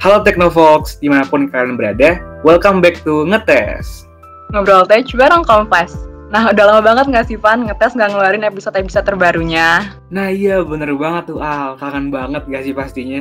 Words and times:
Halo 0.00 0.24
Teknovox, 0.24 0.96
di 0.96 1.12
mana 1.12 1.28
pun 1.28 1.44
kalian 1.52 1.76
berada, 1.76 2.24
welcome 2.40 2.80
back 2.80 3.04
to 3.04 3.28
Ngetes. 3.28 4.08
Ngobrol 4.48 4.88
teh 4.88 5.04
bareng 5.12 5.44
Kompas. 5.44 5.92
Nah, 6.32 6.48
udah 6.48 6.64
lama 6.72 6.80
banget 6.80 7.12
nggak 7.12 7.26
sih, 7.28 7.36
Van? 7.36 7.68
Ngetes 7.68 7.92
nggak 7.92 8.16
ngeluarin 8.16 8.48
episode-episode 8.48 9.04
terbarunya. 9.04 9.92
Nah 10.08 10.32
iya, 10.32 10.64
bener 10.64 10.96
banget 10.96 11.36
tuh 11.36 11.44
Al, 11.44 11.76
kangen 11.76 12.08
banget 12.08 12.48
gak 12.48 12.64
sih 12.64 12.72
pastinya? 12.72 13.20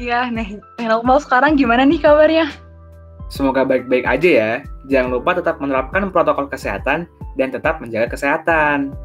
Iya, 0.00 0.32
nih, 0.32 0.56
mau 1.04 1.20
sekarang 1.20 1.60
gimana 1.60 1.84
nih 1.84 2.00
kabarnya? 2.00 2.48
Semoga 3.28 3.68
baik-baik 3.68 4.08
aja 4.08 4.30
ya. 4.32 4.52
Jangan 4.88 5.20
lupa 5.20 5.36
tetap 5.36 5.60
menerapkan 5.60 6.08
protokol 6.08 6.48
kesehatan 6.48 7.04
dan 7.36 7.52
tetap 7.52 7.84
menjaga 7.84 8.08
kesehatan. 8.08 8.96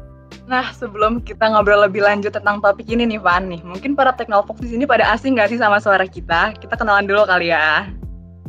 Nah, 0.50 0.74
sebelum 0.74 1.22
kita 1.22 1.46
ngobrol 1.46 1.86
lebih 1.86 2.02
lanjut 2.02 2.34
tentang 2.34 2.58
topik 2.58 2.90
ini 2.90 3.06
nih, 3.06 3.22
Van, 3.22 3.46
nih, 3.46 3.62
mungkin 3.62 3.94
para 3.94 4.10
teknofox 4.10 4.58
di 4.58 4.74
sini 4.74 4.82
pada 4.82 5.06
asing 5.14 5.38
nggak 5.38 5.54
sih 5.54 5.60
sama 5.62 5.78
suara 5.78 6.02
kita? 6.06 6.58
Kita 6.58 6.74
kenalan 6.74 7.06
dulu 7.06 7.22
kali 7.22 7.54
ya. 7.54 7.86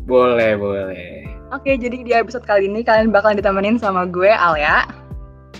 Boleh, 0.09 0.57
boleh. 0.57 1.29
Oke, 1.53 1.77
jadi 1.77 2.01
di 2.01 2.11
episode 2.15 2.47
kali 2.47 2.65
ini 2.65 2.81
kalian 2.81 3.13
bakalan 3.13 3.37
ditemenin 3.37 3.77
sama 3.77 4.09
gue, 4.09 4.33
Alia. 4.33 4.87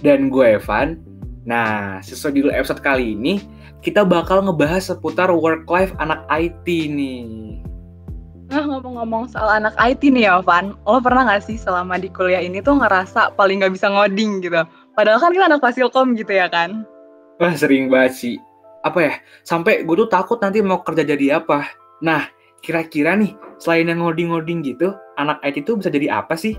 Dan 0.02 0.34
gue, 0.34 0.58
Evan. 0.58 0.98
Nah, 1.46 2.02
sesuai 2.02 2.38
judul 2.38 2.54
episode 2.58 2.82
kali 2.82 3.14
ini, 3.14 3.38
kita 3.86 4.02
bakal 4.02 4.46
ngebahas 4.46 4.94
seputar 4.94 5.30
work-life 5.30 5.94
anak 6.02 6.26
IT 6.30 6.66
nih. 6.66 7.62
Nah, 8.52 8.68
ngomong-ngomong 8.68 9.32
soal 9.32 9.48
anak 9.48 9.72
IT 9.80 10.12
nih 10.12 10.28
ya, 10.28 10.44
Van. 10.44 10.76
Lo 10.84 11.00
pernah 11.00 11.24
nggak 11.24 11.48
sih 11.48 11.56
selama 11.56 11.96
di 11.96 12.12
kuliah 12.12 12.44
ini 12.44 12.60
tuh 12.60 12.78
ngerasa 12.78 13.34
paling 13.40 13.64
nggak 13.64 13.74
bisa 13.80 13.88
ngoding 13.88 14.44
gitu? 14.44 14.68
Padahal 14.92 15.20
kan 15.24 15.32
kita 15.32 15.46
anak 15.48 15.64
fasilkom 15.64 16.14
gitu 16.20 16.36
ya 16.36 16.52
kan? 16.52 16.84
Wah 17.40 17.54
sering 17.56 17.88
banget 17.88 18.14
sih. 18.18 18.36
Apa 18.82 19.00
ya, 19.00 19.14
sampai 19.46 19.86
gue 19.86 19.96
tuh 19.96 20.10
takut 20.10 20.42
nanti 20.42 20.60
mau 20.60 20.82
kerja 20.82 21.06
jadi 21.06 21.40
apa. 21.40 21.70
Nah, 22.02 22.28
kira-kira 22.66 23.14
nih, 23.14 23.38
selain 23.62 23.90
yang 23.90 24.02
ngoding-ngoding 24.02 24.66
gitu, 24.66 24.94
anak 25.22 25.38
IT 25.46 25.66
itu 25.66 25.78
bisa 25.78 25.94
jadi 25.94 26.22
apa 26.22 26.34
sih? 26.34 26.58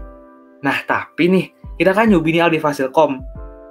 Nah, 0.62 0.78
tapi 0.86 1.26
nih, 1.26 1.46
kita 1.78 1.90
kan 1.90 2.06
nyubi 2.06 2.38
nih 2.38 2.46
di 2.46 2.62
fasilkom. 2.62 3.18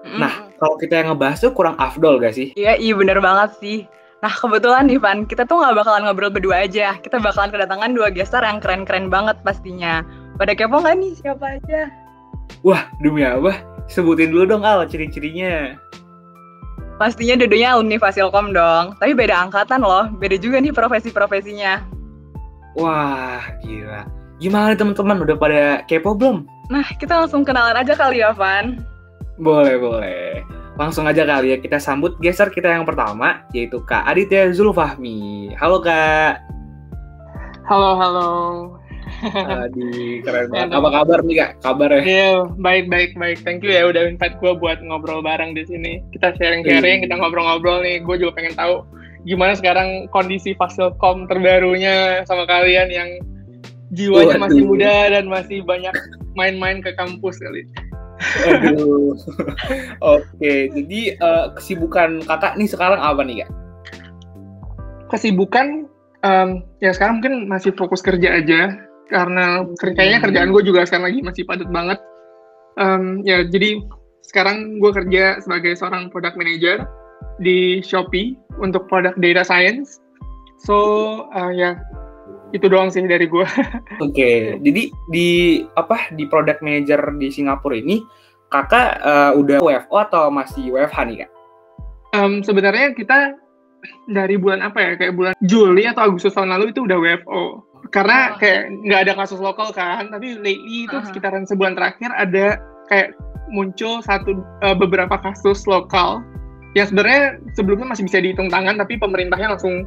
Mm. 0.03 0.19
Nah, 0.19 0.33
kalau 0.59 0.75
kita 0.75 0.99
yang 0.99 1.15
ngebahas 1.15 1.39
tuh 1.39 1.55
kurang 1.55 1.79
afdol 1.79 2.19
gak 2.19 2.35
sih? 2.35 2.51
Iya, 2.59 2.75
iya 2.75 2.93
bener 2.93 3.23
banget 3.23 3.55
sih. 3.63 3.87
Nah, 4.21 4.29
kebetulan 4.29 4.85
nih, 4.85 4.99
Van, 5.01 5.25
kita 5.25 5.49
tuh 5.49 5.57
nggak 5.57 5.81
bakalan 5.81 6.05
ngobrol 6.05 6.29
berdua 6.29 6.69
aja. 6.69 6.93
Kita 7.01 7.17
bakalan 7.17 7.49
kedatangan 7.49 7.89
dua 7.95 8.13
gestar 8.13 8.45
yang 8.45 8.61
keren-keren 8.61 9.09
banget 9.09 9.39
pastinya. 9.41 10.05
Pada 10.37 10.53
kepo 10.53 10.77
nggak 10.77 10.95
nih 11.01 11.13
siapa 11.17 11.57
aja? 11.57 11.89
Wah, 12.61 12.85
demi 13.01 13.25
apa? 13.25 13.57
Sebutin 13.91 14.31
dulu 14.31 14.47
dong 14.47 14.63
Al 14.63 14.87
ciri-cirinya. 14.87 15.75
Pastinya 16.95 17.35
dudunya 17.35 17.75
alumni 17.75 17.99
Fasilkom 17.99 18.55
dong. 18.55 18.95
Tapi 19.03 19.11
beda 19.11 19.35
angkatan 19.35 19.83
loh. 19.83 20.07
Beda 20.15 20.39
juga 20.39 20.63
nih 20.63 20.71
profesi-profesinya. 20.71 21.83
Wah, 22.79 23.43
gila. 23.59 24.07
Gimana 24.39 24.79
teman-teman? 24.79 25.19
Udah 25.19 25.35
pada 25.35 25.83
kepo 25.91 26.15
belum? 26.15 26.47
Nah, 26.71 26.87
kita 26.95 27.19
langsung 27.19 27.43
kenalan 27.43 27.75
aja 27.75 27.91
kali 27.99 28.23
ya, 28.23 28.31
Van. 28.31 28.79
Boleh, 29.35 29.75
boleh. 29.75 30.39
Langsung 30.79 31.03
aja 31.03 31.27
kali 31.27 31.51
ya 31.51 31.57
kita 31.59 31.77
sambut 31.83 32.15
geser 32.23 32.47
kita 32.47 32.71
yang 32.71 32.87
pertama, 32.87 33.43
yaitu 33.51 33.83
Kak 33.83 34.07
Aditya 34.07 34.55
Zulfahmi. 34.55 35.51
Halo, 35.59 35.83
Kak. 35.83 36.39
Halo, 37.67 37.99
halo. 37.99 38.29
Adi, 39.21 40.21
keren 40.25 40.49
banget. 40.49 40.73
Apa 40.73 40.89
kabar 40.89 41.19
nih 41.21 41.35
kak? 41.37 41.51
Kabar 41.61 41.89
ya? 41.93 42.01
Iya, 42.01 42.29
baik, 42.57 42.85
baik, 42.89 43.11
baik. 43.13 43.37
Thank 43.45 43.61
you 43.61 43.71
ya 43.73 43.85
udah 43.85 44.09
invite 44.09 44.37
gue 44.41 44.53
buat 44.57 44.81
ngobrol 44.81 45.21
bareng 45.21 45.53
di 45.53 45.63
sini. 45.69 46.01
Kita 46.09 46.33
sharing-sharing, 46.41 47.05
kita 47.05 47.13
ngobrol-ngobrol 47.21 47.85
nih. 47.85 48.01
Gue 48.01 48.17
juga 48.17 48.41
pengen 48.41 48.57
tahu 48.57 48.81
gimana 49.29 49.53
sekarang 49.53 50.09
kondisi 50.09 50.57
Fasilkom 50.57 51.29
terbarunya 51.29 52.25
sama 52.25 52.49
kalian 52.49 52.89
yang 52.89 53.09
jiwanya 53.93 54.41
masih 54.41 54.65
muda 54.65 55.13
dan 55.13 55.29
masih 55.29 55.61
banyak 55.61 55.93
main-main 56.33 56.81
ke 56.81 56.89
kampus 56.97 57.37
kali. 57.37 57.69
Aduh. 58.49 59.13
Oke, 60.17 60.73
jadi 60.73 61.01
uh, 61.21 61.53
kesibukan 61.53 62.25
kakak 62.25 62.57
nih 62.57 62.69
sekarang 62.69 62.97
apa 62.97 63.21
nih 63.21 63.45
kak? 63.45 63.49
Kesibukan 65.13 65.85
um, 66.25 66.65
ya 66.79 66.89
sekarang 66.95 67.21
mungkin 67.21 67.45
masih 67.45 67.75
fokus 67.75 68.01
kerja 68.01 68.41
aja 68.41 68.90
karena 69.11 69.67
kayaknya 69.77 70.19
kerjaan 70.23 70.49
gue 70.55 70.63
juga 70.63 70.87
sekarang 70.87 71.11
lagi 71.11 71.19
masih 71.19 71.43
padat 71.43 71.69
banget. 71.69 71.99
Um, 72.79 73.19
ya 73.27 73.43
jadi 73.43 73.83
sekarang 74.23 74.79
gue 74.79 74.91
kerja 74.95 75.43
sebagai 75.43 75.75
seorang 75.75 76.07
product 76.07 76.39
manager 76.39 76.87
di 77.43 77.83
Shopee 77.83 78.39
untuk 78.63 78.87
produk 78.87 79.11
data 79.19 79.43
science. 79.43 79.99
So 80.63 80.77
uh, 81.35 81.51
ya 81.51 81.75
itu 82.55 82.71
doang 82.71 82.87
sih 82.87 83.03
dari 83.03 83.27
gue. 83.27 83.43
Oke, 83.99 84.11
okay. 84.15 84.37
jadi 84.63 84.91
di 85.11 85.27
apa 85.75 86.11
di 86.15 86.23
product 86.27 86.63
manager 86.63 86.99
di 87.19 87.27
Singapura 87.27 87.75
ini 87.75 87.99
kakak 88.51 88.99
uh, 89.03 89.31
udah 89.35 89.63
WFO 89.63 89.95
atau 90.07 90.23
masih 90.31 90.71
WFH 90.71 90.97
nih 91.07 91.17
kak? 91.27 91.31
Um, 92.11 92.43
sebenarnya 92.43 92.91
kita 92.91 93.39
dari 94.11 94.35
bulan 94.35 94.61
apa 94.61 94.77
ya 94.77 94.91
kayak 94.99 95.15
bulan 95.15 95.33
Juli 95.47 95.87
atau 95.87 96.11
Agustus 96.11 96.35
tahun 96.35 96.53
lalu 96.53 96.75
itu 96.75 96.85
udah 96.85 96.97
WFO 96.99 97.70
karena 97.91 98.33
oh. 98.33 98.39
kayak 98.39 98.71
nggak 98.87 99.01
ada 99.07 99.13
kasus 99.19 99.39
lokal 99.43 99.69
kan 99.75 100.07
tapi 100.09 100.39
lately 100.39 100.87
itu 100.87 100.95
uh 100.95 101.03
-huh. 101.03 101.07
sekitaran 101.11 101.43
sebulan 101.43 101.75
terakhir 101.75 102.09
ada 102.15 102.57
kayak 102.87 103.15
muncul 103.51 103.99
satu 103.99 104.41
uh, 104.63 104.75
beberapa 104.75 105.19
kasus 105.19 105.67
lokal 105.67 106.23
yang 106.71 106.87
sebenarnya 106.87 107.35
sebelumnya 107.51 107.91
masih 107.91 108.07
bisa 108.07 108.23
dihitung 108.23 108.47
tangan 108.47 108.79
tapi 108.79 108.95
pemerintahnya 108.95 109.59
langsung 109.59 109.83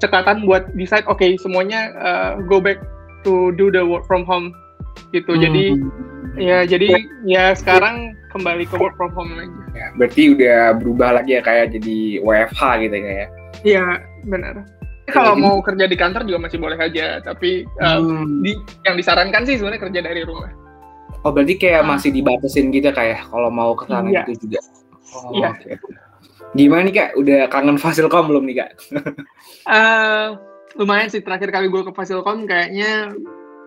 cekatan 0.00 0.48
buat 0.48 0.72
decide 0.72 1.04
oke 1.04 1.20
okay, 1.20 1.36
semuanya 1.36 1.92
uh, 2.00 2.32
go 2.48 2.56
back 2.56 2.80
to 3.20 3.52
do 3.60 3.68
the 3.68 3.84
work 3.84 4.08
from 4.08 4.24
home 4.24 4.56
gitu 5.12 5.36
hmm. 5.36 5.42
jadi 5.44 5.64
ya 6.40 6.58
jadi 6.64 6.88
ya 7.28 7.52
sekarang 7.52 8.16
kembali 8.32 8.64
ke 8.64 8.80
work 8.80 8.96
from 8.96 9.12
home 9.12 9.36
lagi 9.36 9.52
ya, 9.76 9.92
berarti 10.00 10.22
udah 10.32 10.60
berubah 10.80 11.20
lagi 11.20 11.36
ya 11.36 11.42
kayak 11.44 11.76
jadi 11.76 12.24
WFH 12.24 12.62
gitu 12.88 12.94
ya 12.96 13.04
kayak 13.04 13.28
iya 13.68 13.84
benar 14.24 14.64
kalau 15.10 15.34
mau 15.34 15.58
kerja 15.58 15.90
di 15.90 15.96
kantor 15.98 16.22
juga 16.28 16.38
masih 16.46 16.58
boleh 16.62 16.78
aja, 16.78 17.18
tapi 17.24 17.66
um, 17.82 18.02
hmm. 18.22 18.46
di, 18.46 18.52
yang 18.86 18.94
disarankan 18.94 19.42
sih 19.42 19.58
sebenarnya 19.58 19.82
kerja 19.90 20.00
dari 20.04 20.22
rumah. 20.22 20.52
Oh 21.22 21.30
berarti 21.30 21.54
kayak 21.58 21.82
ah. 21.86 21.88
masih 21.94 22.10
dibatasin 22.14 22.70
gitu 22.74 22.90
kayak 22.90 23.26
kalau 23.30 23.50
mau 23.50 23.74
ke 23.74 23.86
sana 23.86 24.10
iya. 24.10 24.22
gitu 24.26 24.46
juga. 24.46 24.60
Oh, 25.12 25.30
iya. 25.34 25.54
Okay. 25.54 25.78
Gimana 26.52 26.84
nih 26.88 26.94
kak? 26.94 27.10
Udah 27.16 27.40
kangen 27.48 27.78
Fasilkom 27.78 28.28
belum 28.28 28.44
nih 28.46 28.56
kak? 28.62 28.70
uh, 29.70 30.38
lumayan 30.76 31.08
sih 31.08 31.22
terakhir 31.22 31.50
kali 31.50 31.70
gue 31.70 31.82
ke 31.82 31.92
Fasilkom 31.94 32.44
kayaknya 32.44 33.14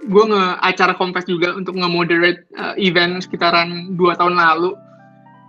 gue 0.05 0.23
nge 0.27 0.45
acara 0.61 0.93
kompas 0.93 1.25
juga 1.25 1.55
untuk 1.57 1.79
nge-moderate 1.79 2.45
uh, 2.59 2.75
event 2.77 3.23
sekitaran 3.23 3.97
dua 3.97 4.13
tahun 4.13 4.37
lalu 4.37 4.77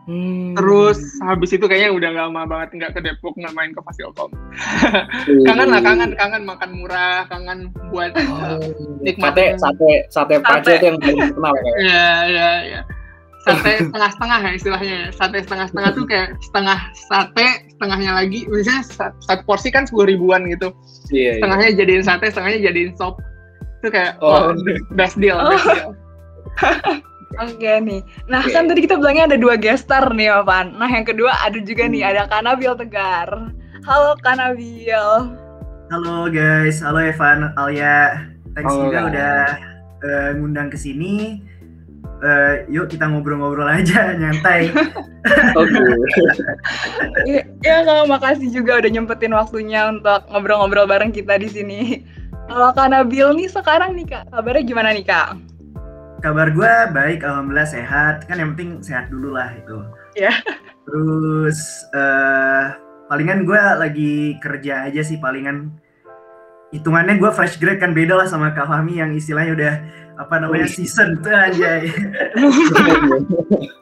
Hmm. 0.07 0.55
Terus 0.55 1.03
habis 1.19 1.51
itu 1.51 1.67
kayaknya 1.67 1.91
udah 1.91 2.11
lama 2.15 2.47
banget 2.47 2.79
nggak 2.79 2.91
ke 2.95 3.01
Depok 3.03 3.35
nggak 3.35 3.55
main 3.59 3.75
ke 3.75 3.83
Fasilkom. 3.83 4.31
Hmm. 4.31 5.45
kangen 5.51 5.69
lah 5.75 5.83
kangen 5.83 6.11
kangen 6.15 6.43
makan 6.47 6.71
murah 6.79 7.27
kangen 7.27 7.75
buat 7.91 8.15
oh, 8.15 8.63
nikmatin 9.03 9.59
sate 9.59 10.07
sate 10.15 10.39
sate 10.39 10.71
itu 10.79 10.87
yang 10.95 10.99
paling 11.03 11.19
terkenal 11.19 11.55
ya. 11.59 11.63
Iya 11.83 12.11
iya 12.31 12.51
iya. 12.71 12.81
Sate 13.43 13.73
setengah-setengah 13.91 14.39
ya 14.39 14.51
istilahnya. 14.55 14.99
Sate 15.11 15.39
setengah-setengah 15.43 15.91
tuh 15.99 16.05
kayak 16.07 16.29
setengah 16.39 16.79
sate 17.11 17.47
setengahnya 17.75 18.13
lagi 18.15 18.47
misalnya 18.47 18.87
satu 19.27 19.43
porsi 19.43 19.75
kan 19.75 19.91
sepuluh 19.91 20.07
ribuan 20.07 20.47
gitu. 20.47 20.71
Iya, 21.11 21.19
iya. 21.19 21.33
setengahnya 21.43 21.69
iya. 21.75 21.79
jadiin 21.83 22.05
sate 22.07 22.31
setengahnya 22.31 22.61
jadiin 22.63 22.95
sop. 22.95 23.19
Itu 23.83 23.91
kayak 23.91 24.23
oh, 24.23 24.55
oh 24.55 24.75
best 24.95 25.19
deal 25.19 25.43
best 25.51 25.67
deal. 25.67 25.91
Oke 27.35 27.59
okay, 27.59 27.83
nih. 27.83 28.01
Nah 28.31 28.39
okay. 28.39 28.55
kan 28.55 28.71
tadi 28.71 28.87
kita 28.87 29.03
bilangnya 29.03 29.35
ada 29.35 29.39
dua 29.39 29.59
gestar 29.59 30.07
nih 30.15 30.31
Ovan. 30.31 30.79
Nah 30.79 30.87
yang 30.87 31.03
kedua 31.03 31.35
ada 31.43 31.59
juga 31.59 31.91
nih 31.91 32.07
ada 32.07 32.31
Kanabil 32.31 32.71
Tegar. 32.79 33.51
Halo 33.83 34.15
Kanabil. 34.23 35.03
Halo 35.91 36.31
guys, 36.31 36.79
halo 36.83 37.03
Evan, 37.03 37.51
Alia. 37.59 38.31
Thanks 38.55 38.71
halo, 38.71 38.91
juga 38.91 38.99
udah 39.11 39.35
uh, 40.07 40.31
ngundang 40.39 40.71
ke 40.71 40.79
sini. 40.79 41.43
Uh, 42.23 42.65
yuk 42.71 42.89
kita 42.89 43.11
ngobrol-ngobrol 43.11 43.67
aja 43.67 44.11
nyantai. 44.23 44.71
Oke. 45.59 45.79
okay. 47.27 47.43
ya, 47.61 47.83
kalau 47.83 48.07
makasih 48.07 48.55
juga 48.55 48.79
udah 48.79 48.91
nyempetin 48.91 49.35
waktunya 49.35 49.91
untuk 49.91 50.25
ngobrol-ngobrol 50.31 50.87
bareng 50.87 51.11
kita 51.11 51.43
di 51.43 51.51
sini. 51.51 51.81
Kalau 52.47 52.71
Kanabil 52.71 53.27
nih 53.35 53.51
sekarang 53.51 53.99
nih 53.99 54.07
kak, 54.07 54.31
kabarnya 54.31 54.63
gimana 54.63 54.95
nih 54.95 55.03
kak? 55.03 55.56
Kabar 56.27 56.51
gue 56.51 56.73
baik 56.91 57.23
alhamdulillah 57.23 57.71
sehat. 57.71 58.27
Kan 58.27 58.43
yang 58.43 58.59
penting 58.59 58.83
sehat 58.83 59.07
dulu 59.15 59.39
lah 59.39 59.55
itu 59.55 59.79
ya 60.19 60.35
yeah. 60.35 60.37
terus 60.83 61.87
uh, 61.95 62.75
palingan 63.07 63.47
gue 63.47 63.63
lagi 63.79 64.35
kerja 64.43 64.91
aja 64.91 65.07
sih 65.07 65.23
palingan. 65.23 65.71
Hitungannya 66.75 67.23
gue 67.23 67.31
fresh 67.31 67.63
grade 67.63 67.79
kan 67.79 67.95
beda 67.95 68.19
lah 68.19 68.27
sama 68.27 68.51
Kak 68.51 68.67
Fahmi 68.67 68.99
yang 68.99 69.15
istilahnya 69.15 69.55
udah 69.55 69.75
apa 70.19 70.35
namanya 70.43 70.67
season 70.67 71.21
tuh 71.23 71.31
aja 71.31 71.85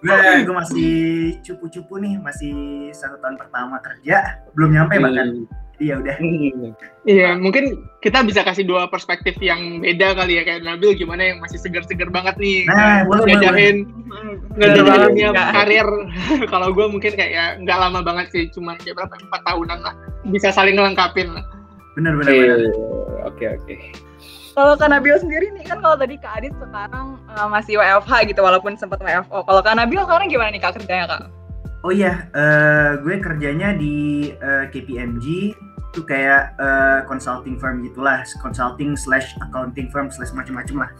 gue 0.04 0.18
gue 0.44 0.54
masih 0.54 0.94
cupu-cupu 1.40 1.96
nih 2.02 2.20
masih 2.20 2.52
satu 2.92 3.16
tahun 3.24 3.40
pertama 3.40 3.80
kerja 3.80 4.44
belum 4.52 4.76
nyampe 4.76 5.00
bahkan. 5.00 5.48
Jadi 5.48 5.63
iya 5.84 5.94
udah 6.00 6.16
Iya, 7.04 7.36
mungkin 7.36 7.84
kita 8.00 8.24
bisa 8.24 8.40
kasih 8.40 8.64
dua 8.64 8.88
perspektif 8.88 9.36
yang 9.36 9.84
beda 9.84 10.16
kali 10.16 10.40
ya 10.40 10.42
kayak 10.48 10.64
Nabil 10.64 10.96
gimana 10.96 11.20
yang 11.20 11.38
masih 11.44 11.60
segar-segar 11.60 12.08
banget 12.08 12.40
nih 12.40 12.64
Nah, 12.64 13.04
boleh, 13.04 13.28
ngajarin 13.28 13.84
Enggak. 14.56 15.48
karir. 15.52 15.88
Kalau 16.52 16.72
gue 16.72 16.86
mungkin 16.88 17.12
kayak 17.12 17.30
ya 17.36 17.44
nggak 17.60 17.76
lama 17.76 18.00
banget 18.00 18.32
sih, 18.32 18.48
cuma 18.48 18.80
kayak 18.80 18.96
berapa 18.96 19.14
empat 19.20 19.42
tahunan 19.44 19.78
lah. 19.84 19.94
Bisa 20.32 20.48
saling 20.48 20.80
ngelengkapin 20.80 21.28
lah. 21.28 21.44
bener 21.94 22.16
bener 22.18 22.32
bener 22.32 22.58
Iya, 22.58 22.72
Oke 23.28 23.44
oke. 23.52 23.74
Kalau 24.54 24.78
Kak 24.78 24.86
Nabil 24.86 25.18
sendiri 25.18 25.50
nih 25.50 25.66
kan 25.66 25.82
kalau 25.82 25.98
tadi 25.98 26.14
Kak 26.14 26.38
Adit 26.38 26.54
sekarang 26.56 27.18
uh, 27.26 27.48
masih 27.50 27.74
WFH 27.74 28.30
gitu 28.30 28.40
walaupun 28.40 28.78
sempat 28.78 29.02
WFO. 29.02 29.42
Kalau 29.44 29.60
Kak 29.60 29.76
Nabil 29.76 29.98
sekarang 29.98 30.30
gimana 30.30 30.54
nih 30.54 30.62
Kak 30.62 30.78
kerjanya 30.78 31.10
Kak? 31.10 31.26
Oh 31.84 31.92
iya, 31.92 32.32
eh, 32.32 32.96
gue 33.04 33.20
kerjanya 33.20 33.76
di 33.76 34.30
eh, 34.32 34.64
KPMG 34.72 35.52
itu 35.94 36.02
kayak 36.02 36.58
eh, 36.58 37.00
consulting 37.06 37.54
firm 37.54 37.86
gitulah, 37.86 38.26
consulting 38.42 38.98
slash 38.98 39.30
accounting 39.38 39.86
firm 39.94 40.10
slash 40.10 40.34
macam-macam 40.34 40.82
lah. 40.82 40.90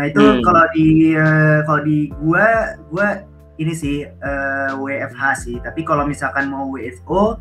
Nah 0.00 0.08
itu 0.08 0.16
Hmm. 0.16 0.40
kalau 0.40 0.64
di 0.72 1.12
eh, 1.12 1.60
kalau 1.68 1.84
di 1.84 2.08
gua 2.24 2.80
gua 2.88 3.20
ini 3.60 3.76
sih 3.76 4.08
eh, 4.08 4.70
WFH 4.72 5.22
sih. 5.44 5.60
Tapi 5.60 5.84
kalau 5.84 6.08
misalkan 6.08 6.48
mau 6.48 6.72
WFO 6.72 7.36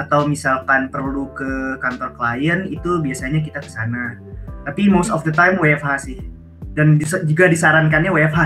atau 0.00 0.24
misalkan 0.24 0.88
perlu 0.88 1.28
ke 1.36 1.76
kantor 1.84 2.16
klien 2.16 2.64
itu 2.64 2.96
biasanya 3.04 3.44
kita 3.44 3.60
ke 3.60 3.68
sana. 3.68 4.16
Tapi 4.64 4.88
most 4.88 5.12
of 5.12 5.20
the 5.28 5.34
time 5.36 5.60
WFH 5.60 6.00
sih. 6.00 6.16
Dan 6.72 6.96
juga 7.28 7.44
disarankannya 7.50 8.08
WFH. 8.08 8.40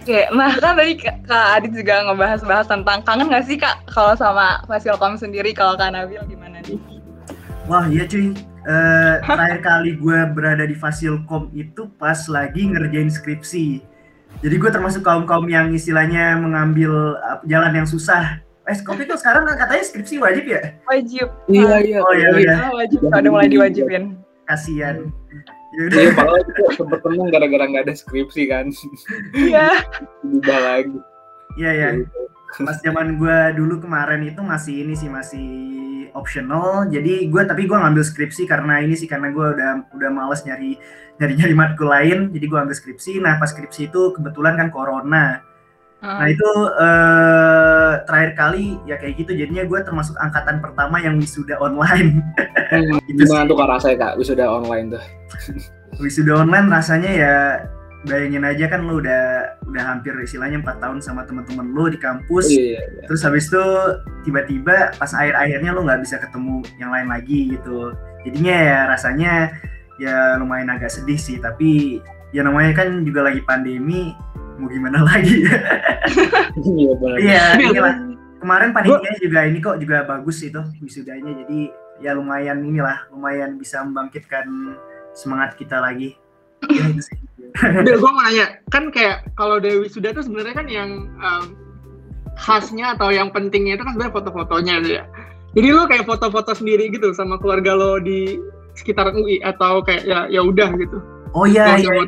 Oke, 0.00 0.28
nah 0.32 0.52
kan 0.56 0.78
tadi 0.78 0.96
Kak 0.96 1.28
Kak 1.28 1.46
Adit 1.60 1.72
juga 1.76 2.04
ngebahas-bahas 2.08 2.68
tentang 2.70 3.04
kangen 3.04 3.28
nggak 3.28 3.44
sih 3.44 3.56
Kak 3.58 3.84
kalau 3.90 4.14
sama 4.14 4.62
Fasilkom 4.64 5.18
sendiri 5.18 5.50
kalau 5.52 5.76
Kak 5.76 5.92
Nabil 5.92 6.20
gimana 6.30 6.60
nih? 6.64 6.99
Wah 7.70 7.86
iya 7.86 8.02
cuy, 8.04 8.34
Eh, 8.60 9.14
terakhir 9.24 9.64
kali 9.64 9.96
gue 9.96 10.18
berada 10.36 10.68
di 10.68 10.76
Fasilkom 10.76 11.48
itu 11.56 11.88
pas 11.96 12.28
lagi 12.28 12.68
ngerjain 12.68 13.08
skripsi. 13.08 13.80
Jadi 14.44 14.54
gue 14.60 14.70
termasuk 14.70 15.00
kaum-kaum 15.00 15.48
yang 15.48 15.72
istilahnya 15.72 16.36
mengambil 16.36 17.16
uh, 17.16 17.40
jalan 17.48 17.72
yang 17.72 17.88
susah. 17.88 18.36
Eh, 18.68 18.76
kopi 18.84 19.08
tuh 19.08 19.16
sekarang 19.16 19.48
kan 19.48 19.56
katanya 19.56 19.80
skripsi 19.80 20.20
wajib 20.20 20.44
ya? 20.44 20.76
Wajib. 20.86 21.26
Iya 21.48 21.74
iya. 21.80 21.98
Oh 22.04 22.12
iya 22.12 22.28
udah, 22.30 22.58
Ah, 22.60 22.72
wajib. 22.76 22.98
Udah 23.00 23.30
mulai 23.32 23.48
diwajibin. 23.48 24.20
kasihan. 24.44 25.08
Ya 25.72 25.80
udah. 25.88 26.00
Iya, 26.04 26.10
padahal 26.12 26.38
itu 26.44 26.62
sempet 26.76 27.00
tenang 27.00 27.28
gara-gara 27.32 27.64
nggak 27.64 27.84
ada 27.88 27.94
skripsi 27.96 28.42
kan. 28.44 28.66
Iya. 29.32 29.68
Ubah 30.26 30.58
lagi. 30.60 30.98
Iya 31.56 31.70
ya. 31.72 31.88
Pas 32.60 32.76
zaman 32.84 33.16
gue 33.16 33.38
dulu 33.56 33.80
kemarin 33.80 34.20
itu 34.20 34.44
masih 34.44 34.84
ini 34.84 34.92
sih 34.92 35.08
masih 35.08 35.48
optional. 36.14 36.86
Jadi 36.88 37.26
gue 37.28 37.42
tapi 37.46 37.64
gue 37.68 37.76
ngambil 37.78 38.02
skripsi 38.04 38.44
karena 38.48 38.80
ini 38.82 38.94
sih 38.98 39.06
karena 39.08 39.30
gue 39.30 39.46
udah 39.56 39.70
udah 39.94 40.10
males 40.10 40.42
nyari 40.46 40.76
nyari 41.20 41.32
nyari 41.36 41.54
matkul 41.54 41.88
lain. 41.88 42.30
Jadi 42.34 42.44
gue 42.46 42.58
ambil 42.58 42.76
skripsi. 42.76 43.18
Nah 43.22 43.36
pas 43.38 43.50
skripsi 43.50 43.90
itu 43.92 44.14
kebetulan 44.16 44.54
kan 44.58 44.68
corona. 44.72 45.42
Nah 46.00 46.24
Hmm. 46.24 46.32
itu 46.32 46.48
eh, 46.80 47.92
terakhir 48.08 48.32
kali 48.32 48.80
ya 48.88 48.96
kayak 48.96 49.20
gitu 49.20 49.32
jadinya 49.36 49.68
gue 49.68 49.80
termasuk 49.84 50.16
angkatan 50.16 50.56
pertama 50.64 50.96
yang 50.96 51.20
wisuda 51.20 51.60
online. 51.60 52.24
Hmm, 52.72 52.96
Gitu 53.08 53.20
Gimana 53.28 53.44
tuh 53.44 53.56
kak 53.60 53.68
rasanya 53.68 53.96
kak 54.00 54.12
wisuda 54.16 54.48
online 54.48 54.96
tuh? 54.96 55.04
Wisuda 56.00 56.32
online 56.46 56.66
rasanya 56.72 57.10
ya 57.12 57.34
bayangin 58.08 58.48
aja 58.48 58.64
kan 58.72 58.88
lu 58.88 59.04
udah 59.04 59.56
udah 59.68 59.82
hampir 59.84 60.16
istilahnya 60.24 60.64
empat 60.64 60.80
tahun 60.80 61.04
sama 61.04 61.28
teman-teman 61.28 61.68
lu 61.68 61.92
di 61.92 62.00
kampus. 62.00 62.48
Iya. 62.48 62.80
iya. 62.80 63.04
Terus 63.04 63.20
habis 63.24 63.48
itu 63.52 63.64
tiba-tiba 64.24 64.96
pas 64.96 65.12
akhir-akhirnya 65.12 65.70
lu 65.76 65.84
nggak 65.84 66.00
bisa 66.00 66.16
ketemu 66.16 66.64
yang 66.80 66.90
lain 66.92 67.08
lagi 67.12 67.56
gitu. 67.56 67.92
Jadinya 68.24 68.56
ya 68.56 68.78
rasanya 68.88 69.32
ya 70.00 70.40
lumayan 70.40 70.72
agak 70.72 70.88
sedih 70.88 71.20
sih 71.20 71.36
tapi 71.36 72.00
ya 72.32 72.40
namanya 72.40 72.72
kan 72.72 73.04
juga 73.04 73.28
lagi 73.28 73.44
pandemi 73.44 74.16
mau 74.56 74.68
gimana 74.68 75.04
lagi 75.12 75.44
Iya 76.60 76.92
benar. 76.96 77.16
Iya, 77.20 77.44
inilah. 77.60 77.94
Kemarin 78.40 78.72
panitia 78.72 79.12
juga 79.20 79.40
ini 79.44 79.58
kok 79.60 79.76
juga 79.78 80.08
bagus 80.08 80.40
itu 80.40 80.60
wisudanya. 80.80 81.32
Jadi 81.44 81.68
ya 82.00 82.16
lumayan 82.16 82.64
inilah, 82.64 83.08
lumayan 83.12 83.60
bisa 83.60 83.84
membangkitkan 83.84 84.48
semangat 85.12 85.60
kita 85.60 85.76
lagi. 85.76 86.16
Ya, 86.68 86.88
itu 86.88 87.04
sih. 87.04 87.29
Bil, 87.58 87.96
gue 87.98 88.10
mau 88.10 88.22
nanya, 88.22 88.60
kan 88.70 88.88
kayak 88.94 89.26
kalau 89.34 89.58
Dewi 89.58 89.90
sudah 89.90 90.14
tuh 90.14 90.22
sebenarnya 90.24 90.54
kan 90.54 90.66
yang 90.70 90.90
um, 91.18 91.44
khasnya 92.38 92.96
atau 92.96 93.12
yang 93.12 93.28
pentingnya 93.34 93.76
itu 93.76 93.84
kan 93.84 93.92
sebenarnya 93.96 94.14
foto-fotonya 94.16 94.74
gitu 94.82 94.90
ya. 95.02 95.04
Jadi 95.58 95.68
lo 95.74 95.82
kayak 95.90 96.06
foto-foto 96.06 96.54
sendiri 96.54 96.94
gitu 96.94 97.10
sama 97.10 97.36
keluarga 97.42 97.74
lo 97.74 97.98
di 97.98 98.38
sekitar 98.78 99.10
UI 99.12 99.42
atau 99.42 99.82
kayak 99.82 100.06
ya 100.06 100.30
ya 100.30 100.40
udah 100.40 100.70
gitu. 100.78 100.98
Oh 101.34 101.46
iya, 101.46 101.78
iya. 101.78 102.06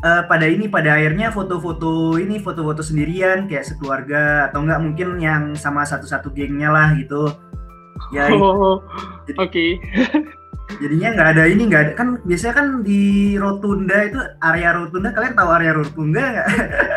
Eh, 0.00 0.22
pada 0.26 0.46
ini 0.48 0.64
pada 0.64 0.96
akhirnya 0.96 1.28
foto-foto 1.28 2.16
ini 2.16 2.40
foto-foto 2.40 2.80
sendirian 2.80 3.44
kayak 3.46 3.68
sekeluarga 3.68 4.48
atau 4.48 4.64
enggak 4.64 4.80
mungkin 4.80 5.08
yang 5.20 5.52
sama 5.54 5.84
satu-satu 5.84 6.32
gengnya 6.32 6.72
lah 6.72 6.96
gitu. 6.96 7.28
Ya 8.16 8.32
Oh, 8.32 8.80
oke. 9.36 9.66
jadinya 10.78 11.08
nggak 11.16 11.28
ada 11.34 11.44
ini 11.50 11.62
nggak 11.66 11.82
ada 11.82 11.92
kan 11.96 12.08
biasanya 12.22 12.54
kan 12.54 12.66
di 12.80 13.02
Rotunda 13.34 13.96
itu 14.06 14.20
area 14.38 14.70
Rotunda 14.72 15.08
kalian 15.10 15.34
tahu 15.34 15.50
area 15.50 15.72
Rotunda 15.74 16.22
nggak? 16.22 16.48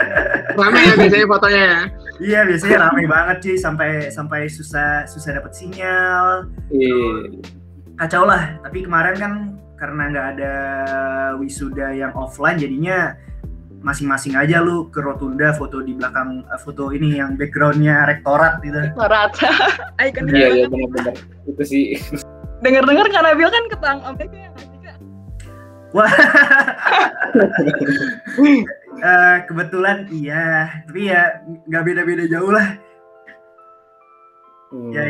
Rame 0.59 0.79
ya 0.79 0.93
biasanya 0.99 1.25
fotonya 1.25 1.61
ya. 1.65 1.79
Iya 2.21 2.39
biasanya 2.45 2.77
ramai 2.85 3.05
banget 3.09 3.37
sih 3.41 3.55
sampai 3.57 3.89
sampai 4.13 4.45
susah 4.45 5.09
susah 5.09 5.41
dapat 5.41 5.51
sinyal 5.57 6.45
Iya. 6.69 7.41
kacau 7.97 8.23
lah 8.25 8.61
tapi 8.61 8.85
kemarin 8.85 9.15
kan 9.17 9.33
karena 9.77 10.03
nggak 10.13 10.27
ada 10.37 10.53
wisuda 11.41 11.91
yang 11.91 12.13
offline 12.13 12.61
jadinya 12.61 13.17
masing-masing 13.83 14.31
aja 14.39 14.63
lu 14.63 14.87
ke 14.87 15.03
rotunda 15.03 15.51
foto 15.51 15.83
di 15.83 15.91
belakang 15.91 16.47
eh, 16.47 16.59
foto 16.61 16.95
ini 16.95 17.19
yang 17.19 17.35
backgroundnya 17.35 18.07
rektorat 18.07 18.63
gitu 18.63 18.79
Surat. 18.95 19.35
Icon 19.99 20.23
Iya 20.31 20.47
iya 20.55 20.65
benar-benar. 20.71 21.15
Itu 21.43 21.63
sih. 21.67 21.99
Dengar-dengar 22.63 23.06
Kak 23.12 23.24
Nabil 23.27 23.50
kan 23.51 23.63
ketang 23.68 24.00
OPK 24.07 24.33
ya 24.33 24.50
Kak? 24.56 24.98
Eh, 29.04 29.38
kebetulan 29.50 30.07
iya 30.13 30.69
tapi 30.88 31.12
ya 31.12 31.44
nggak 31.68 31.83
beda-beda 31.83 32.24
jauh 32.30 32.56
lah. 32.56 32.80
Hmm. 34.71 34.95
Ya, 34.95 35.04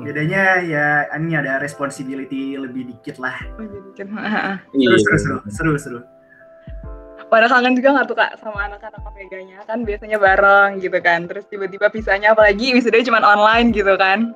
bedanya 0.00 0.42
ya 0.64 0.86
ini 1.18 1.36
ada 1.36 1.60
responsibility 1.60 2.56
lebih 2.56 2.88
dikit 2.88 3.20
lah. 3.20 3.36
Seru 3.58 4.96
seru 4.96 5.18
seru 5.18 5.36
seru 5.50 5.72
seru. 5.76 6.00
Pada 7.28 7.52
kangen 7.52 7.76
juga 7.76 8.00
nggak 8.00 8.06
tuh 8.08 8.16
kak 8.16 8.40
sama 8.40 8.64
anak-anak 8.70 9.04
OPK-nya 9.04 9.60
kan 9.68 9.84
biasanya 9.84 10.16
bareng 10.16 10.80
gitu 10.80 10.96
kan 11.04 11.28
terus 11.28 11.44
tiba-tiba 11.52 11.92
pisahnya 11.92 12.32
apalagi 12.32 12.72
wisudanya 12.72 13.12
cuma 13.12 13.20
online 13.20 13.76
gitu 13.76 13.92
kan 14.00 14.32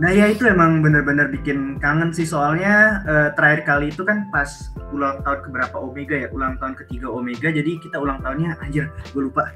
Nah 0.00 0.08
ya 0.08 0.32
itu 0.32 0.48
emang 0.48 0.80
bener-bener 0.80 1.28
bikin 1.28 1.76
kangen 1.76 2.08
sih. 2.14 2.24
Soalnya 2.24 3.04
eh, 3.04 3.28
terakhir 3.36 3.68
kali 3.68 3.92
itu 3.92 4.00
kan 4.00 4.32
pas 4.32 4.72
ulang 4.96 5.20
tahun 5.20 5.44
keberapa 5.44 5.76
Omega 5.76 6.16
ya? 6.16 6.28
Ulang 6.32 6.56
tahun 6.56 6.74
ketiga 6.80 7.12
Omega. 7.12 7.52
Jadi 7.52 7.76
kita 7.84 8.00
ulang 8.00 8.24
tahunnya 8.24 8.56
anjir 8.64 8.88
gue 9.12 9.22
lupa. 9.28 9.52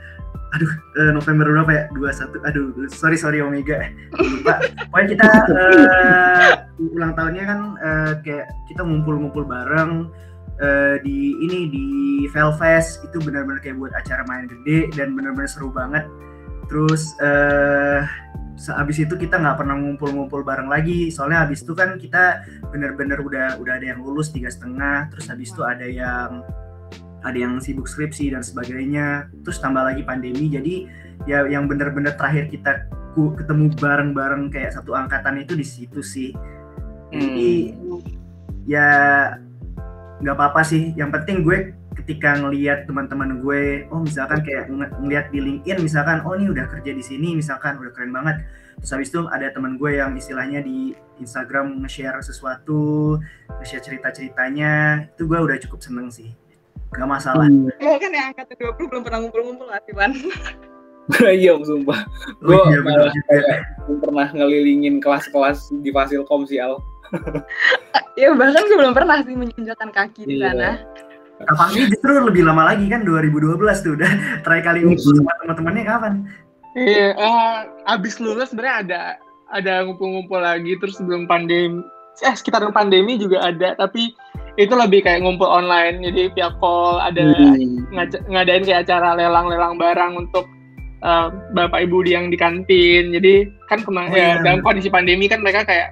Aduh 0.54 0.70
eh, 1.00 1.10
November 1.16 1.48
berapa 1.48 1.72
ya? 1.72 1.84
21 1.96 2.44
aduh 2.44 2.64
sorry 2.92 3.16
sorry 3.16 3.40
Omega. 3.40 3.88
Gua 4.12 4.28
lupa. 4.28 4.54
Pokoknya 4.92 5.08
kita 5.16 5.28
eh, 5.48 6.52
ulang 6.92 7.12
tahunnya 7.16 7.44
kan 7.48 7.60
eh, 7.80 8.12
kayak 8.20 8.46
kita 8.68 8.84
ngumpul-ngumpul 8.84 9.48
bareng 9.48 10.12
eh, 10.60 11.00
di 11.00 11.40
ini 11.40 11.72
di 11.72 11.86
Velfest. 12.28 13.00
Itu 13.08 13.24
benar-benar 13.24 13.64
kayak 13.64 13.80
buat 13.80 13.96
acara 13.96 14.20
main 14.28 14.44
gede 14.44 14.92
dan 14.92 15.16
benar-benar 15.16 15.48
seru 15.48 15.72
banget. 15.72 16.04
Terus 16.68 17.16
eh 17.24 18.23
sehabis 18.54 19.02
itu 19.02 19.14
kita 19.18 19.38
nggak 19.38 19.58
pernah 19.58 19.76
ngumpul-ngumpul 19.78 20.46
bareng 20.46 20.70
lagi. 20.70 21.10
Soalnya 21.10 21.46
habis 21.46 21.62
itu 21.66 21.74
kan 21.74 21.98
kita 21.98 22.46
bener-bener 22.70 23.18
udah 23.20 23.58
udah 23.58 23.72
ada 23.78 23.86
yang 23.94 24.00
lulus 24.02 24.30
tiga 24.30 24.50
setengah 24.50 25.10
terus 25.10 25.26
habis 25.30 25.50
itu 25.50 25.62
ada 25.62 25.86
yang 25.86 26.42
ada 27.24 27.38
yang 27.40 27.56
sibuk 27.58 27.88
skripsi 27.88 28.36
dan 28.36 28.44
sebagainya 28.44 29.32
terus 29.42 29.58
tambah 29.58 29.82
lagi 29.82 30.06
pandemi. 30.06 30.46
Jadi 30.52 30.86
ya 31.26 31.46
yang 31.48 31.66
bener-bener 31.66 32.14
terakhir 32.14 32.50
kita 32.52 32.86
ketemu 33.14 33.70
bareng-bareng 33.78 34.50
kayak 34.50 34.74
satu 34.74 34.94
angkatan 34.94 35.42
itu 35.42 35.54
di 35.54 35.66
situ 35.66 36.02
sih. 36.02 36.30
Jadi 37.14 37.74
ya 38.66 38.88
nggak 40.22 40.34
apa-apa 40.34 40.62
sih. 40.66 40.94
Yang 40.94 41.10
penting 41.20 41.36
gue 41.42 41.58
ketika 41.94 42.36
ngelihat 42.38 42.90
teman-teman 42.90 43.38
gue 43.38 43.86
oh 43.88 44.02
misalkan 44.02 44.42
kayak 44.42 44.66
ng- 44.66 44.92
ngelihat 45.04 45.30
di 45.30 45.38
LinkedIn 45.40 45.78
misalkan 45.80 46.20
oh 46.26 46.34
ini 46.34 46.50
udah 46.50 46.66
kerja 46.66 46.90
di 46.90 47.04
sini 47.04 47.38
misalkan 47.38 47.78
udah 47.78 47.92
keren 47.94 48.10
banget. 48.10 48.42
Terus 48.82 48.90
habis 48.90 49.08
itu 49.14 49.20
ada 49.30 49.46
teman 49.54 49.78
gue 49.78 49.96
yang 49.96 50.12
istilahnya 50.18 50.60
di 50.60 50.92
Instagram 51.22 51.80
nge-share 51.86 52.18
sesuatu 52.20 53.16
nge-share 53.62 53.82
cerita-ceritanya 53.82 55.06
itu 55.14 55.24
gue 55.24 55.38
udah 55.38 55.56
cukup 55.62 55.80
seneng 55.80 56.10
sih. 56.10 56.34
Nggak 56.94 57.10
masalah. 57.10 57.46
Hmm. 57.46 57.70
Lo 57.82 57.98
kan 57.98 58.10
yang 58.10 58.34
angkatan 58.34 58.56
20 58.58 58.90
belum 58.90 59.02
pernah 59.02 59.18
ngumpul-ngumpul 59.22 59.66
lah 59.70 59.80
Iwan? 59.90 60.12
Iya 61.20 61.60
sumpah. 61.60 62.00
Gue 62.40 62.56
oh, 62.56 62.64
iya, 62.72 62.80
belum 62.80 64.00
pernah 64.00 64.24
ngelilingin 64.32 65.04
kelas-kelas 65.04 65.68
di 65.84 65.92
Fasilkom 65.92 66.48
sih 66.48 66.56
Al. 66.56 66.80
Ya 68.14 68.30
bahkan 68.30 68.62
gue 68.62 68.78
belum 68.78 68.94
pernah 68.94 69.26
sih 69.26 69.34
menginjakan 69.34 69.90
kaki 69.90 70.22
di 70.22 70.38
iya. 70.38 70.78
Sana 71.40 71.50
Apalagi 71.50 71.80
justru 71.90 72.10
lebih 72.14 72.42
lama 72.46 72.62
lagi 72.70 72.86
kan 72.86 73.02
2012 73.02 73.58
tuh 73.82 73.92
udah 73.98 74.10
terakhir 74.46 74.64
kali 74.70 74.78
ngumpul 74.86 75.12
sama 75.18 75.32
teman-temannya 75.42 75.84
kapan? 75.84 76.12
Iya, 76.74 77.08
uh, 77.14 77.54
abis 77.86 78.18
lulus 78.18 78.50
sebenarnya 78.50 78.76
ada 78.82 79.00
ada 79.54 79.74
ngumpul-ngumpul 79.86 80.42
lagi 80.42 80.74
terus 80.82 80.98
sebelum 80.98 81.30
pandemi 81.30 81.86
eh 82.22 82.34
sekitar 82.34 82.62
pandemi 82.70 83.18
juga 83.18 83.42
ada 83.50 83.74
tapi 83.74 84.14
itu 84.54 84.70
lebih 84.70 85.02
kayak 85.02 85.26
ngumpul 85.26 85.50
online 85.50 85.98
jadi 86.02 86.30
via 86.30 86.50
call 86.62 87.02
ada 87.02 87.34
hmm. 87.34 87.90
ngadain 88.30 88.62
kayak 88.62 88.86
acara 88.86 89.18
lelang-lelang 89.18 89.74
barang 89.78 90.12
untuk 90.14 90.46
uh, 91.02 91.34
bapak 91.58 91.90
ibu 91.90 92.06
yang 92.06 92.30
di 92.30 92.38
kantin 92.38 93.10
jadi 93.10 93.50
kan 93.66 93.82
kemarin 93.82 94.14
oh, 94.14 94.18
ya, 94.18 94.38
dalam 94.46 94.62
kondisi 94.62 94.86
pandemi 94.90 95.26
kan 95.26 95.42
mereka 95.42 95.66
kayak 95.66 95.90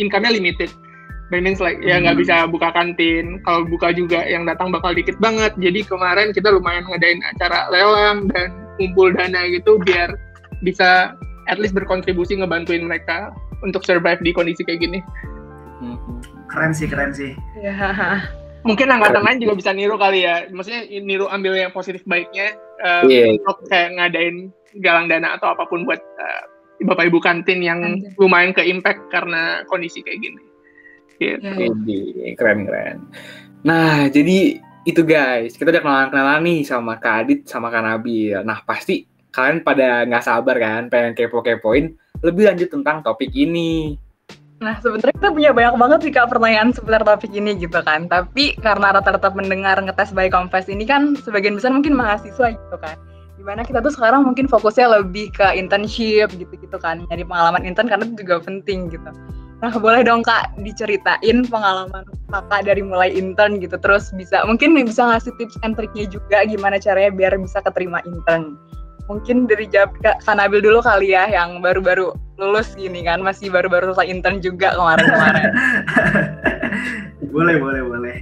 income-nya 0.00 0.32
limited 0.32 0.72
Means 1.30 1.62
like 1.62 1.78
ya 1.78 2.02
nggak 2.02 2.18
hmm. 2.18 2.22
bisa 2.26 2.36
buka 2.50 2.74
kantin. 2.74 3.38
Kalau 3.46 3.62
buka 3.62 3.94
juga 3.94 4.26
yang 4.26 4.42
datang 4.50 4.74
bakal 4.74 4.90
dikit 4.98 5.14
banget. 5.22 5.54
Jadi 5.62 5.86
kemarin 5.86 6.34
kita 6.34 6.50
lumayan 6.50 6.82
ngadain 6.90 7.22
acara 7.22 7.70
lelang 7.70 8.26
dan 8.34 8.50
kumpul 8.74 9.14
dana 9.14 9.46
gitu 9.46 9.78
biar 9.86 10.10
bisa 10.66 11.14
at 11.46 11.62
least 11.62 11.72
berkontribusi 11.72 12.34
ngebantuin 12.34 12.82
mereka 12.82 13.30
untuk 13.62 13.86
survive 13.86 14.18
di 14.26 14.34
kondisi 14.34 14.66
kayak 14.66 14.82
gini. 14.82 14.98
Keren 16.50 16.74
sih, 16.74 16.90
keren 16.90 17.14
sih. 17.14 17.38
Ya. 17.62 17.78
Mungkin 18.66 18.92
angkatan 18.92 19.24
lain 19.24 19.40
juga 19.40 19.54
bisa 19.56 19.70
niru 19.72 19.96
kali 19.96 20.26
ya. 20.26 20.50
Maksudnya 20.50 20.84
niru 21.00 21.30
ambil 21.30 21.56
yang 21.56 21.72
positif 21.72 22.02
baiknya 22.04 22.58
uh, 22.82 23.06
yeah. 23.06 23.32
untuk 23.38 23.64
kayak 23.70 23.96
ngadain 23.96 24.50
galang 24.82 25.06
dana 25.06 25.38
atau 25.38 25.54
apa 25.54 25.64
pun 25.70 25.86
buat 25.88 25.98
uh, 25.98 26.42
bapak 26.84 27.08
ibu 27.08 27.18
kantin 27.22 27.64
yang 27.64 27.80
lumayan 28.20 28.52
ke 28.52 28.66
impact 28.66 29.00
karena 29.08 29.64
kondisi 29.70 30.04
kayak 30.04 30.20
gini. 30.20 30.49
Gitu. 31.20 31.44
Jadi, 31.44 32.32
keren 32.40 32.64
keren. 32.64 32.98
Nah, 33.60 34.08
jadi 34.08 34.56
itu 34.88 35.04
guys, 35.04 35.52
kita 35.60 35.68
udah 35.68 35.84
kenalan-kenalan 35.84 36.40
nih 36.48 36.60
sama 36.64 36.96
Kak 36.96 37.28
Adit 37.28 37.40
sama 37.44 37.68
Kak 37.68 37.84
Nabil. 37.84 38.40
Nah, 38.40 38.64
pasti 38.64 39.04
kalian 39.28 39.60
pada 39.60 40.08
nggak 40.08 40.24
sabar 40.24 40.56
kan, 40.56 40.88
pengen 40.88 41.12
kepo-kepoin 41.12 41.92
lebih 42.24 42.48
lanjut 42.48 42.72
tentang 42.72 43.04
topik 43.04 43.28
ini. 43.36 44.00
Nah, 44.60 44.76
sebenarnya 44.80 45.16
kita 45.16 45.28
punya 45.32 45.50
banyak 45.56 45.74
banget 45.80 45.98
sih 46.04 46.12
Kak 46.12 46.28
pertanyaan 46.28 46.72
seputar 46.72 47.00
topik 47.04 47.32
ini 47.32 47.56
gitu 47.56 47.80
kan. 47.80 48.08
Tapi 48.08 48.56
karena 48.60 48.92
rata-rata 48.96 49.32
mendengar 49.32 49.80
ngetes 49.80 50.12
by 50.12 50.28
Confess 50.28 50.68
ini 50.68 50.84
kan 50.84 51.16
sebagian 51.20 51.56
besar 51.56 51.72
mungkin 51.72 51.96
mahasiswa 51.96 52.52
gitu 52.52 52.76
kan. 52.76 52.96
Di 53.40 53.44
mana 53.44 53.64
kita 53.64 53.80
tuh 53.80 53.88
sekarang 53.88 54.28
mungkin 54.28 54.48
fokusnya 54.52 55.00
lebih 55.00 55.32
ke 55.32 55.56
internship 55.56 56.28
gitu-gitu 56.36 56.76
kan. 56.76 57.00
Nyari 57.08 57.24
pengalaman 57.24 57.64
intern 57.64 57.88
karena 57.88 58.04
itu 58.04 58.20
juga 58.20 58.44
penting 58.44 58.92
gitu. 58.92 59.08
Nah, 59.60 59.76
boleh 59.76 60.00
dong 60.00 60.24
Kak 60.24 60.56
diceritain 60.64 61.44
pengalaman 61.44 62.08
Kakak 62.32 62.64
dari 62.64 62.80
mulai 62.80 63.12
intern 63.12 63.60
gitu, 63.60 63.76
terus 63.76 64.08
bisa 64.16 64.40
mungkin 64.48 64.72
bisa 64.72 65.04
ngasih 65.04 65.36
tips 65.36 65.60
and 65.60 65.76
triknya 65.76 66.08
juga 66.08 66.48
gimana 66.48 66.80
caranya 66.80 67.12
biar 67.12 67.36
bisa 67.36 67.60
keterima 67.60 68.00
intern. 68.08 68.56
Mungkin 69.10 69.50
dari 69.50 69.66
jawab 69.68 69.92
Kak 70.00 70.24
Nabil 70.32 70.64
dulu 70.64 70.80
kali 70.80 71.12
ya, 71.12 71.28
yang 71.28 71.60
baru-baru 71.60 72.14
lulus 72.40 72.72
gini 72.78 73.04
kan, 73.04 73.20
masih 73.20 73.52
baru-baru 73.52 73.92
selesai 73.92 74.08
intern 74.08 74.40
juga 74.40 74.72
kemarin-kemarin. 74.72 75.50
boleh, 77.34 77.56
boleh, 77.60 77.82
boleh. 77.84 78.16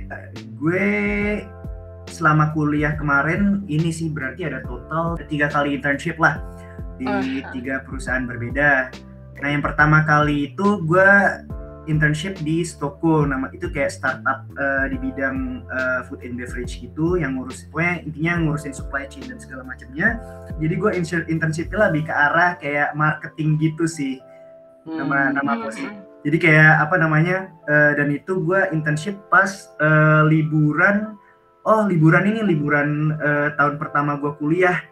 Gue 0.58 0.88
selama 2.08 2.50
kuliah 2.56 2.96
kemarin 2.98 3.62
ini 3.70 3.92
sih 3.94 4.10
berarti 4.10 4.48
ada 4.48 4.64
total 4.64 5.20
tiga 5.28 5.46
kali 5.52 5.76
internship 5.78 6.18
lah 6.18 6.40
di 6.98 7.44
tiga 7.54 7.84
perusahaan 7.86 8.26
berbeda 8.26 8.90
Nah 9.38 9.48
yang 9.54 9.62
pertama 9.62 10.02
kali 10.02 10.52
itu 10.52 10.82
gue 10.82 11.10
internship 11.88 12.36
di 12.44 12.60
Stoko 12.62 13.24
nama 13.24 13.48
itu 13.50 13.72
kayak 13.72 13.88
startup 13.88 14.44
uh, 14.60 14.86
di 14.92 15.00
bidang 15.00 15.64
uh, 15.72 16.04
food 16.04 16.20
and 16.20 16.36
beverage 16.36 16.78
gitu 16.78 17.16
yang 17.16 17.40
ngurus 17.40 17.64
pokoknya 17.72 18.04
intinya 18.04 18.32
ngurusin 18.44 18.76
supply 18.76 19.08
chain 19.08 19.24
dan 19.24 19.40
segala 19.40 19.64
macamnya. 19.64 20.20
Jadi 20.60 20.74
gue 20.76 20.90
internshipnya 21.32 21.88
lebih 21.88 22.06
ke 22.06 22.12
arah 22.12 22.60
kayak 22.60 22.92
marketing 22.92 23.56
gitu 23.56 23.88
sih 23.88 24.20
nama 24.84 25.32
hmm. 25.32 25.32
nama 25.40 25.50
apa 25.58 25.68
sih. 25.72 25.88
Jadi 26.28 26.36
kayak 26.36 26.72
apa 26.84 26.94
namanya 27.00 27.48
uh, 27.66 27.96
dan 27.96 28.12
itu 28.12 28.36
gue 28.44 28.60
internship 28.70 29.16
pas 29.32 29.72
uh, 29.80 30.28
liburan. 30.28 31.16
Oh 31.64 31.84
liburan 31.88 32.28
ini 32.28 32.40
liburan 32.44 33.16
uh, 33.16 33.56
tahun 33.56 33.80
pertama 33.80 34.20
gue 34.20 34.32
kuliah. 34.36 34.84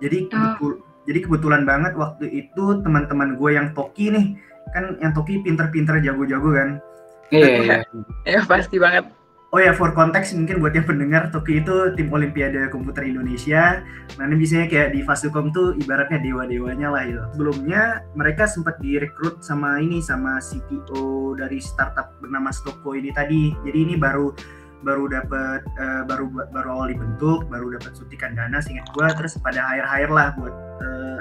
Jadi 0.00 0.32
oh 0.32 0.89
jadi 1.10 1.26
kebetulan 1.26 1.66
banget 1.66 1.98
waktu 1.98 2.30
itu 2.30 2.78
teman-teman 2.86 3.34
gue 3.34 3.50
yang 3.50 3.74
Toki 3.74 4.14
nih 4.14 4.38
kan 4.70 4.94
yang 5.02 5.10
Toki 5.10 5.42
pinter-pinter 5.42 5.98
jago-jago 5.98 6.54
kan 6.54 6.68
iya 7.34 7.50
iya 7.58 7.76
ya 8.22 8.40
pasti 8.46 8.78
banget 8.78 9.10
Oh 9.50 9.58
ya, 9.58 9.74
for 9.74 9.90
konteks 9.90 10.30
mungkin 10.38 10.62
buat 10.62 10.70
yang 10.78 10.86
pendengar, 10.86 11.26
Toki 11.34 11.58
itu 11.58 11.90
tim 11.98 12.06
Olimpiade 12.14 12.70
Komputer 12.70 13.02
Indonesia. 13.02 13.82
Nah, 14.14 14.30
ini 14.30 14.38
biasanya 14.38 14.70
kayak 14.70 14.88
di 14.94 15.02
Fasukom 15.02 15.50
tuh 15.50 15.74
ibaratnya 15.74 16.22
dewa-dewanya 16.22 16.86
lah 16.94 17.02
itu. 17.02 17.18
Sebelumnya 17.34 18.06
mereka 18.14 18.46
sempat 18.46 18.78
direkrut 18.78 19.42
sama 19.42 19.82
ini, 19.82 19.98
sama 19.98 20.38
CTO 20.38 21.34
dari 21.34 21.58
startup 21.58 22.14
bernama 22.22 22.54
Stoko 22.54 22.94
ini 22.94 23.10
tadi. 23.10 23.50
Jadi 23.66 23.78
ini 23.90 23.98
baru 23.98 24.30
baru 24.86 25.10
dapat 25.12 25.60
uh, 25.76 26.02
baru 26.08 26.30
baru 26.30 26.68
awal 26.72 26.86
dibentuk 26.88 27.44
baru 27.52 27.76
dapat 27.76 27.92
suntikan 27.92 28.32
dana 28.32 28.64
singkat 28.64 28.88
gue 28.96 29.06
terus 29.12 29.36
pada 29.36 29.60
hire 29.60 29.84
hire 29.84 30.08
lah 30.08 30.32
buat 30.40 30.69
uh, 30.80 31.20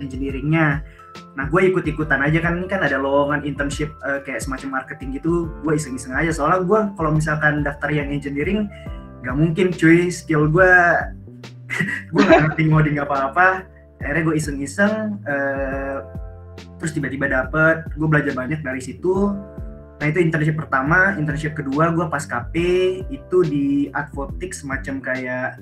engineeringnya. 0.00 0.80
Nah 1.36 1.44
gue 1.48 1.70
ikut 1.70 1.84
ikutan 1.84 2.24
aja 2.24 2.40
kan 2.40 2.58
ini 2.60 2.66
kan 2.66 2.80
ada 2.84 2.96
lowongan 2.96 3.44
internship 3.44 3.92
uh, 4.04 4.24
kayak 4.24 4.40
semacam 4.40 4.80
marketing 4.80 5.20
gitu 5.20 5.50
gue 5.62 5.72
iseng 5.76 5.96
iseng 5.96 6.16
aja. 6.16 6.32
Soalnya 6.32 6.64
gue 6.64 6.80
kalau 6.96 7.10
misalkan 7.12 7.60
daftar 7.66 7.92
yang 7.92 8.08
engineering 8.08 8.66
nggak 9.20 9.36
mungkin 9.36 9.66
cuy 9.76 10.08
skill 10.08 10.48
gue 10.48 10.72
gue 12.12 12.22
nggak 12.24 12.40
ngerti 12.50 12.62
ngoding 12.72 12.96
apa 12.98 13.16
apa 13.30 13.46
akhirnya 14.00 14.22
gue 14.32 14.36
iseng 14.40 14.58
iseng 14.64 15.20
uh, 15.28 16.00
terus 16.80 16.96
tiba-tiba 16.96 17.28
dapet 17.28 17.84
gue 17.92 18.08
belajar 18.08 18.32
banyak 18.32 18.64
dari 18.64 18.80
situ. 18.80 19.36
Nah 20.00 20.08
itu 20.08 20.16
internship 20.24 20.56
pertama, 20.56 21.12
internship 21.20 21.52
kedua 21.52 21.92
gue 21.92 22.08
pas 22.08 22.24
KP 22.24 22.54
itu 23.12 23.38
di 23.44 23.92
Advotik 23.92 24.56
semacam 24.56 24.96
kayak 25.04 25.60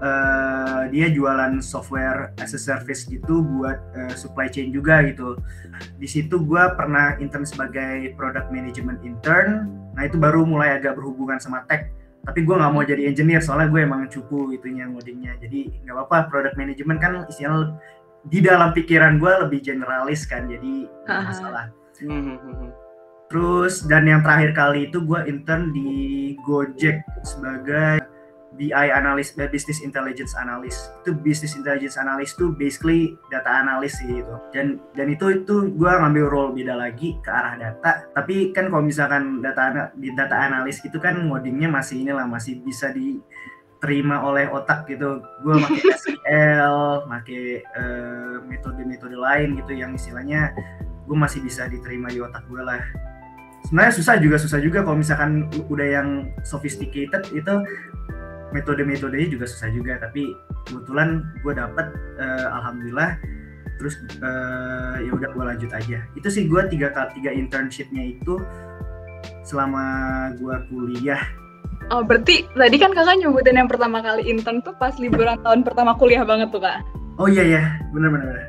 uh, 0.00 0.88
dia 0.88 1.12
jualan 1.12 1.60
software 1.62 2.32
as 2.40 2.56
a 2.56 2.60
service 2.60 3.06
gitu 3.06 3.44
buat 3.44 3.78
uh, 3.94 4.12
supply 4.16 4.48
chain 4.48 4.72
juga 4.72 5.04
gitu. 5.06 5.38
Di 6.00 6.08
situ 6.08 6.40
gue 6.42 6.62
pernah 6.74 7.16
intern 7.20 7.46
sebagai 7.46 8.12
product 8.16 8.48
management 8.50 9.00
intern. 9.04 9.70
Nah 9.94 10.02
itu 10.08 10.16
baru 10.16 10.44
mulai 10.48 10.80
agak 10.80 10.96
berhubungan 10.98 11.38
sama 11.38 11.64
tech. 11.68 11.92
Tapi 12.20 12.44
gue 12.44 12.52
nggak 12.52 12.72
mau 12.72 12.84
jadi 12.84 13.08
engineer 13.08 13.40
soalnya 13.40 13.72
gue 13.72 13.80
emang 13.80 14.04
cupu 14.08 14.52
itunya 14.52 14.88
ngodingnya. 14.88 15.40
Jadi 15.40 15.84
nggak 15.84 15.94
apa-apa 15.96 16.28
product 16.28 16.56
management 16.60 16.98
kan 17.00 17.12
istilah 17.28 17.76
di 18.28 18.44
dalam 18.44 18.76
pikiran 18.76 19.16
gue 19.16 19.32
lebih 19.48 19.60
generalis 19.64 20.28
kan. 20.28 20.48
Jadi 20.48 20.84
nggak 21.08 21.20
masalah. 21.24 21.72
Hmm, 22.00 22.32
hmm, 22.32 22.38
hmm, 22.40 22.70
Terus 23.30 23.86
dan 23.86 24.08
yang 24.08 24.26
terakhir 24.26 24.56
kali 24.56 24.90
itu 24.90 25.04
gue 25.04 25.20
intern 25.28 25.70
di 25.70 26.34
Gojek 26.42 27.04
sebagai 27.22 28.02
BI 28.60 28.88
analis, 28.92 29.32
eh, 29.40 29.48
business 29.48 29.80
intelligence 29.80 30.36
analyst. 30.36 30.92
Itu 31.00 31.16
business 31.16 31.56
intelligence 31.56 31.96
analyst 31.96 32.36
itu 32.36 32.52
basically 32.52 33.16
data 33.32 33.48
analis 33.48 33.96
sih 33.96 34.20
itu. 34.20 34.34
Dan 34.52 34.76
dan 34.92 35.08
itu 35.08 35.40
itu 35.40 35.72
gue 35.72 35.88
ngambil 35.88 36.28
role 36.28 36.52
beda 36.52 36.76
lagi 36.76 37.16
ke 37.24 37.30
arah 37.32 37.56
data. 37.56 38.04
Tapi 38.12 38.52
kan 38.52 38.68
kalau 38.68 38.84
misalkan 38.84 39.40
data 39.40 39.88
di 39.96 40.12
data 40.12 40.36
analis 40.36 40.84
itu 40.84 41.00
kan 41.00 41.16
ngodingnya 41.16 41.72
masih 41.72 42.04
inilah 42.04 42.28
masih 42.28 42.60
bisa 42.60 42.92
diterima 42.92 44.20
oleh 44.28 44.44
otak 44.52 44.84
gitu. 44.92 45.24
Gue 45.40 45.56
pakai 45.64 45.84
SQL, 45.96 46.78
pakai 47.08 47.42
uh, 47.80 48.36
metode-metode 48.44 49.16
lain 49.16 49.56
gitu 49.56 49.72
yang 49.72 49.96
istilahnya 49.96 50.52
gue 51.08 51.16
masih 51.16 51.40
bisa 51.40 51.64
diterima 51.66 52.12
di 52.12 52.20
otak 52.22 52.44
gue 52.46 52.62
lah 52.62 52.78
sebenarnya 53.66 53.94
susah 53.94 54.14
juga 54.18 54.36
susah 54.40 54.60
juga 54.62 54.82
kalau 54.86 54.98
misalkan 54.98 55.50
udah 55.68 55.88
yang 56.00 56.08
sophisticated 56.46 57.22
itu 57.30 57.54
metode-metodenya 58.50 59.28
juga 59.30 59.46
susah 59.46 59.70
juga 59.70 59.98
tapi 59.98 60.34
kebetulan 60.66 61.22
gue 61.42 61.54
dapet 61.54 61.86
uh, 62.18 62.48
alhamdulillah 62.60 63.18
terus 63.80 63.96
uh, 64.20 65.00
ya 65.00 65.10
udah 65.16 65.28
gue 65.32 65.44
lanjut 65.44 65.70
aja 65.72 66.04
itu 66.12 66.28
sih 66.28 66.44
gue 66.44 66.60
tiga 66.68 66.92
tiga 67.16 67.30
internshipnya 67.32 68.12
itu 68.20 68.36
selama 69.44 69.82
gue 70.36 70.56
kuliah 70.68 71.22
Oh 71.90 72.06
berarti 72.06 72.46
tadi 72.54 72.76
kan 72.78 72.94
kakak 72.94 73.18
nyebutin 73.18 73.58
yang 73.58 73.66
pertama 73.66 73.98
kali 73.98 74.22
intern 74.30 74.62
tuh 74.62 74.76
pas 74.78 74.94
liburan 75.00 75.40
tahun 75.44 75.66
pertama 75.66 75.98
kuliah 75.98 76.22
banget 76.22 76.54
tuh 76.54 76.62
kak? 76.62 76.86
Oh 77.18 77.26
iya 77.26 77.42
ya 77.42 77.62
bener 77.90 78.14
bener. 78.14 78.46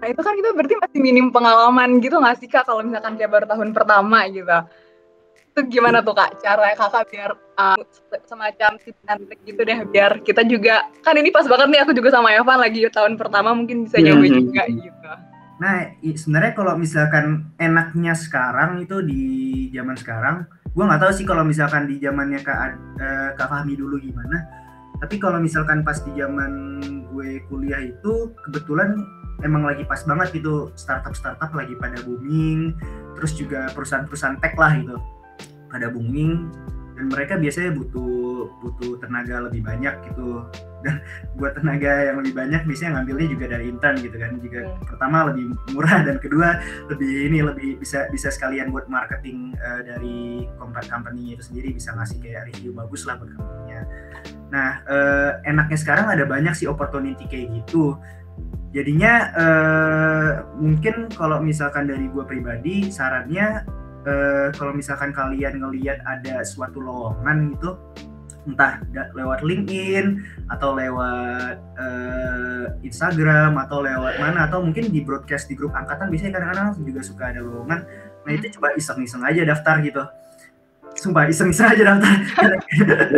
Nah 0.00 0.08
itu 0.12 0.20
kan 0.20 0.36
kita 0.36 0.52
berarti 0.52 0.74
masih 0.76 1.00
minim 1.00 1.32
pengalaman 1.32 2.04
gitu 2.04 2.20
nggak 2.20 2.36
sih 2.36 2.48
kak 2.52 2.68
kalau 2.68 2.84
misalkan 2.84 3.16
kayak 3.16 3.32
baru 3.32 3.46
tahun 3.48 3.72
pertama 3.72 4.28
gitu? 4.28 4.58
Itu 5.50 5.60
gimana 5.66 5.98
tuh 5.98 6.14
kak 6.14 6.38
cara 6.38 6.70
kakak 6.78 7.10
biar 7.10 7.30
uh, 7.58 7.80
semacam 8.22 8.78
tips 8.78 9.02
and 9.10 9.26
trick 9.26 9.40
gitu 9.42 9.60
deh 9.66 9.78
biar 9.90 10.22
kita 10.22 10.46
juga 10.46 10.86
kan 11.02 11.18
ini 11.18 11.34
pas 11.34 11.42
banget 11.50 11.68
nih 11.74 11.80
aku 11.82 11.92
juga 11.92 12.14
sama 12.14 12.30
Evan 12.30 12.62
lagi 12.62 12.86
tahun 12.86 13.18
pertama 13.18 13.50
mungkin 13.50 13.90
bisa 13.90 13.98
nyoba 13.98 14.24
hmm. 14.30 14.36
juga 14.38 14.62
gitu. 14.70 15.10
Nah 15.60 15.92
sebenarnya 16.00 16.52
kalau 16.54 16.74
misalkan 16.78 17.50
enaknya 17.58 18.14
sekarang 18.14 18.80
itu 18.80 19.02
di 19.02 19.24
zaman 19.74 19.98
sekarang 19.98 20.46
gue 20.70 20.84
nggak 20.86 21.02
tahu 21.02 21.12
sih 21.12 21.26
kalau 21.26 21.42
misalkan 21.42 21.90
di 21.90 21.98
zamannya 21.98 22.40
kak 22.46 22.78
uh, 23.02 23.30
kak 23.34 23.50
Fahmi 23.50 23.74
dulu 23.74 23.98
gimana. 23.98 24.46
Tapi 25.00 25.16
kalau 25.16 25.40
misalkan 25.40 25.82
pas 25.82 25.98
di 26.04 26.12
zaman 26.14 26.78
gue 27.10 27.42
kuliah 27.50 27.82
itu 27.82 28.30
kebetulan 28.46 28.94
emang 29.42 29.64
lagi 29.64 29.82
pas 29.88 30.00
banget 30.04 30.40
gitu 30.40 30.70
startup 30.76 31.16
startup 31.16 31.50
lagi 31.56 31.72
pada 31.80 31.96
booming 32.04 32.76
terus 33.16 33.32
juga 33.32 33.72
perusahaan-perusahaan 33.72 34.36
tech 34.40 34.54
lah 34.60 34.76
gitu 34.76 34.96
pada 35.70 35.88
booming 35.88 36.50
dan 37.00 37.08
mereka 37.08 37.40
biasanya 37.40 37.72
butuh 37.80 38.52
butuh 38.60 39.00
tenaga 39.00 39.48
lebih 39.48 39.64
banyak 39.64 39.94
gitu. 40.12 40.44
Dan 40.84 41.00
buat 41.40 41.56
tenaga 41.56 42.12
yang 42.12 42.20
lebih 42.20 42.36
banyak 42.36 42.68
biasanya 42.68 43.00
ngambilnya 43.00 43.28
juga 43.32 43.44
dari 43.56 43.64
intern 43.72 43.96
gitu 44.04 44.16
kan. 44.20 44.36
Juga 44.36 44.60
hmm. 44.68 44.84
pertama 44.84 45.18
lebih 45.32 45.44
murah 45.72 46.04
dan 46.04 46.20
kedua 46.20 46.60
lebih 46.92 47.32
ini 47.32 47.40
lebih 47.40 47.80
bisa 47.80 48.04
bisa 48.12 48.28
sekalian 48.28 48.68
buat 48.68 48.84
marketing 48.92 49.56
uh, 49.56 49.80
dari 49.80 50.44
company 50.60 50.88
company 50.92 51.22
itu 51.32 51.42
sendiri 51.48 51.72
bisa 51.72 51.96
ngasih 51.96 52.20
kayak 52.20 52.52
review 52.52 52.76
bagus 52.76 53.08
lah 53.08 53.16
buat 53.16 53.32
company-nya. 53.32 53.80
Nah 54.52 54.70
uh, 54.84 55.30
enaknya 55.48 55.78
sekarang 55.80 56.06
ada 56.12 56.28
banyak 56.28 56.52
sih 56.52 56.68
opportunity 56.68 57.24
kayak 57.24 57.48
gitu. 57.64 57.96
Jadinya 58.76 59.12
uh, 59.34 60.30
mungkin 60.60 61.08
kalau 61.16 61.40
misalkan 61.40 61.88
dari 61.88 62.06
gue 62.06 62.22
pribadi 62.28 62.92
sarannya 62.92 63.79
uh, 64.06 64.48
kalau 64.56 64.72
misalkan 64.72 65.10
kalian 65.12 65.60
ngelihat 65.60 66.00
ada 66.06 66.44
suatu 66.44 66.80
lowongan 66.80 67.56
gitu 67.56 67.76
entah 68.48 68.80
lewat 69.12 69.44
LinkedIn 69.44 70.24
atau 70.48 70.72
lewat 70.72 71.60
uh, 71.76 72.72
Instagram 72.80 73.60
atau 73.60 73.84
lewat 73.84 74.16
mana 74.16 74.48
atau 74.48 74.64
mungkin 74.64 74.88
di 74.88 75.04
broadcast 75.04 75.52
di 75.52 75.54
grup 75.54 75.76
angkatan 75.76 76.08
biasanya 76.08 76.40
kadang-kadang 76.40 76.68
juga 76.80 77.00
suka 77.04 77.24
ada 77.36 77.40
lowongan. 77.44 77.84
Nah 78.24 78.32
itu 78.32 78.48
coba 78.56 78.72
iseng-iseng 78.76 79.20
aja 79.24 79.44
daftar 79.44 79.84
gitu. 79.84 80.02
Sumpah 80.96 81.28
iseng-iseng 81.28 81.68
aja 81.68 81.82
daftar. 81.84 82.10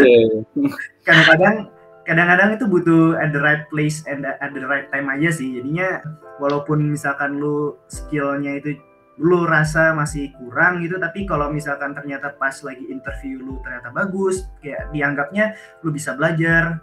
Iya. 0.03 0.43
kadang-kadang 1.07 1.57
kadang-kadang 2.03 2.49
itu 2.59 2.65
butuh 2.67 3.15
at 3.23 3.31
the 3.31 3.39
right 3.39 3.65
place 3.71 4.03
and 4.11 4.27
at 4.27 4.51
the 4.51 4.67
right 4.67 4.91
time 4.91 5.07
aja 5.07 5.31
sih. 5.31 5.63
Jadinya 5.63 6.03
walaupun 6.43 6.83
misalkan 6.83 7.39
lu 7.39 7.79
skillnya 7.87 8.59
itu 8.59 8.75
lu 9.21 9.45
rasa 9.45 9.93
masih 9.93 10.33
kurang 10.41 10.81
gitu 10.81 10.97
tapi 10.97 11.29
kalau 11.29 11.53
misalkan 11.53 11.93
ternyata 11.93 12.33
pas 12.41 12.57
lagi 12.65 12.89
interview 12.89 13.45
lu 13.45 13.55
ternyata 13.61 13.93
bagus 13.93 14.49
kayak 14.65 14.89
dianggapnya 14.89 15.53
lu 15.85 15.93
bisa 15.93 16.17
belajar 16.17 16.81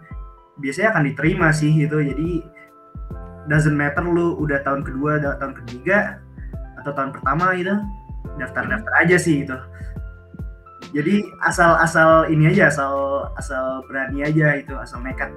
biasanya 0.60 0.94
akan 0.94 1.04
diterima 1.10 1.48
sih 1.50 1.72
gitu. 1.74 1.98
Jadi 2.04 2.44
doesn't 3.48 3.74
matter 3.74 4.04
lu 4.04 4.36
udah 4.38 4.60
tahun 4.62 4.84
kedua 4.84 5.18
tahun 5.40 5.56
ketiga 5.64 6.20
atau 6.84 6.92
tahun 6.92 7.10
pertama 7.16 7.56
gitu 7.56 7.74
daftar-daftar 8.36 8.92
aja 9.00 9.16
sih 9.16 9.42
gitu. 9.42 9.56
Jadi 10.90 11.22
asal-asal 11.46 12.28
ini 12.28 12.50
aja 12.50 12.68
asal 12.68 13.26
asal 13.38 13.84
berani 13.86 14.26
aja 14.26 14.58
itu 14.58 14.74
asal 14.74 14.98
nekat 15.00 15.30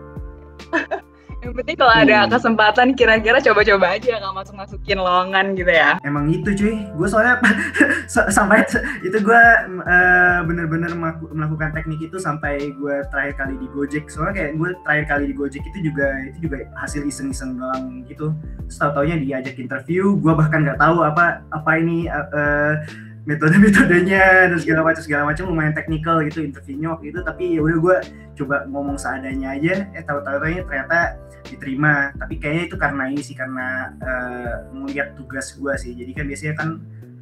Yang 1.44 1.54
penting 1.60 1.76
kalau 1.76 1.92
ada 1.92 2.18
hmm. 2.24 2.32
kesempatan 2.32 2.88
kira-kira 2.96 3.38
coba-coba 3.44 4.00
aja 4.00 4.16
nggak 4.16 4.36
masuk-masukin 4.40 4.96
lowongan 4.96 5.46
gitu 5.60 5.72
ya. 5.76 6.00
Emang 6.08 6.32
itu 6.32 6.50
cuy, 6.56 6.88
gue 6.88 7.08
soalnya 7.12 7.36
sampai 8.38 8.64
itu 9.04 9.18
gue 9.20 9.44
uh, 9.84 10.40
bener-bener 10.48 10.96
melakukan 11.36 11.76
teknik 11.76 12.08
itu 12.08 12.16
sampai 12.16 12.72
gue 12.72 12.96
terakhir 13.12 13.44
kali 13.44 13.60
di 13.60 13.68
Gojek. 13.76 14.08
Soalnya 14.08 14.34
kayak 14.40 14.52
gue 14.56 14.70
terakhir 14.88 15.06
kali 15.12 15.24
di 15.28 15.36
Gojek 15.36 15.64
itu 15.68 15.92
juga 15.92 16.08
itu 16.32 16.38
juga 16.48 16.58
hasil 16.80 17.04
iseng-iseng 17.04 17.60
doang 17.60 18.08
gitu. 18.08 18.32
Tahu 18.72 18.90
taunya 18.96 19.20
diajak 19.20 19.60
interview, 19.60 20.16
gue 20.16 20.34
bahkan 20.34 20.64
nggak 20.64 20.80
tahu 20.80 21.04
apa 21.04 21.44
apa 21.52 21.72
ini 21.76 22.08
uh, 22.08 22.80
metode-metodenya 23.24 24.52
dan 24.52 24.60
segala 24.60 24.92
macam 24.92 25.02
segala 25.04 25.24
macam 25.32 25.48
lumayan 25.48 25.72
teknikal 25.72 26.20
gitu 26.28 26.44
interviewnya 26.44 26.92
waktu 26.92 27.16
itu. 27.16 27.20
Tapi 27.24 27.44
ya 27.56 27.62
udah 27.64 27.78
gue 27.80 27.98
coba 28.44 28.56
ngomong 28.68 29.00
seadanya 29.00 29.56
aja. 29.56 29.88
Eh 29.96 30.04
tahu-tahu 30.04 30.44
ternyata 30.44 31.16
diterima. 31.48 32.12
Tapi 32.20 32.36
kayaknya 32.40 32.64
itu 32.68 32.76
karena 32.76 33.04
ini 33.08 33.22
sih 33.24 33.36
karena 33.36 33.96
uh, 34.04 34.54
melihat 34.76 35.16
tugas 35.16 35.56
gue 35.56 35.74
sih. 35.80 35.96
Jadi 35.96 36.12
kan 36.12 36.26
biasanya 36.28 36.54
kan 36.60 36.70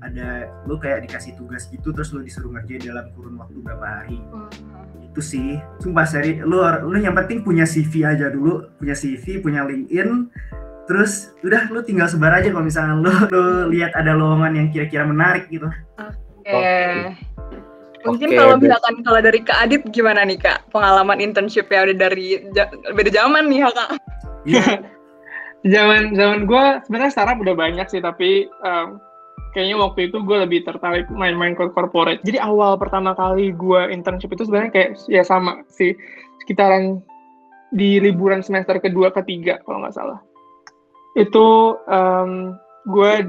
ada 0.01 0.49
lu 0.65 0.81
kayak 0.81 1.05
dikasih 1.05 1.37
tugas 1.37 1.69
gitu 1.69 1.93
terus 1.93 2.09
lu 2.09 2.25
disuruh 2.25 2.49
ngerjain 2.57 2.81
dalam 2.81 3.13
kurun 3.13 3.37
waktu 3.37 3.61
berapa 3.61 3.85
hari. 3.85 4.17
Hmm. 4.33 4.49
itu 5.11 5.21
sih. 5.21 5.49
Sumpah 5.83 6.07
seri 6.07 6.41
lu 6.41 6.57
lu 6.87 6.97
yang 6.97 7.13
penting 7.13 7.45
punya 7.45 7.67
CV 7.67 8.07
aja 8.07 8.31
dulu 8.31 8.73
punya 8.81 8.97
CV 8.97 9.43
punya 9.43 9.61
LinkedIn 9.67 10.31
terus 10.91 11.31
udah 11.39 11.71
lu 11.71 11.79
tinggal 11.87 12.11
sebar 12.11 12.35
aja 12.35 12.51
kalau 12.51 12.67
misalnya 12.67 12.99
lu 12.99 13.07
lu 13.31 13.43
lihat 13.71 13.95
ada 13.95 14.11
lowongan 14.11 14.59
yang 14.59 14.67
kira-kira 14.75 15.07
menarik 15.07 15.47
gitu 15.47 15.71
oke 15.71 16.11
okay. 16.43 17.15
mungkin 18.03 18.35
okay, 18.35 18.37
kalau 18.43 18.55
misalkan 18.59 18.95
kalau 19.07 19.19
dari 19.23 19.39
Kak 19.39 19.57
Adit 19.63 19.87
gimana 19.95 20.27
nih 20.27 20.35
Kak 20.35 20.67
pengalaman 20.75 21.23
internship 21.23 21.71
ya 21.71 21.87
udah 21.87 21.95
dari 21.95 22.43
beda 22.91 23.07
zaman 23.07 23.47
nih 23.47 23.63
ya 23.63 23.69
Kak 23.71 23.89
Iya. 24.43 24.67
zaman 25.79 26.11
zaman 26.11 26.43
gue 26.43 26.65
sebenarnya 26.83 27.13
startup 27.15 27.39
udah 27.39 27.55
banyak 27.55 27.87
sih 27.87 28.03
tapi 28.03 28.51
um, 28.59 28.99
kayaknya 29.55 29.79
waktu 29.79 30.11
itu 30.11 30.19
gue 30.27 30.37
lebih 30.43 30.67
tertarik 30.67 31.05
main-main 31.13 31.53
ke 31.53 31.69
corporate. 31.75 32.23
Jadi 32.25 32.39
awal 32.39 32.79
pertama 32.79 33.13
kali 33.13 33.53
gue 33.53 33.81
internship 33.93 34.33
itu 34.33 34.47
sebenarnya 34.47 34.71
kayak 34.73 34.89
ya 35.05 35.21
sama 35.21 35.61
sih 35.69 35.93
sekitaran 36.41 37.03
di 37.69 38.01
liburan 38.01 38.41
semester 38.41 38.81
kedua 38.81 39.13
ketiga 39.13 39.61
kalau 39.63 39.85
nggak 39.85 39.95
salah 39.95 40.19
itu 41.19 41.75
um, 41.91 42.55
gue 42.87 43.27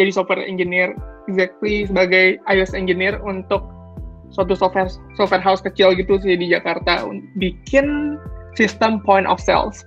jadi 0.00 0.10
software 0.14 0.40
engineer 0.40 0.94
exactly 1.28 1.84
sebagai 1.84 2.40
iOS 2.48 2.72
engineer 2.72 3.20
untuk 3.20 3.66
suatu 4.32 4.56
software 4.56 4.88
software 5.16 5.42
house 5.42 5.60
kecil 5.60 5.92
gitu 5.96 6.20
sih 6.20 6.36
di 6.36 6.52
Jakarta 6.52 7.04
bikin 7.36 8.16
sistem 8.56 9.00
point 9.04 9.28
of 9.28 9.40
sales. 9.40 9.84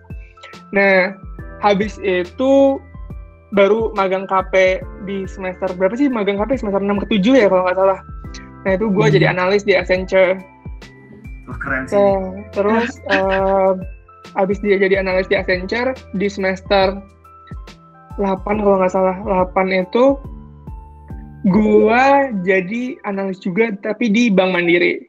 Nah, 0.71 1.13
habis 1.61 1.97
itu 2.01 2.81
baru 3.51 3.91
magang 3.99 4.25
KP 4.25 4.79
di 5.03 5.27
semester 5.27 5.67
berapa 5.75 5.93
sih 5.99 6.07
magang 6.07 6.39
KP 6.39 6.63
semester 6.63 6.79
6 6.79 7.03
ke 7.03 7.19
7 7.19 7.41
ya 7.41 7.47
kalau 7.51 7.63
nggak 7.67 7.77
salah. 7.77 7.99
Nah, 8.61 8.71
itu 8.77 8.85
gue 8.93 9.05
hmm. 9.05 9.15
jadi 9.17 9.25
analis 9.33 9.61
di 9.65 9.73
Accenture. 9.73 10.37
Oh, 11.49 11.57
keren 11.57 11.83
sih. 11.89 11.97
Nah, 11.97 12.45
terus 12.53 12.89
uh, 13.11 13.73
habis 14.39 14.61
dia 14.63 14.77
jadi 14.79 15.01
analis 15.01 15.27
di 15.27 15.35
Accenture 15.35 15.97
di 16.15 16.27
semester 16.31 17.01
8 18.19 18.43
kalau 18.43 18.77
nggak 18.79 18.93
salah. 18.93 19.15
8 19.23 19.71
itu 19.71 20.17
gua 21.49 22.29
jadi 22.45 22.97
analis 23.07 23.41
juga 23.41 23.71
tapi 23.79 24.11
di 24.11 24.27
Bank 24.33 24.55
Mandiri. 24.55 25.03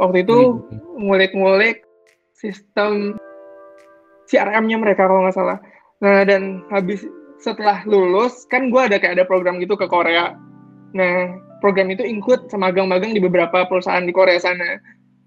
Waktu 0.00 0.26
itu 0.26 0.38
hmm. 0.58 1.02
ngulik-ngulik 1.06 1.84
sistem 2.32 3.14
CRM-nya 4.26 4.78
mereka 4.80 5.06
kalau 5.06 5.26
nggak 5.26 5.36
salah. 5.36 5.58
Nah 6.02 6.26
dan 6.26 6.66
habis 6.72 7.06
setelah 7.42 7.82
lulus 7.86 8.46
kan 8.46 8.70
gue 8.70 8.78
ada 8.78 9.02
kayak 9.02 9.18
ada 9.18 9.26
program 9.26 9.58
gitu 9.58 9.74
ke 9.74 9.86
Korea. 9.90 10.34
Nah 10.94 11.36
program 11.62 11.90
itu 11.94 12.02
include 12.02 12.46
sama 12.50 12.70
magang-magang 12.70 13.14
di 13.14 13.20
beberapa 13.22 13.66
perusahaan 13.66 14.02
di 14.02 14.14
Korea 14.14 14.38
sana 14.42 14.78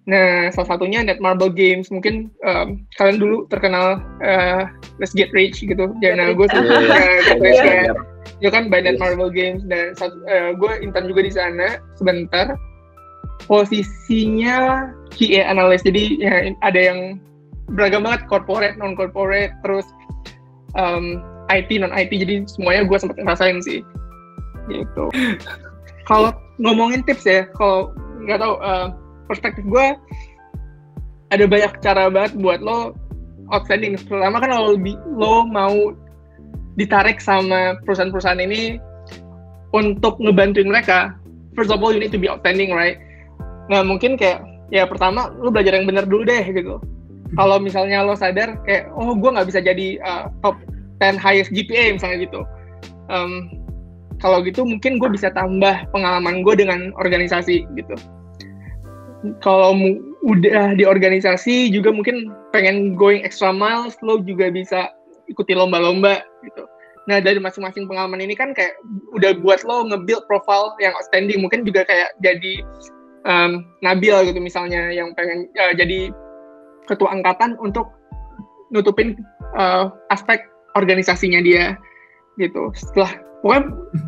Nah, 0.05 0.53
salah 0.53 0.77
satunya 0.77 1.01
Netmarble 1.01 1.49
Games. 1.49 1.89
Mungkin 1.89 2.29
um, 2.45 2.85
kalian 3.01 3.17
dulu 3.17 3.37
terkenal 3.49 4.01
uh, 4.21 4.69
Let's 5.01 5.17
Get 5.17 5.33
Rich 5.33 5.65
gitu. 5.65 5.89
Jangan 6.01 6.37
gue 6.37 6.47
sih 6.49 6.61
uh, 6.61 7.19
Get 7.27 7.41
Rich 7.41 7.61
yeah. 7.61 7.89
kan. 7.89 7.95
Itu 8.37 8.49
kan 8.53 8.63
by 8.69 8.85
Netmarble 8.85 9.33
Games 9.33 9.65
dan 9.65 9.97
uh, 10.01 10.53
gue 10.53 10.71
intern 10.85 11.09
juga 11.09 11.25
di 11.25 11.33
sana 11.33 11.81
sebentar. 11.97 12.53
Posisinya 13.49 14.89
QA 15.09 15.41
analyst. 15.41 15.89
Jadi 15.89 16.21
ya, 16.21 16.53
ada 16.61 16.77
yang 16.79 17.17
beragam 17.73 18.05
banget 18.05 18.29
corporate, 18.29 18.77
non 18.77 18.93
corporate, 18.93 19.53
terus 19.65 19.89
um, 20.77 21.25
IT, 21.49 21.73
non 21.81 21.89
IT. 21.89 22.13
Jadi 22.13 22.45
semuanya 22.45 22.85
gue 22.85 22.97
sempat 23.01 23.17
ngerasain 23.17 23.57
sih. 23.65 23.81
Gitu. 24.69 25.05
Kalau 26.09 26.37
ngomongin 26.61 27.01
tips 27.01 27.25
ya, 27.25 27.49
kalau 27.57 27.89
nggak 28.21 28.37
tahu 28.37 28.61
uh, 28.61 28.93
perspektif 29.25 29.65
gue 29.65 29.97
ada 31.33 31.45
banyak 31.49 31.71
cara 31.81 32.07
banget 32.07 32.37
buat 32.37 32.61
lo 32.61 32.93
outstanding. 33.49 33.97
Pertama 33.97 34.37
kan 34.41 34.49
lo, 34.53 34.77
lo 35.17 35.45
mau 35.45 35.93
ditarik 36.75 37.21
sama 37.21 37.79
perusahaan-perusahaan 37.83 38.41
ini 38.41 38.77
untuk 39.73 40.17
ngebantuin 40.21 40.69
mereka. 40.69 41.17
First 41.55 41.71
of 41.71 41.79
all, 41.79 41.95
you 41.95 42.01
need 42.03 42.11
to 42.11 42.19
be 42.19 42.27
outstanding, 42.27 42.75
right? 42.75 42.99
Nah, 43.71 43.81
mungkin 43.81 44.19
kayak, 44.19 44.43
ya 44.69 44.83
pertama, 44.83 45.31
lo 45.39 45.49
belajar 45.49 45.79
yang 45.79 45.87
benar 45.87 46.03
dulu 46.03 46.27
deh, 46.27 46.43
gitu. 46.51 46.83
Kalau 47.35 47.57
misalnya 47.63 48.03
lo 48.03 48.13
sadar, 48.13 48.59
kayak, 48.67 48.91
oh 48.91 49.15
gue 49.15 49.29
nggak 49.31 49.47
bisa 49.47 49.63
jadi 49.63 49.99
uh, 50.03 50.27
top 50.43 50.59
10 50.99 51.15
highest 51.15 51.49
GPA, 51.55 51.95
misalnya 51.95 52.27
gitu. 52.27 52.41
Um, 53.07 53.47
kalau 54.19 54.43
gitu 54.43 54.63
mungkin 54.63 54.99
gue 54.99 55.09
bisa 55.11 55.31
tambah 55.31 55.87
pengalaman 55.91 56.43
gue 56.43 56.55
dengan 56.55 56.91
organisasi 56.95 57.67
gitu 57.75 57.95
kalau 59.41 59.77
udah 60.25 60.73
di 60.73 60.83
organisasi 60.83 61.69
juga 61.69 61.93
mungkin 61.93 62.33
pengen 62.49 62.97
going 62.97 63.21
extra 63.21 63.53
miles 63.53 63.97
lo 64.01 64.21
juga 64.21 64.49
bisa 64.49 64.91
ikuti 65.29 65.53
lomba-lomba 65.53 66.21
gitu. 66.45 66.63
Nah 67.05 67.21
dari 67.21 67.37
masing-masing 67.37 67.85
pengalaman 67.85 68.21
ini 68.21 68.33
kan 68.33 68.53
kayak 68.57 68.77
udah 69.13 69.37
buat 69.41 69.61
lo 69.65 69.85
nge-build 69.85 70.25
profile 70.25 70.73
yang 70.81 70.93
outstanding. 70.97 71.41
Mungkin 71.41 71.65
juga 71.65 71.85
kayak 71.85 72.17
jadi 72.21 72.65
um, 73.29 73.65
Nabil 73.85 74.33
gitu 74.33 74.39
misalnya 74.41 74.89
yang 74.89 75.13
pengen 75.13 75.49
uh, 75.57 75.73
jadi 75.77 76.09
ketua 76.89 77.13
angkatan 77.13 77.57
untuk 77.61 77.89
nutupin 78.73 79.17
uh, 79.57 79.93
aspek 80.09 80.41
organisasinya 80.73 81.41
dia 81.45 81.77
gitu. 82.41 82.73
Setelah 82.73 83.21
pokoknya 83.45 83.63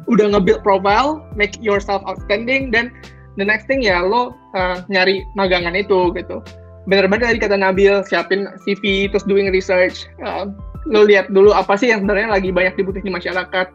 udah 0.09 0.25
nge-build 0.33 0.61
profile 0.65 1.21
make 1.37 1.53
yourself 1.61 2.01
outstanding 2.09 2.73
dan 2.73 2.89
the 3.37 3.45
next 3.45 3.69
thing 3.69 3.85
ya 3.85 4.01
lo 4.01 4.35
uh, 4.57 4.81
nyari 4.89 5.23
magangan 5.37 5.77
itu 5.77 6.11
gitu. 6.17 6.41
Bener-bener 6.87 7.31
tadi 7.31 7.39
kata 7.39 7.57
Nabil 7.59 8.01
siapin 8.07 8.49
CV 8.65 9.11
terus 9.11 9.23
doing 9.27 9.53
research 9.53 10.09
uh, 10.25 10.49
lo 10.87 11.05
lihat 11.05 11.29
dulu 11.31 11.51
apa 11.53 11.77
sih 11.77 11.91
yang 11.91 12.03
sebenarnya 12.03 12.33
lagi 12.33 12.49
banyak 12.49 12.73
dibutuhin 12.79 13.07
di 13.07 13.13
masyarakat 13.13 13.67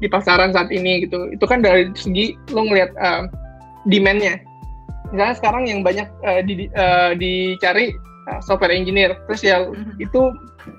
di 0.00 0.08
pasaran 0.08 0.54
saat 0.54 0.70
ini 0.72 1.04
gitu. 1.04 1.28
Itu 1.34 1.44
kan 1.44 1.60
dari 1.60 1.90
segi 1.92 2.38
lo 2.54 2.64
ngelihat 2.64 2.94
uh, 2.96 3.26
demandnya. 3.88 4.40
Misalnya 5.10 5.36
sekarang 5.36 5.66
yang 5.66 5.80
banyak 5.82 6.06
uh, 6.22 6.40
di, 6.46 6.70
uh, 6.78 7.12
dicari 7.18 7.92
uh, 8.30 8.40
software 8.44 8.72
engineer. 8.72 9.18
Terus 9.28 9.42
ya 9.42 9.66
mm-hmm. 9.66 9.98
itu 9.98 10.20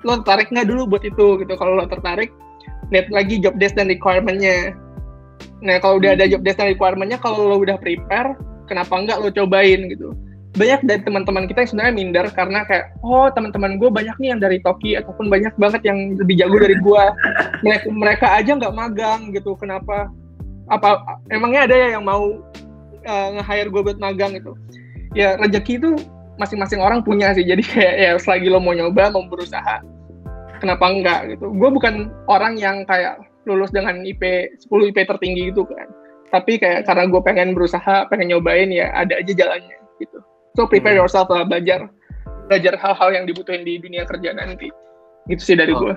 lo 0.05 0.21
tertarik 0.23 0.49
nggak 0.53 0.69
dulu 0.69 0.95
buat 0.95 1.03
itu 1.03 1.41
gitu. 1.41 1.53
Kalau 1.57 1.81
lo 1.81 1.85
tertarik 1.89 2.31
lihat 2.91 3.07
lagi 3.09 3.41
job 3.41 3.57
desk 3.57 3.75
dan 3.75 3.89
requirement-nya. 3.89 4.75
Nah, 5.61 5.77
kalau 5.77 6.01
udah 6.01 6.17
ada 6.17 6.25
job 6.25 6.41
desk 6.41 6.57
dan 6.57 6.73
requirement-nya, 6.73 7.21
kalau 7.21 7.45
lo 7.45 7.57
udah 7.61 7.77
prepare, 7.77 8.33
kenapa 8.65 8.93
enggak 8.97 9.21
lo 9.21 9.29
cobain 9.29 9.87
gitu. 9.93 10.13
Banyak 10.51 10.83
dari 10.83 11.01
teman-teman 11.05 11.47
kita 11.47 11.63
yang 11.63 11.69
sebenarnya 11.71 11.93
minder 11.95 12.25
karena 12.33 12.59
kayak, 12.67 12.91
oh 13.05 13.31
teman-teman 13.31 13.79
gue 13.79 13.87
banyak 13.87 14.17
nih 14.19 14.35
yang 14.35 14.41
dari 14.43 14.59
Toki 14.59 14.99
ataupun 14.99 15.31
banyak 15.31 15.53
banget 15.55 15.81
yang 15.87 16.19
lebih 16.19 16.35
jago 16.43 16.57
dari 16.59 16.75
gue. 16.75 17.03
Mereka, 17.65 17.87
mereka 17.93 18.27
aja 18.35 18.51
nggak 18.57 18.73
magang 18.73 19.31
gitu, 19.31 19.53
kenapa? 19.55 20.09
Apa 20.67 21.03
emangnya 21.29 21.69
ada 21.69 21.75
ya 21.77 21.87
yang 21.99 22.03
mau 22.03 22.41
uh, 23.05 23.27
nge-hire 23.37 23.69
gue 23.69 23.81
buat 23.85 23.99
magang 24.01 24.33
gitu? 24.35 24.57
Ya 25.13 25.37
rezeki 25.37 25.77
itu 25.77 25.89
masing-masing 26.41 26.81
orang 26.81 27.05
punya 27.05 27.37
sih, 27.37 27.45
jadi 27.45 27.61
kayak 27.61 27.95
ya 28.01 28.11
selagi 28.17 28.49
lo 28.49 28.57
mau 28.57 28.73
nyoba, 28.73 29.13
mau 29.13 29.29
berusaha, 29.29 29.83
kenapa 30.61 30.85
enggak 30.93 31.19
gitu 31.35 31.49
gue 31.49 31.69
bukan 31.73 32.13
orang 32.29 32.53
yang 32.55 32.85
kayak 32.85 33.17
lulus 33.45 33.73
dengan 33.73 34.01
IP 34.05 34.21
10 34.67 34.89
IP 34.93 34.97
tertinggi 35.07 35.49
gitu 35.53 35.65
kan. 35.65 35.87
Tapi 36.31 36.61
kayak 36.61 36.87
karena 36.87 37.09
gue 37.11 37.21
pengen 37.23 37.51
berusaha 37.51 38.07
pengen 38.07 38.31
nyobain 38.31 38.71
ya 38.71 38.93
ada 38.95 39.19
aja 39.19 39.33
jalannya 39.33 39.77
gitu. 39.99 40.19
So 40.55 40.67
prepare 40.67 40.95
hmm. 40.95 41.01
yourself 41.05 41.27
lah 41.31 41.43
belajar 41.43 41.87
belajar 42.47 42.75
hal-hal 42.75 43.09
yang 43.15 43.25
dibutuhin 43.27 43.63
di 43.63 43.79
dunia 43.81 44.07
kerja 44.07 44.35
nanti. 44.35 44.71
Gitu 45.27 45.41
sih 45.41 45.57
dari 45.57 45.73
oh. 45.75 45.79
gue 45.79 45.95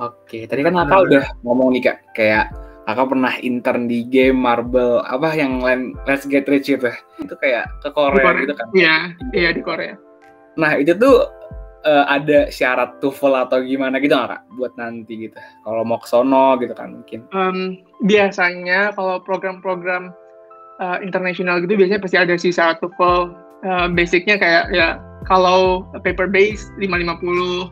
oke 0.00 0.38
tadi 0.48 0.60
kan 0.64 0.74
kakak 0.74 1.00
udah 1.06 1.24
ngomong 1.46 1.76
nih 1.76 1.82
kak. 1.92 1.98
Kayak 2.16 2.50
kakak 2.88 3.06
pernah 3.14 3.34
intern 3.44 3.86
di 3.86 4.02
game 4.08 4.38
Marble 4.40 5.04
apa 5.06 5.30
yang 5.38 5.62
lain 5.62 5.94
Let's 6.08 6.26
Get 6.26 6.50
Rich 6.50 6.74
itu 6.74 6.90
itu 7.22 7.34
kayak 7.38 7.70
ke 7.84 7.88
Korea, 7.94 8.24
Korea. 8.24 8.42
gitu 8.42 8.54
kan? 8.58 8.66
Iya 8.74 8.96
iya 9.36 9.50
di 9.54 9.62
Korea. 9.62 9.94
Nah 10.58 10.74
itu 10.80 10.96
tuh 10.98 11.39
uh, 11.84 12.04
ada 12.08 12.48
syarat 12.52 13.00
TOEFL 13.00 13.48
atau 13.48 13.58
gimana 13.64 14.00
gitu 14.00 14.16
nggak 14.16 14.38
kak? 14.38 14.42
Buat 14.56 14.72
nanti 14.76 15.28
gitu. 15.28 15.36
Kalau 15.64 15.82
mau 15.84 16.00
ke 16.00 16.08
sono 16.08 16.56
gitu 16.60 16.72
kan 16.76 17.00
mungkin. 17.00 17.24
Um, 17.32 17.80
biasanya 18.04 18.92
kalau 18.96 19.20
program-program 19.22 20.12
uh, 20.80 20.98
internasional 21.00 21.60
gitu 21.64 21.76
biasanya 21.76 22.00
pasti 22.00 22.16
ada 22.20 22.34
sih 22.36 22.52
syarat 22.52 22.80
TOEFL. 22.80 23.32
Uh, 23.60 23.86
basicnya 23.92 24.40
kayak 24.40 24.72
ya 24.72 24.96
kalau 25.28 25.84
paper 26.00 26.28
base 26.32 26.72
550 26.80 27.68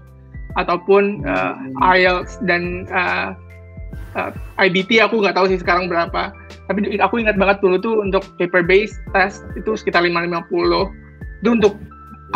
ataupun 0.60 1.24
uh, 1.24 1.56
IELTS 1.96 2.40
dan 2.44 2.84
uh, 2.92 3.32
uh, 4.16 4.30
IBT 4.60 5.00
aku 5.00 5.20
nggak 5.20 5.36
tahu 5.36 5.48
sih 5.48 5.60
sekarang 5.60 5.88
berapa. 5.88 6.32
Tapi 6.68 7.00
aku 7.00 7.20
ingat 7.20 7.40
banget 7.40 7.64
dulu 7.64 7.76
tuh 7.80 7.94
untuk 8.04 8.24
paper 8.36 8.64
base 8.64 8.92
test 9.16 9.44
itu 9.56 9.72
sekitar 9.76 10.04
550 10.04 10.92
itu 11.38 11.50
untuk 11.54 11.74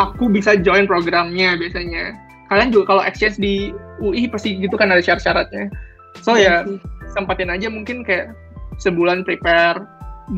aku 0.01 0.29
bisa 0.29 0.57
join 0.57 0.89
programnya 0.89 1.57
biasanya. 1.57 2.17
Kalian 2.49 2.69
juga 2.69 2.95
kalau 2.95 3.03
exchange 3.05 3.37
di 3.41 3.73
UI 4.01 4.29
pasti 4.29 4.57
gitu 4.57 4.73
kan 4.77 4.93
ada 4.93 5.01
syarat-syaratnya. 5.01 5.69
So 6.21 6.37
ya 6.37 6.65
iya 6.65 6.77
sempatin 7.13 7.53
aja 7.53 7.69
mungkin 7.69 8.01
kayak 8.01 8.33
sebulan 8.81 9.21
prepare 9.21 9.85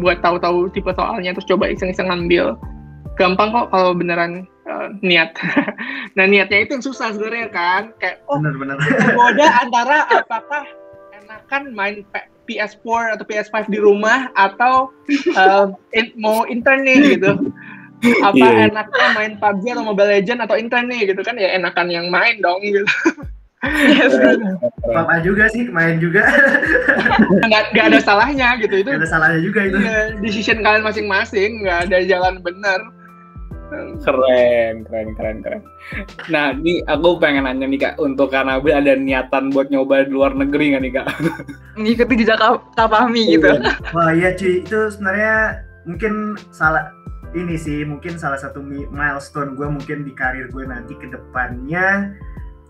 buat 0.02 0.20
tahu-tahu 0.20 0.68
tipe 0.76 0.91
soalnya 0.91 1.32
terus 1.36 1.48
coba 1.48 1.72
iseng-iseng 1.72 2.12
ngambil. 2.12 2.56
Gampang 3.15 3.56
kok 3.56 3.72
kalau 3.72 3.96
beneran 3.96 4.44
uh, 4.68 4.91
niat. 5.00 5.36
Nah 6.15 6.24
niatnya 6.24 6.63
itu 6.63 6.80
yang 6.80 6.86
susah 6.86 7.12
sebenarnya 7.12 7.52
kan. 7.52 7.91
Kayak 8.00 8.24
oh 8.32 8.39
bener, 8.39 8.56
bener. 8.56 8.80
antara 9.52 10.08
apakah 10.08 10.63
enakan 11.12 11.76
main 11.76 12.08
PS4 12.48 13.20
atau 13.20 13.26
PS5 13.28 13.68
di 13.68 13.84
rumah 13.84 14.32
atau 14.39 14.96
uh, 15.36 15.68
in, 15.91 16.15
mau 16.15 16.48
intern 16.48 16.88
nih 16.88 17.20
gitu 17.20 17.52
apa 18.22 18.38
yeah. 18.38 18.68
enaknya 18.70 19.08
main 19.15 19.34
PUBG 19.39 19.63
atau 19.74 19.86
Mobile 19.86 20.12
Legend 20.12 20.39
atau 20.46 20.56
intern 20.56 20.88
nih 20.91 21.13
gitu 21.13 21.22
kan 21.26 21.36
ya 21.39 21.56
enakan 21.56 21.88
yang 21.89 22.08
main 22.13 22.38
dong 22.44 22.62
gitu. 22.62 22.84
Yes. 23.65 24.13
Apa 24.94 25.26
juga 25.26 25.50
sih 25.50 25.65
main 25.74 25.98
juga. 25.98 26.22
nggak, 27.50 27.63
nggak 27.74 27.86
ada 27.89 28.00
salahnya 28.02 28.62
gitu 28.62 28.86
itu. 28.86 28.89
Nggak 28.94 29.02
ada 29.02 29.10
salahnya 29.10 29.39
juga 29.41 29.60
itu. 29.65 29.78
Ya, 29.82 30.13
decision 30.22 30.62
kalian 30.62 30.86
masing-masing 30.86 31.65
nggak 31.65 31.89
ada 31.89 31.98
jalan 32.06 32.38
benar. 32.46 32.80
Keren, 34.06 34.86
keren, 34.86 35.08
keren, 35.18 35.38
keren. 35.41 35.62
Nah, 36.30 36.54
ini 36.54 36.86
aku 36.86 37.18
pengen 37.18 37.50
nanya 37.50 37.65
nih 37.65 37.82
kak, 37.82 37.98
untuk 37.98 38.30
Kanabil 38.30 38.72
ada 38.72 38.94
niatan 38.94 39.50
buat 39.50 39.74
nyoba 39.74 40.06
di 40.06 40.13
luar 40.13 40.38
negeri 40.38 40.78
nggak 40.78 40.84
nih 40.86 40.94
kak? 41.02 41.08
Ngikuti 41.82 42.13
jejak 42.22 42.38
Kak 42.78 42.88
Fahmi 42.94 43.36
gitu. 43.36 43.50
Wah 43.91 44.13
iya 44.13 44.38
cuy, 44.38 44.62
itu 44.62 44.80
sebenarnya 44.94 45.65
mungkin 45.89 46.38
salah 46.54 46.94
ini 47.36 47.60
sih 47.60 47.84
mungkin 47.84 48.15
salah 48.15 48.39
satu 48.39 48.63
milestone 48.63 49.60
gue 49.60 49.67
mungkin 49.67 50.08
di 50.08 50.15
karir 50.15 50.48
gue 50.50 50.63
nanti 50.63 50.95
ke 50.95 51.12
depannya. 51.12 52.15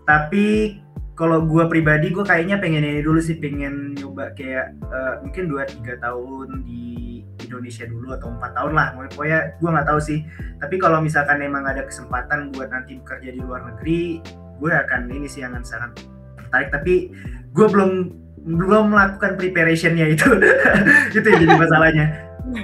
Tapi 0.04 0.76
kalau 1.14 1.46
gue 1.46 1.64
pribadi 1.70 2.10
gue 2.10 2.26
kayaknya 2.26 2.58
pengen 2.58 2.82
ini 2.82 3.00
dulu 3.00 3.22
sih 3.22 3.38
pengen 3.38 3.94
nyoba 3.96 4.34
kayak 4.34 4.74
uh, 4.90 5.22
mungkin 5.22 5.48
2-3 5.48 6.02
tahun 6.02 6.48
di 6.66 7.22
Indonesia 7.46 7.86
dulu 7.86 8.12
atau 8.12 8.28
empat 8.34 8.52
tahun 8.58 8.72
lah. 8.74 8.86
Pokoknya 9.14 9.38
gue 9.62 9.70
nggak 9.70 9.86
tahu 9.86 10.00
sih. 10.02 10.18
Tapi 10.58 10.76
kalau 10.82 10.98
misalkan 10.98 11.40
emang 11.40 11.64
ada 11.64 11.86
kesempatan 11.86 12.50
buat 12.50 12.68
nanti 12.68 12.98
bekerja 12.98 13.32
di 13.32 13.40
luar 13.40 13.64
negeri 13.70 14.20
gue 14.56 14.72
akan 14.72 15.12
ini 15.14 15.30
sih 15.30 15.46
yang 15.46 15.54
sangat 15.62 15.94
tertarik. 16.42 16.74
Tapi 16.74 17.14
gue 17.54 17.66
belum 17.70 17.90
belum 18.46 18.94
melakukan 18.94 19.38
preparationnya 19.38 20.10
itu. 20.10 20.26
Itu 21.16 21.26
yang 21.26 21.40
jadi 21.46 21.54
masalahnya. 21.54 22.06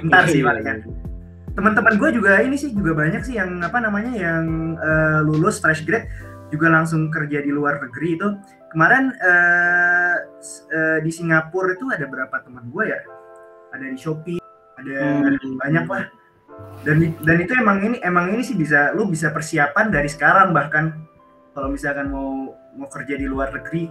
Ntar 0.07 0.31
sih 0.31 0.39
palingan 0.39 1.02
teman-teman 1.53 2.01
gue 2.01 2.09
juga 2.17 2.41
ini 2.41 2.57
sih 2.57 2.73
juga 2.73 2.97
banyak 2.97 3.21
sih 3.25 3.37
yang 3.37 3.61
apa 3.61 3.77
namanya 3.77 4.13
yang 4.13 4.75
uh, 4.77 5.21
lulus 5.21 5.61
fresh 5.61 5.85
grade 5.85 6.09
juga 6.49 6.69
langsung 6.69 7.09
kerja 7.09 7.41
di 7.41 7.49
luar 7.53 7.81
negeri 7.81 8.17
itu. 8.17 8.27
Kemarin 8.73 9.13
uh, 9.21 10.15
uh, 10.49 10.97
di 11.05 11.11
Singapura 11.13 11.77
itu 11.77 11.85
ada 11.93 12.09
berapa 12.09 12.33
teman 12.41 12.69
gue 12.73 12.89
ya? 12.89 12.99
Ada 13.73 13.85
di 13.85 13.97
Shopee 13.97 14.41
ada 14.81 14.97
hmm. 15.21 15.61
banyak 15.61 15.85
lah. 15.85 16.05
Dan 16.85 17.13
dan 17.21 17.37
itu 17.41 17.53
emang 17.57 17.81
ini 17.85 17.97
emang 18.01 18.33
ini 18.33 18.41
sih 18.45 18.57
bisa 18.57 18.93
lu 18.93 19.09
bisa 19.09 19.29
persiapan 19.29 19.93
dari 19.93 20.09
sekarang 20.09 20.53
bahkan. 20.53 21.05
Kalau 21.53 21.69
misalkan 21.69 22.09
mau 22.09 22.57
mau 22.73 22.89
kerja 22.89 23.13
di 23.13 23.29
luar 23.29 23.53
negeri. 23.53 23.85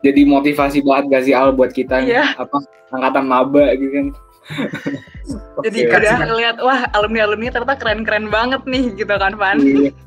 Jadi 0.00 0.20
motivasi 0.24 0.80
banget 0.80 1.04
gak 1.12 1.24
sih 1.28 1.36
Al 1.36 1.52
buat 1.52 1.72
kita 1.72 2.00
yeah. 2.04 2.32
apa 2.36 2.60
angkatan 2.92 3.24
maba 3.24 3.72
gitu 3.76 3.88
kan 3.92 4.06
jadi 5.64 5.78
okay. 5.88 5.96
udah 5.98 6.16
ngeliat 6.28 6.56
wah 6.60 6.80
alumni 6.92 7.24
alumni 7.24 7.48
ternyata 7.48 7.76
keren 7.80 8.04
keren 8.04 8.28
banget 8.28 8.62
nih 8.68 8.92
gitu 8.96 9.14
kan 9.16 9.34
Van? 9.36 9.60
Iya. 9.60 9.92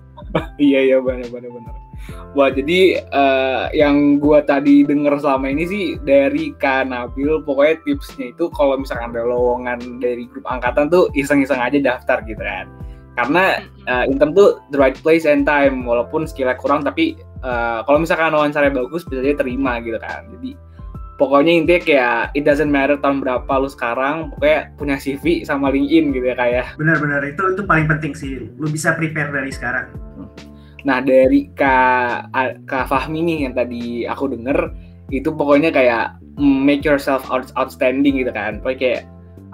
Iya 0.59 0.79
iya 0.91 0.97
benar 0.99 1.29
benar 1.29 1.49
benar. 1.49 1.73
Wah 2.35 2.49
jadi 2.53 3.01
uh, 3.09 3.71
yang 3.73 4.21
gua 4.21 4.43
tadi 4.45 4.85
denger 4.85 5.17
selama 5.17 5.49
ini 5.49 5.63
sih 5.65 5.85
dari 6.03 6.53
Kak 6.57 6.89
Nabil 6.89 7.41
pokoknya 7.41 7.81
tipsnya 7.81 8.35
itu 8.35 8.45
kalau 8.53 8.77
misalkan 8.77 9.15
ada 9.15 9.25
lowongan 9.25 9.97
dari 9.97 10.29
grup 10.29 10.45
angkatan 10.45 10.91
tuh 10.93 11.09
iseng-iseng 11.17 11.57
aja 11.57 11.79
daftar 11.79 12.21
gitu 12.27 12.39
kan. 12.43 12.69
Karena 13.17 13.65
uh, 13.89 14.05
intern 14.05 14.37
tuh 14.37 14.61
the 14.69 14.77
right 14.77 14.97
place 15.01 15.25
and 15.25 15.47
time 15.47 15.81
walaupun 15.87 16.29
skillnya 16.29 16.53
kurang 16.59 16.85
tapi 16.85 17.17
uh, 17.41 17.81
kalau 17.87 17.97
misalkan 18.03 18.35
wawancara 18.35 18.69
bagus 18.69 19.01
bisa 19.07 19.23
jadi 19.25 19.37
terima 19.41 19.81
gitu 19.81 19.97
kan. 19.97 20.27
Jadi 20.37 20.53
pokoknya 21.17 21.53
intinya 21.53 21.81
kayak 21.81 22.17
it 22.37 22.45
doesn't 22.45 22.69
matter 22.69 22.95
tahun 23.01 23.25
berapa 23.25 23.49
lu 23.57 23.69
sekarang 23.69 24.29
pokoknya 24.37 24.71
punya 24.77 24.95
CV 25.01 25.41
sama 25.43 25.73
LinkedIn 25.73 26.13
gitu 26.13 26.25
ya 26.29 26.35
kayak 26.37 26.53
ya. 26.53 26.65
benar-benar 26.77 27.21
itu 27.25 27.41
itu 27.53 27.63
paling 27.65 27.85
penting 27.89 28.13
sih. 28.13 28.47
Lu 28.55 28.69
bisa 28.69 28.93
prepare 28.93 29.33
dari 29.33 29.49
sekarang. 29.49 29.89
Nah 30.85 31.01
dari 31.01 31.49
kak 31.57 32.31
kak 32.69 32.85
Fahmi 32.87 33.25
nih 33.25 33.37
yang 33.49 33.53
tadi 33.57 34.05
aku 34.05 34.31
denger 34.31 34.71
itu 35.09 35.33
pokoknya 35.33 35.73
kayak 35.73 36.15
make 36.37 36.85
yourself 36.85 37.25
out, 37.33 37.49
outstanding 37.57 38.21
gitu 38.21 38.29
kan. 38.29 38.61
Pokoknya 38.61 38.79
kayak 38.79 39.01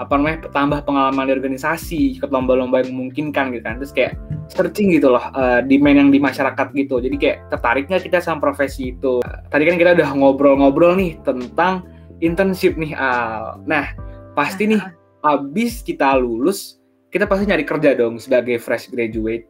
apa 0.01 0.17
namanya 0.17 0.49
tambah 0.49 0.81
pengalaman 0.89 1.29
di 1.29 1.33
organisasi 1.37 2.17
ikut 2.17 2.33
lomba-lomba 2.33 2.81
yang 2.81 2.97
memungkinkan 2.97 3.53
gitu 3.53 3.63
kan. 3.63 3.77
Terus 3.77 3.93
kayak 3.93 4.13
searching 4.49 4.89
gitu 4.93 5.13
loh 5.13 5.21
uh, 5.37 5.61
demand 5.61 6.07
yang 6.07 6.09
di 6.09 6.17
masyarakat 6.17 6.73
gitu. 6.73 6.97
Jadi 6.97 7.15
kayak 7.21 7.37
tertariknya 7.53 7.97
kita 8.01 8.17
sama 8.19 8.41
profesi 8.41 8.93
itu? 8.95 9.21
Tadi 9.23 9.63
kan 9.69 9.75
kita 9.77 9.93
udah 9.97 10.09
ngobrol-ngobrol 10.17 10.97
nih 10.97 11.21
tentang 11.21 11.85
internship 12.25 12.73
nih 12.75 12.97
Al. 12.97 13.61
Nah 13.69 13.93
pasti 14.33 14.65
nih 14.65 14.81
habis 15.21 15.85
kita 15.85 16.17
lulus 16.17 16.81
kita 17.13 17.29
pasti 17.29 17.45
nyari 17.45 17.61
kerja 17.61 17.93
dong 17.93 18.17
sebagai 18.17 18.57
fresh 18.57 18.89
graduate. 18.89 19.45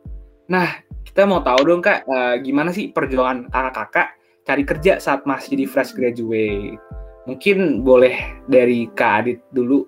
Nah 0.51 0.83
kita 1.07 1.23
mau 1.23 1.39
tahu 1.39 1.63
dong 1.63 1.79
kak 1.79 2.03
uh, 2.03 2.35
gimana 2.43 2.75
sih 2.75 2.91
perjuangan 2.91 3.47
kakak-kakak 3.47 4.19
cari 4.43 4.63
kerja 4.67 4.99
saat 4.99 5.23
masih 5.23 5.55
di 5.55 5.65
fresh 5.65 5.95
graduate? 5.95 6.75
Mungkin 7.23 7.87
boleh 7.87 8.43
dari 8.51 8.91
kak 8.91 9.23
Adit 9.23 9.39
dulu 9.55 9.87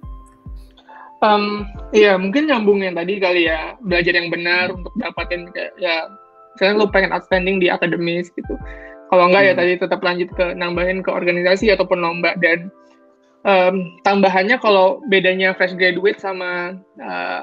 Um, 1.26 1.66
iya 1.90 2.14
mungkin 2.22 2.46
nyambung 2.46 2.86
yang 2.86 2.94
tadi 2.94 3.18
kali 3.18 3.50
ya. 3.50 3.74
Belajar 3.82 4.14
yang 4.14 4.30
benar 4.30 4.70
untuk 4.70 4.94
dapatin 5.02 5.50
kayak 5.50 5.74
ya 5.82 6.06
misalnya 6.54 6.86
lu 6.86 6.88
pengen 6.94 7.12
outstanding 7.18 7.58
di 7.58 7.68
akademis 7.74 8.30
gitu. 8.38 8.54
Kalau 9.10 9.30
enggak 9.30 9.44
ya 9.44 9.54
hmm. 9.54 9.58
ya 9.58 9.62
tadi 9.62 9.74
tetap 9.82 10.00
lanjut 10.06 10.30
ke 10.38 10.46
nambahin 10.54 11.02
ke 11.02 11.10
organisasi 11.10 11.74
ataupun 11.74 12.00
lomba. 12.02 12.38
Dan 12.38 12.70
um, 13.48 13.98
tambahannya 14.06 14.62
kalau 14.62 15.02
bedanya 15.10 15.58
fresh 15.58 15.74
graduate 15.74 16.22
sama 16.22 16.78
uh, 17.02 17.42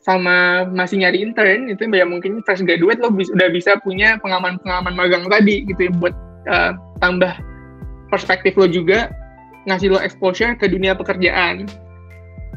sama 0.00 0.64
masih 0.72 1.04
nyari 1.04 1.20
intern 1.20 1.68
itu 1.68 1.84
ya 1.92 2.08
mungkin 2.08 2.40
fresh 2.48 2.64
graduate 2.64 3.04
lo 3.04 3.12
bis, 3.12 3.28
udah 3.28 3.52
bisa 3.52 3.76
punya 3.84 4.16
pengalaman-pengalaman 4.24 4.96
magang 4.96 5.24
tadi 5.28 5.68
gitu 5.68 5.80
ya 5.88 5.92
buat 6.00 6.14
uh, 6.48 6.72
tambah 7.04 7.36
perspektif 8.08 8.56
lo 8.56 8.64
juga 8.64 9.12
ngasih 9.68 9.92
lo 9.92 10.00
exposure 10.00 10.56
ke 10.56 10.72
dunia 10.72 10.96
pekerjaan 10.96 11.68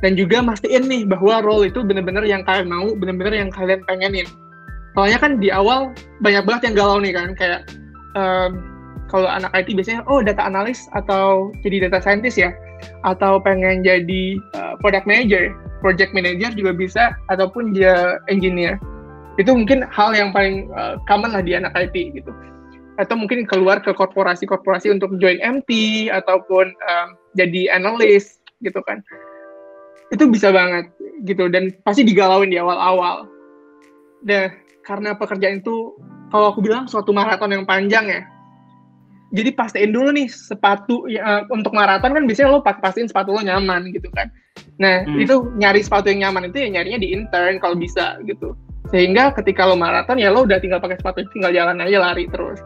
dan 0.04 0.20
juga 0.20 0.44
mastiin 0.44 0.92
nih 0.92 1.08
bahwa 1.08 1.40
role 1.40 1.72
itu 1.72 1.80
bener-bener 1.80 2.28
yang 2.28 2.44
kalian 2.44 2.68
mau, 2.68 2.92
bener-bener 2.92 3.40
yang 3.40 3.48
kalian 3.48 3.80
pengenin. 3.88 4.28
Soalnya 5.00 5.18
kan 5.18 5.40
di 5.40 5.48
awal 5.48 5.96
banyak 6.20 6.44
banget 6.44 6.62
yang 6.70 6.76
galau 6.76 7.00
nih 7.00 7.16
kan, 7.16 7.32
kayak 7.40 7.64
um, 8.20 8.60
kalau 9.08 9.32
anak 9.32 9.56
IT 9.56 9.72
biasanya 9.72 10.04
oh 10.12 10.20
data 10.20 10.44
analis 10.44 10.92
atau 10.92 11.56
jadi 11.64 11.88
data 11.88 12.04
scientist 12.04 12.36
ya, 12.36 12.52
atau 13.08 13.40
pengen 13.40 13.80
jadi 13.80 14.38
uh, 14.60 14.76
product 14.84 15.08
manager, 15.08 15.56
project 15.80 16.12
manager 16.12 16.52
juga 16.52 16.76
bisa, 16.76 17.16
ataupun 17.32 17.72
dia 17.72 18.20
engineer. 18.28 18.76
Itu 19.40 19.56
mungkin 19.56 19.88
hal 19.88 20.12
yang 20.20 20.36
paling 20.36 20.68
uh, 20.76 21.00
common 21.08 21.32
lah 21.32 21.42
di 21.42 21.56
anak 21.56 21.72
IT 21.80 21.96
gitu. 22.12 22.30
Atau 23.00 23.18
mungkin 23.18 23.48
keluar 23.48 23.80
ke 23.82 23.96
korporasi-korporasi 23.96 24.94
untuk 24.94 25.16
join 25.18 25.40
MT 25.40 25.72
ataupun 26.12 26.70
um, 26.70 27.08
jadi 27.40 27.72
analis 27.72 28.44
gitu 28.62 28.84
kan 28.86 29.02
itu 30.14 30.30
bisa 30.30 30.54
banget 30.54 30.94
gitu 31.26 31.50
dan 31.50 31.74
pasti 31.82 32.06
digalauin 32.06 32.54
di 32.54 32.62
awal-awal. 32.62 33.26
Deh 34.22 34.54
karena 34.86 35.18
pekerjaan 35.18 35.66
itu 35.66 35.98
kalau 36.30 36.54
aku 36.54 36.62
bilang 36.62 36.86
suatu 36.86 37.10
maraton 37.10 37.50
yang 37.50 37.66
panjang 37.66 38.06
ya. 38.06 38.22
Jadi 39.34 39.50
pastiin 39.58 39.90
dulu 39.90 40.14
nih 40.14 40.30
sepatu 40.30 41.10
ya, 41.10 41.42
untuk 41.50 41.74
maraton 41.74 42.14
kan 42.14 42.24
biasanya 42.30 42.54
lo 42.54 42.62
pastiin 42.62 43.10
sepatu 43.10 43.34
lo 43.34 43.42
nyaman 43.42 43.90
gitu 43.90 44.06
kan. 44.14 44.30
Nah 44.78 45.02
hmm. 45.10 45.26
itu 45.26 45.50
nyari 45.58 45.82
sepatu 45.82 46.14
yang 46.14 46.30
nyaman 46.30 46.54
itu 46.54 46.62
ya 46.62 46.70
nyarinya 46.70 47.02
di 47.02 47.18
intern 47.18 47.58
kalau 47.58 47.74
bisa 47.74 48.22
gitu. 48.30 48.54
Sehingga 48.94 49.34
ketika 49.34 49.66
lo 49.66 49.74
maraton 49.74 50.22
ya 50.22 50.30
lo 50.30 50.46
udah 50.46 50.62
tinggal 50.62 50.78
pakai 50.78 51.02
sepatu 51.02 51.26
tinggal 51.34 51.50
jalan 51.50 51.82
aja 51.82 51.98
lari 51.98 52.30
terus. 52.30 52.62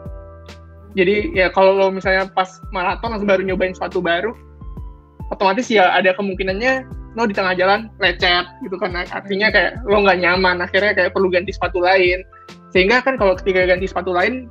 Jadi 0.92 1.32
ya 1.32 1.48
kalau 1.48 1.72
lo 1.72 1.88
misalnya 1.88 2.28
pas 2.28 2.60
maraton 2.68 3.16
langsung 3.16 3.28
baru 3.28 3.40
nyobain 3.48 3.72
sepatu 3.72 4.04
baru, 4.04 4.36
otomatis 5.32 5.72
ya 5.72 5.88
ada 5.96 6.12
kemungkinannya 6.16 6.97
lo 7.18 7.26
di 7.26 7.34
tengah 7.34 7.58
jalan 7.58 7.90
lecet 7.98 8.46
gitu 8.62 8.78
kan. 8.78 8.94
Artinya 8.94 9.50
kayak 9.50 9.82
lo 9.84 10.06
nggak 10.06 10.22
nyaman 10.22 10.62
akhirnya 10.62 10.94
kayak 10.94 11.10
perlu 11.10 11.28
ganti 11.28 11.50
sepatu 11.50 11.82
lain. 11.82 12.22
Sehingga 12.70 13.02
kan 13.02 13.18
kalau 13.18 13.34
ketika 13.34 13.66
ganti 13.66 13.90
sepatu 13.90 14.14
lain 14.14 14.46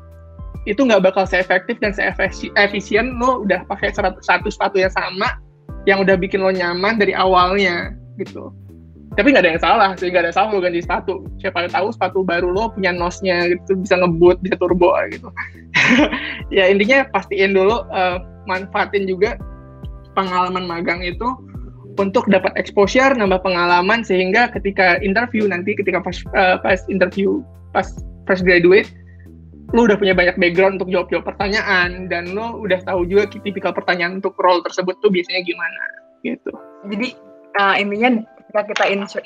itu 0.67 0.83
nggak 0.83 1.07
bakal 1.07 1.23
seefektif 1.23 1.79
dan 1.79 1.95
seefisien 1.95 3.15
lo 3.15 3.47
udah 3.47 3.63
pakai 3.71 3.95
satu 3.95 4.51
sepatu 4.51 4.83
yang 4.83 4.91
sama 4.91 5.39
yang 5.87 6.03
udah 6.03 6.19
bikin 6.19 6.43
lo 6.43 6.51
nyaman 6.51 6.99
dari 6.99 7.15
awalnya 7.15 7.95
gitu. 8.19 8.51
Tapi 9.15 9.33
nggak 9.33 9.43
ada 9.47 9.51
yang 9.55 9.63
salah 9.63 9.89
sih 9.95 10.11
nggak 10.11 10.27
ada 10.27 10.29
yang 10.29 10.37
salah 10.37 10.49
lo 10.51 10.59
ganti 10.59 10.83
sepatu. 10.83 11.23
Siapa 11.39 11.71
tahu 11.71 11.95
sepatu 11.95 12.19
baru 12.27 12.51
lo 12.51 12.75
punya 12.75 12.91
nosnya 12.91 13.47
gitu 13.47 13.79
bisa 13.79 13.95
ngebut 13.95 14.43
bisa 14.43 14.59
turbo 14.59 14.91
gitu. 15.09 15.31
Ya 16.47 16.71
intinya 16.71 17.03
pastiin 17.11 17.55
dulu 17.55 17.83
uh, 17.91 18.23
manfaatin 18.47 19.03
juga 19.07 19.35
pengalaman 20.15 20.65
magang 20.65 21.03
itu 21.03 21.27
untuk 21.97 22.29
dapat 22.29 22.53
exposure, 22.55 23.13
nambah 23.17 23.41
pengalaman 23.41 24.05
sehingga 24.05 24.49
ketika 24.53 25.01
interview 25.01 25.49
nanti 25.49 25.73
ketika 25.73 26.01
pas 26.01 26.17
uh, 26.37 26.57
pas 26.61 26.79
interview 26.87 27.41
pas 27.73 27.85
fresh 28.29 28.45
graduate 28.45 28.89
lu 29.75 29.83
udah 29.83 29.99
punya 29.99 30.15
banyak 30.15 30.39
background 30.39 30.79
untuk 30.79 30.87
jawab-jawab 30.87 31.27
pertanyaan 31.27 32.07
dan 32.07 32.31
lu 32.31 32.63
udah 32.63 32.79
tahu 32.87 33.03
juga 33.03 33.27
tipikal 33.27 33.75
pertanyaan 33.75 34.23
untuk 34.23 34.31
role 34.39 34.63
tersebut 34.63 34.95
tuh 35.03 35.11
biasanya 35.11 35.43
gimana 35.43 35.83
gitu. 36.23 36.55
Jadi 36.87 37.07
uh, 37.59 37.75
intinya 37.75 38.23
ketika 38.39 38.61
kita 38.63 38.85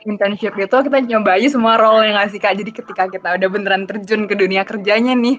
internship 0.09 0.57
itu 0.57 0.77
kita 0.81 0.97
nyoba 1.05 1.37
aja 1.37 1.47
semua 1.53 1.77
role 1.77 2.09
yang 2.09 2.17
ngasih 2.17 2.41
kak. 2.41 2.57
Jadi 2.57 2.71
ketika 2.73 3.05
kita 3.05 3.37
udah 3.37 3.49
beneran 3.53 3.85
terjun 3.85 4.25
ke 4.25 4.33
dunia 4.33 4.65
kerjanya 4.65 5.13
nih, 5.13 5.37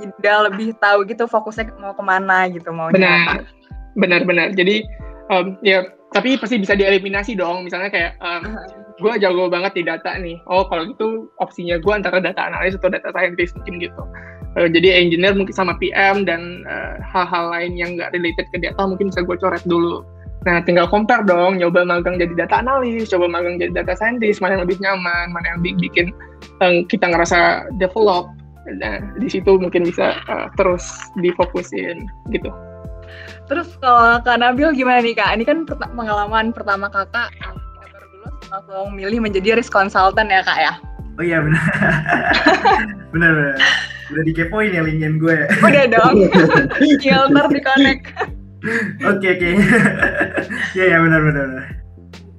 udah 0.00 0.36
lebih 0.48 0.72
tahu 0.80 1.04
gitu 1.04 1.28
fokusnya 1.28 1.76
mau 1.76 1.92
ke 1.92 2.02
mana 2.04 2.48
gitu 2.48 2.72
mau 2.72 2.88
benar 2.88 3.44
benar 3.98 4.24
benar 4.24 4.48
jadi 4.56 4.86
um, 5.28 5.60
ya 5.60 5.84
tapi 6.10 6.34
pasti 6.38 6.58
bisa 6.58 6.74
dieliminasi 6.74 7.38
dong. 7.38 7.66
Misalnya 7.66 7.90
kayak 7.90 8.12
um, 8.18 8.58
gue 8.98 9.12
jago 9.22 9.46
banget 9.46 9.78
di 9.78 9.82
data 9.86 10.18
nih. 10.18 10.38
Oh 10.50 10.66
kalau 10.66 10.90
gitu 10.90 11.30
opsinya 11.38 11.78
gue 11.78 11.92
antara 11.94 12.18
data 12.18 12.50
analis 12.50 12.74
atau 12.74 12.90
data 12.90 13.14
scientist 13.14 13.54
mungkin 13.62 13.78
gitu. 13.78 14.02
Uh, 14.58 14.66
jadi 14.66 15.06
engineer 15.06 15.38
mungkin 15.38 15.54
sama 15.54 15.78
PM 15.78 16.26
dan 16.26 16.66
uh, 16.66 16.98
hal-hal 17.06 17.54
lain 17.54 17.78
yang 17.78 17.94
nggak 17.94 18.10
related 18.10 18.46
ke 18.50 18.58
data 18.58 18.82
mungkin 18.82 19.14
bisa 19.14 19.22
gue 19.22 19.36
coret 19.38 19.62
dulu. 19.62 20.02
Nah 20.50 20.58
tinggal 20.66 20.90
compare 20.90 21.22
dong. 21.22 21.62
Nyoba 21.62 21.86
magang 21.86 22.18
jadi 22.18 22.34
data 22.34 22.58
analis 22.58 23.06
coba 23.06 23.30
magang 23.30 23.62
jadi 23.62 23.70
data 23.70 23.94
scientist. 23.94 24.42
Mana 24.42 24.58
yang 24.58 24.66
lebih 24.66 24.82
nyaman 24.82 25.30
mana 25.30 25.46
yang 25.54 25.62
bikin 25.62 26.10
um, 26.58 26.82
kita 26.90 27.06
ngerasa 27.06 27.70
develop. 27.78 28.34
Nah 28.66 28.98
di 29.14 29.30
situ 29.30 29.62
mungkin 29.62 29.86
bisa 29.86 30.18
uh, 30.26 30.50
terus 30.58 30.90
difokusin 31.22 32.10
gitu 32.34 32.50
Terus 33.50 33.66
kalau 33.82 34.22
Kak 34.22 34.38
Nabil 34.38 34.70
gimana 34.78 35.02
nih 35.02 35.18
Kak? 35.18 35.34
Ini 35.34 35.42
kan 35.42 35.66
pengalaman 35.66 36.54
pertama 36.54 36.86
Kakak 36.86 37.34
kita 37.34 37.50
baru 37.90 38.06
lulus 38.14 38.46
langsung 38.46 38.94
milih 38.94 39.18
menjadi 39.18 39.58
risk 39.58 39.74
consultant 39.74 40.30
ya 40.30 40.46
Kak 40.46 40.58
ya? 40.62 40.72
Oh 41.18 41.24
iya 41.26 41.42
benar. 41.42 41.58
benar 43.12 43.30
benar. 43.34 43.54
Udah 44.14 44.22
dikepoin 44.22 44.70
ya 44.70 44.86
linkin 44.86 45.18
gue. 45.18 45.50
Udah 45.66 45.84
dong. 45.98 46.30
Tinggal 46.78 47.34
ntar 47.34 47.50
di 47.50 47.58
connect. 47.58 48.04
Oke 49.02 49.26
oke. 49.34 49.50
Iya 50.78 50.84
ya 50.94 50.98
benar 51.02 51.20
benar. 51.26 51.48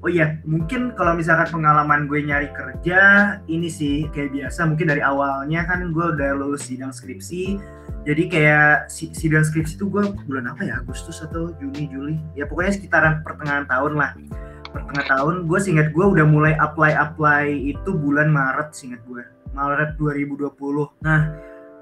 Oh 0.01 0.09
iya, 0.09 0.41
mungkin 0.49 0.97
kalau 0.97 1.13
misalkan 1.13 1.61
pengalaman 1.61 2.09
gue 2.09 2.25
nyari 2.25 2.49
kerja, 2.57 2.99
ini 3.45 3.69
sih 3.69 4.09
kayak 4.09 4.33
biasa, 4.33 4.65
mungkin 4.65 4.89
dari 4.89 5.05
awalnya 5.05 5.61
kan 5.69 5.93
gue 5.93 6.05
udah 6.17 6.33
lulus 6.41 6.65
sidang 6.65 6.89
skripsi, 6.89 7.61
jadi 8.01 8.23
kayak 8.25 8.89
sidang 8.89 9.45
skripsi 9.45 9.77
itu 9.77 9.85
gue 9.85 10.01
bulan 10.25 10.49
apa 10.49 10.65
ya 10.65 10.81
Agustus 10.81 11.21
atau 11.21 11.53
Juni 11.61 11.85
Juli? 11.85 12.17
Ya 12.33 12.49
pokoknya 12.49 12.73
sekitaran 12.81 13.21
pertengahan 13.21 13.69
tahun 13.69 13.93
lah. 13.93 14.17
Pertengahan 14.73 15.05
tahun 15.05 15.35
gue 15.45 15.59
singkat 15.61 15.93
gue 15.93 16.05
udah 16.17 16.25
mulai 16.25 16.57
apply 16.57 16.97
apply 16.97 17.45
itu 17.53 17.93
bulan 17.93 18.33
Maret 18.33 18.73
singkat 18.73 19.05
gue. 19.05 19.21
Maret 19.53 20.01
2020 20.01 20.49
nah 21.05 21.29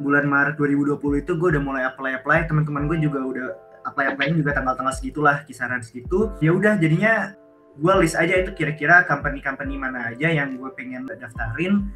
bulan 0.03 0.25
Maret 0.27 0.59
2020 0.59 1.23
itu 1.23 1.31
gue 1.39 1.47
udah 1.55 1.63
mulai 1.63 1.87
apply 1.87 2.19
apply. 2.19 2.51
Teman-teman 2.51 2.91
gue 2.91 2.99
juga 2.99 3.23
udah 3.23 3.47
apply 3.87 4.11
apply 4.11 4.35
juga 4.35 4.51
tanggal-tanggal 4.59 4.91
segitulah 4.99 5.47
kisaran 5.47 5.79
segitu. 5.79 6.35
Ya 6.43 6.51
udah 6.51 6.75
jadinya 6.75 7.31
gue 7.79 7.93
list 8.03 8.19
aja 8.19 8.43
itu 8.43 8.51
kira-kira 8.51 9.07
company-company 9.07 9.79
mana 9.79 10.11
aja 10.11 10.27
yang 10.27 10.59
gue 10.59 10.69
pengen 10.75 11.07
daftarin. 11.07 11.87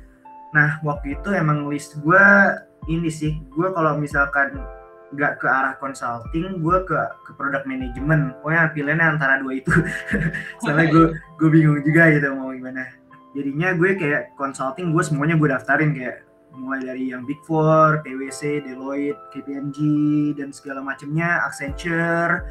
Nah 0.56 0.80
waktu 0.82 1.20
itu 1.20 1.30
emang 1.36 1.68
list 1.68 2.00
gue 2.00 2.24
ini 2.88 3.12
sih 3.12 3.36
gue 3.52 3.68
kalau 3.76 4.00
misalkan 4.00 4.64
nggak 5.14 5.38
ke 5.38 5.48
arah 5.48 5.78
consulting 5.78 6.58
gue 6.64 6.78
ke 6.88 6.98
ke 7.28 7.32
product 7.36 7.68
management. 7.68 8.40
Pokoknya 8.42 8.72
pilihannya 8.74 9.08
antara 9.20 9.44
dua 9.44 9.54
itu. 9.60 9.72
Soalnya 10.64 10.88
gue 10.90 11.06
gue 11.38 11.50
bingung 11.52 11.80
juga 11.84 12.10
gitu 12.16 12.34
mau 12.34 12.50
gimana. 12.56 12.88
Jadinya 13.38 13.76
gue 13.78 13.92
kayak 14.00 14.34
consulting 14.40 14.96
gue 14.96 15.04
semuanya 15.04 15.36
gue 15.38 15.50
daftarin. 15.52 15.94
Kayak 15.94 16.26
mulai 16.54 16.86
dari 16.86 17.10
yang 17.10 17.26
Big 17.26 17.42
Four, 17.46 18.06
PwC, 18.06 18.62
Deloitte, 18.62 19.18
KPMG 19.34 19.78
dan 20.38 20.54
segala 20.54 20.86
macamnya, 20.86 21.42
Accenture, 21.50 22.46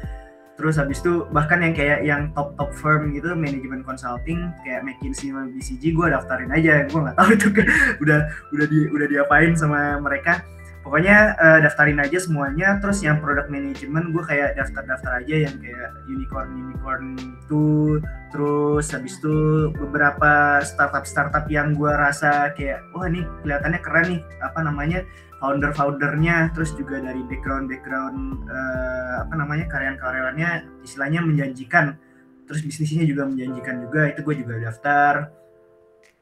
terus 0.53 0.77
habis 0.77 1.01
itu 1.01 1.25
bahkan 1.33 1.65
yang 1.65 1.73
kayak 1.73 1.99
yang 2.05 2.29
top 2.37 2.53
top 2.61 2.69
firm 2.77 3.09
gitu 3.17 3.33
manajemen 3.33 3.81
consulting 3.81 4.53
kayak 4.61 4.85
McKinsey 4.85 5.33
sama 5.33 5.49
BCG 5.49 5.97
gue 5.97 6.07
daftarin 6.13 6.51
aja. 6.53 6.85
Gue 6.89 7.01
nggak 7.01 7.17
tahu 7.17 7.29
itu 7.37 7.47
kan 7.49 7.67
udah 8.01 8.19
udah 8.53 8.65
di 8.69 8.79
udah 8.93 9.07
diapain 9.09 9.57
sama 9.57 9.97
mereka. 9.97 10.45
Pokoknya 10.83 11.39
uh, 11.39 11.59
daftarin 11.63 12.03
aja 12.03 12.19
semuanya. 12.19 12.75
Terus 12.83 12.99
yang 12.99 13.23
product 13.23 13.47
management 13.47 14.11
gue 14.11 14.23
kayak 14.27 14.59
daftar-daftar 14.59 15.23
aja 15.23 15.35
yang 15.47 15.55
kayak 15.63 15.89
unicorn 16.11 16.49
unicorn 16.59 17.05
itu. 17.15 17.97
Terus 18.35 18.91
habis 18.91 19.15
itu 19.17 19.71
beberapa 19.79 20.59
startup 20.59 21.07
startup 21.07 21.47
yang 21.47 21.71
gue 21.71 21.87
rasa 21.87 22.51
kayak 22.53 22.83
wah 22.91 23.07
ini 23.07 23.23
kelihatannya 23.41 23.79
keren 23.79 24.07
nih. 24.11 24.21
Apa 24.43 24.59
namanya 24.59 25.07
founder 25.43 25.75
foundernya 25.75 26.55
terus 26.55 26.71
juga 26.71 27.03
dari 27.03 27.19
background 27.27 27.67
background 27.67 28.47
uh, 28.47 29.27
apa 29.27 29.35
namanya 29.35 29.67
karyawan 29.67 29.99
karyawannya 29.99 30.49
istilahnya 30.87 31.19
menjanjikan 31.19 31.99
terus 32.47 32.63
bisnisnya 32.63 33.03
juga 33.03 33.27
menjanjikan 33.27 33.83
juga 33.83 34.01
itu 34.11 34.19
gue 34.23 34.35
juga 34.39 34.53
daftar. 34.63 35.13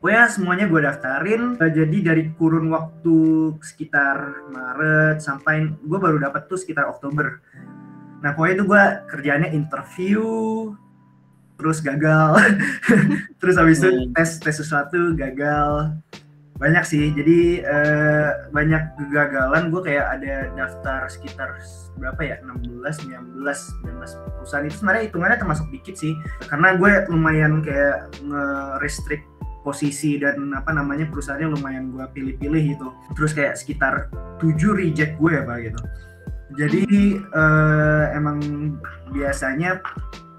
Gue 0.01 0.17
ya 0.17 0.25
semuanya 0.25 0.65
gue 0.65 0.81
daftarin 0.81 1.61
eh, 1.61 1.69
jadi 1.69 1.97
dari 2.01 2.33
kurun 2.33 2.73
waktu 2.73 3.17
sekitar 3.61 4.49
Maret 4.49 5.21
sampai 5.21 5.69
gue 5.69 5.99
baru 6.01 6.17
dapat 6.17 6.49
tuh 6.49 6.57
sekitar 6.57 6.89
Oktober. 6.89 7.37
Nah 8.25 8.33
pokoknya 8.33 8.55
itu 8.57 8.65
gue 8.65 8.83
kerjanya 9.05 9.47
interview 9.53 10.25
terus 11.61 11.77
gagal. 11.85 12.41
Terus 13.41 13.53
habis 13.53 13.77
itu 13.77 13.89
hmm. 13.93 14.17
tes 14.17 14.41
tes 14.41 14.55
sesuatu 14.57 15.13
gagal 15.13 15.93
banyak 16.61 16.85
sih 16.85 17.09
jadi 17.17 17.65
eh, 17.65 18.29
banyak 18.53 18.93
kegagalan. 19.01 19.73
Gue 19.73 19.81
kayak 19.81 20.21
ada 20.21 20.53
daftar 20.53 21.09
sekitar 21.09 21.57
berapa 21.97 22.21
ya? 22.21 22.35
16 22.45 23.09
19 23.09 23.41
19 23.41 24.37
perusahaan 24.37 24.65
itu 24.69 24.75
sebenarnya 24.77 25.03
hitungannya 25.09 25.37
termasuk 25.41 25.67
dikit 25.73 25.97
sih 25.97 26.13
karena 26.45 26.77
gue 26.77 26.91
lumayan 27.09 27.65
kayak 27.65 28.13
nge-restrict 28.21 29.25
posisi 29.65 30.21
dan 30.21 30.53
apa 30.53 30.73
namanya 30.73 31.09
perusahaannya 31.09 31.49
lumayan 31.57 31.89
gue 31.89 32.05
pilih-pilih 32.13 32.77
gitu. 32.77 32.87
Terus 33.17 33.33
kayak 33.33 33.57
sekitar 33.57 34.13
7 34.37 34.53
reject 34.77 35.17
gue 35.17 35.31
ya 35.33 35.41
pak 35.41 35.57
gitu. 35.65 35.81
Jadi 36.61 36.83
uh, 37.33 38.05
emang 38.13 38.37
biasanya 39.09 39.81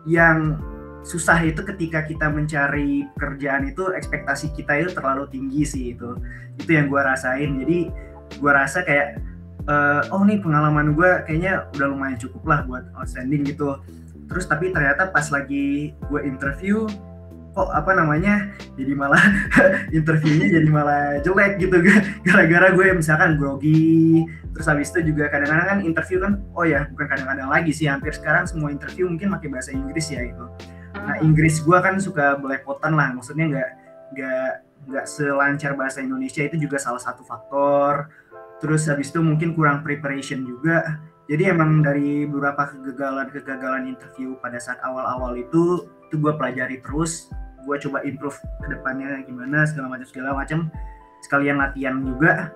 yang 0.06 0.60
susah 1.02 1.42
itu 1.42 1.60
ketika 1.66 2.06
kita 2.06 2.30
mencari 2.30 3.10
pekerjaan 3.18 3.66
itu 3.66 3.90
ekspektasi 3.90 4.54
kita 4.54 4.86
itu 4.86 4.90
terlalu 4.94 5.26
tinggi 5.28 5.62
sih 5.66 5.84
itu. 5.98 6.14
Itu 6.58 6.70
yang 6.70 6.86
gue 6.86 7.00
rasain. 7.02 7.58
Jadi 7.58 7.90
gue 8.38 8.52
rasa 8.54 8.86
kayak 8.86 9.18
uh, 9.66 10.06
oh 10.14 10.22
nih 10.22 10.38
pengalaman 10.38 10.94
gue 10.94 11.10
kayaknya 11.26 11.66
udah 11.74 11.86
lumayan 11.90 12.18
cukup 12.18 12.42
lah 12.46 12.60
buat 12.64 12.84
outstanding 12.94 13.42
gitu. 13.50 13.82
Terus 14.30 14.46
tapi 14.46 14.70
ternyata 14.70 15.10
pas 15.10 15.26
lagi 15.28 15.92
gue 16.08 16.20
interview 16.22 16.86
kok 17.52 17.68
apa 17.68 17.92
namanya 17.92 18.48
jadi 18.80 18.96
malah 18.96 19.20
interviewnya 19.98 20.48
jadi 20.48 20.68
malah 20.70 21.18
jelek 21.26 21.58
gitu. 21.58 21.82
Gara-gara 22.30 22.70
gue 22.78 22.86
misalkan 22.94 23.42
grogi. 23.42 24.22
Terus 24.54 24.66
habis 24.70 24.94
itu 24.94 25.10
juga 25.12 25.26
kadang-kadang 25.34 25.66
kan 25.66 25.78
interview 25.82 26.22
kan 26.22 26.38
oh 26.54 26.62
ya 26.62 26.86
bukan 26.94 27.10
kadang-kadang 27.10 27.50
lagi 27.50 27.74
sih. 27.74 27.90
Hampir 27.90 28.14
sekarang 28.14 28.46
semua 28.46 28.70
interview 28.70 29.10
mungkin 29.10 29.34
pakai 29.34 29.50
bahasa 29.50 29.74
Inggris 29.74 30.06
ya 30.06 30.22
gitu 30.22 30.46
nah 31.02 31.14
ah. 31.14 31.16
Inggris 31.20 31.58
gue 31.62 31.78
kan 31.82 31.98
suka 31.98 32.38
belepotan 32.38 32.94
lah 32.94 33.10
maksudnya 33.10 33.46
nggak 33.50 33.70
nggak 34.12 34.50
nggak 34.88 35.06
selancar 35.06 35.78
bahasa 35.78 36.02
Indonesia 36.02 36.42
itu 36.42 36.58
juga 36.58 36.78
salah 36.78 36.98
satu 36.98 37.22
faktor. 37.22 38.10
Terus 38.58 38.86
habis 38.86 39.10
itu 39.10 39.18
mungkin 39.22 39.54
kurang 39.54 39.82
preparation 39.82 40.46
juga. 40.46 40.98
Jadi 41.30 41.50
emang 41.50 41.82
dari 41.82 42.26
beberapa 42.26 42.66
kegagalan-kegagalan 42.70 43.90
interview 43.90 44.34
pada 44.42 44.58
saat 44.58 44.78
awal-awal 44.82 45.38
itu 45.38 45.86
itu 46.10 46.18
gue 46.18 46.32
pelajari 46.34 46.82
terus. 46.82 47.30
Gue 47.62 47.78
coba 47.78 48.02
improve 48.02 48.38
ke 48.38 48.66
depannya 48.70 49.22
gimana 49.22 49.66
segala 49.66 49.98
macam 49.98 50.06
segala 50.06 50.30
macam. 50.34 50.58
Sekalian 51.22 51.62
latihan 51.62 52.02
juga 52.02 52.50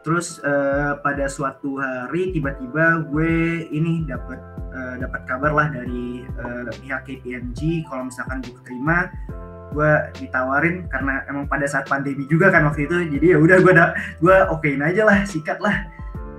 terus 0.00 0.40
uh, 0.42 0.96
pada 1.04 1.28
suatu 1.28 1.76
hari 1.76 2.32
tiba-tiba 2.32 3.04
gue 3.12 3.68
ini 3.68 4.08
dapat 4.08 4.40
uh, 4.72 4.94
dapat 4.96 5.20
kabar 5.28 5.52
lah 5.52 5.68
dari 5.68 6.24
uh, 6.40 6.72
pihak 6.80 7.04
KPMG 7.04 7.84
kalau 7.84 8.08
misalkan 8.08 8.40
gue 8.40 8.60
terima 8.64 9.12
gue 9.70 9.92
ditawarin 10.18 10.90
karena 10.90 11.22
emang 11.30 11.46
pada 11.46 11.62
saat 11.68 11.86
pandemi 11.86 12.26
juga 12.26 12.50
kan 12.50 12.66
waktu 12.66 12.90
itu 12.90 12.96
jadi 13.18 13.26
ya 13.34 13.38
udah 13.38 13.56
gue 13.62 13.72
gue 14.18 14.36
okein 14.50 14.82
aja 14.82 15.06
lah 15.06 15.18
sikat 15.22 15.60
lah. 15.62 15.86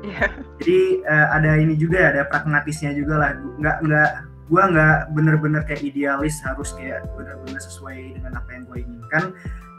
Yeah. 0.02 0.34
jadi 0.58 1.06
uh, 1.06 1.28
ada 1.38 1.62
ini 1.62 1.78
juga 1.78 2.12
ada 2.12 2.26
pragmatisnya 2.28 2.98
juga 2.98 3.22
lah. 3.22 3.30
Nggak 3.62 3.78
nggak 3.86 4.10
gue 4.52 4.64
nggak 4.76 4.98
bener-bener 5.16 5.62
kayak 5.64 5.86
idealis 5.86 6.42
harus 6.44 6.76
kayak 6.76 7.08
bener-bener 7.16 7.62
sesuai 7.62 8.20
dengan 8.20 8.42
apa 8.42 8.50
yang 8.52 8.64
gue 8.68 8.78
inginkan. 8.84 9.24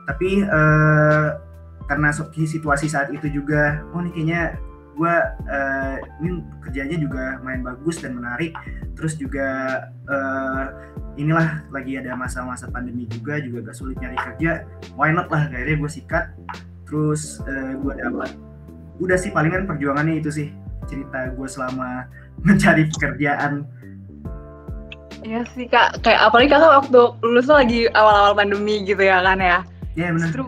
Tapi 0.09 0.31
uh, 0.47 1.29
karena 1.91 2.15
situasi 2.15 2.87
saat 2.87 3.11
itu 3.11 3.29
juga 3.29 3.83
oh 3.93 4.01
ini 4.03 4.11
kayaknya 4.15 4.43
gue 4.93 5.15
uh, 5.49 5.97
ini 6.21 6.45
kerjanya 6.61 6.97
juga 7.01 7.41
main 7.41 7.65
bagus 7.65 8.01
dan 8.01 8.17
menarik. 8.17 8.53
Terus 8.97 9.17
juga 9.17 9.49
uh, 10.09 10.65
inilah 11.17 11.65
lagi 11.73 11.97
ada 11.97 12.13
masa-masa 12.17 12.69
pandemi 12.69 13.09
juga 13.09 13.41
juga 13.41 13.73
gak 13.73 13.77
sulit 13.77 13.97
nyari 14.01 14.17
kerja. 14.17 14.69
Why 14.97 15.13
not 15.13 15.33
lah 15.33 15.49
akhirnya 15.49 15.81
gue 15.81 15.91
sikat. 15.91 16.25
Terus 16.89 17.41
uh, 17.49 17.73
gue 17.81 17.93
dapat. 17.97 18.37
Udah 19.01 19.17
sih 19.17 19.33
palingan 19.33 19.65
perjuangannya 19.65 20.21
itu 20.21 20.31
sih 20.31 20.49
cerita 20.87 21.33
gue 21.33 21.49
selama 21.49 22.07
mencari 22.47 22.89
pekerjaan. 22.93 23.65
Iya 25.23 25.47
sih 25.55 25.71
kak, 25.71 26.03
kayak 26.03 26.19
apalagi 26.19 26.51
kakak 26.51 26.83
waktu 26.83 27.01
lulus 27.23 27.47
tuh 27.47 27.55
lagi 27.55 27.87
awal-awal 27.95 28.35
pandemi 28.35 28.83
gitu 28.83 28.99
ya 29.07 29.23
kan 29.23 29.39
ya. 29.39 29.63
Iya 29.95 30.19
benar. 30.19 30.35
Justru 30.35 30.45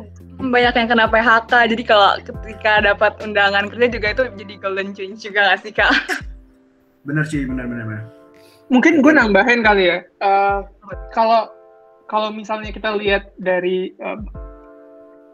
banyak 0.53 0.75
yang 0.77 0.89
kena 0.89 1.07
PHK, 1.09 1.53
jadi 1.73 1.83
kalau 1.85 2.11
ketika 2.21 2.73
dapat 2.83 3.13
undangan 3.21 3.69
kerja 3.69 3.87
juga 3.89 4.07
itu 4.13 4.25
jadi 4.41 4.55
golden 4.61 4.91
change 4.93 5.25
juga 5.25 5.53
gak 5.53 5.61
sih 5.65 5.73
kak? 5.73 5.93
Bener 7.09 7.25
sih, 7.29 7.45
bener 7.45 7.69
bener 7.69 7.85
bener. 7.85 8.05
Mungkin 8.73 9.05
gue 9.05 9.13
nambahin 9.13 9.61
kali 9.61 9.93
ya, 9.93 10.01
uh, 10.25 10.65
kalau 11.13 11.53
kalau 12.09 12.33
misalnya 12.33 12.73
kita 12.73 12.97
lihat 12.97 13.29
dari 13.37 13.93
uh, 14.01 14.17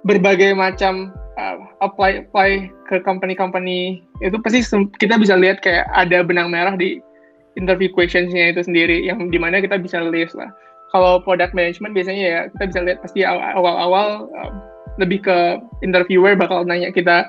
berbagai 0.03 0.51
macam 0.57 1.15
uh, 1.39 1.57
apply 1.79 2.27
apply 2.27 2.67
ke 2.91 2.99
company-company 3.07 4.03
itu 4.19 4.37
pasti 4.43 4.67
kita 4.99 5.15
bisa 5.21 5.39
lihat 5.39 5.63
kayak 5.63 5.87
ada 5.95 6.27
benang 6.27 6.51
merah 6.51 6.75
di 6.75 6.99
interview 7.55 7.91
questionsnya 7.93 8.51
itu 8.51 8.67
sendiri 8.67 9.05
yang 9.05 9.31
di 9.31 9.39
mana 9.39 9.63
kita 9.63 9.79
bisa 9.79 10.03
list 10.03 10.35
lah. 10.35 10.51
Kalau 10.91 11.23
product 11.23 11.55
management 11.55 11.95
biasanya 11.95 12.25
ya 12.27 12.41
kita 12.51 12.65
bisa 12.75 12.81
lihat 12.83 12.99
pasti 12.99 13.23
awal-awal 13.23 14.27
um, 14.27 14.55
lebih 14.99 15.23
ke 15.23 15.39
interviewer 15.85 16.35
bakal 16.35 16.67
nanya 16.67 16.91
kita 16.91 17.29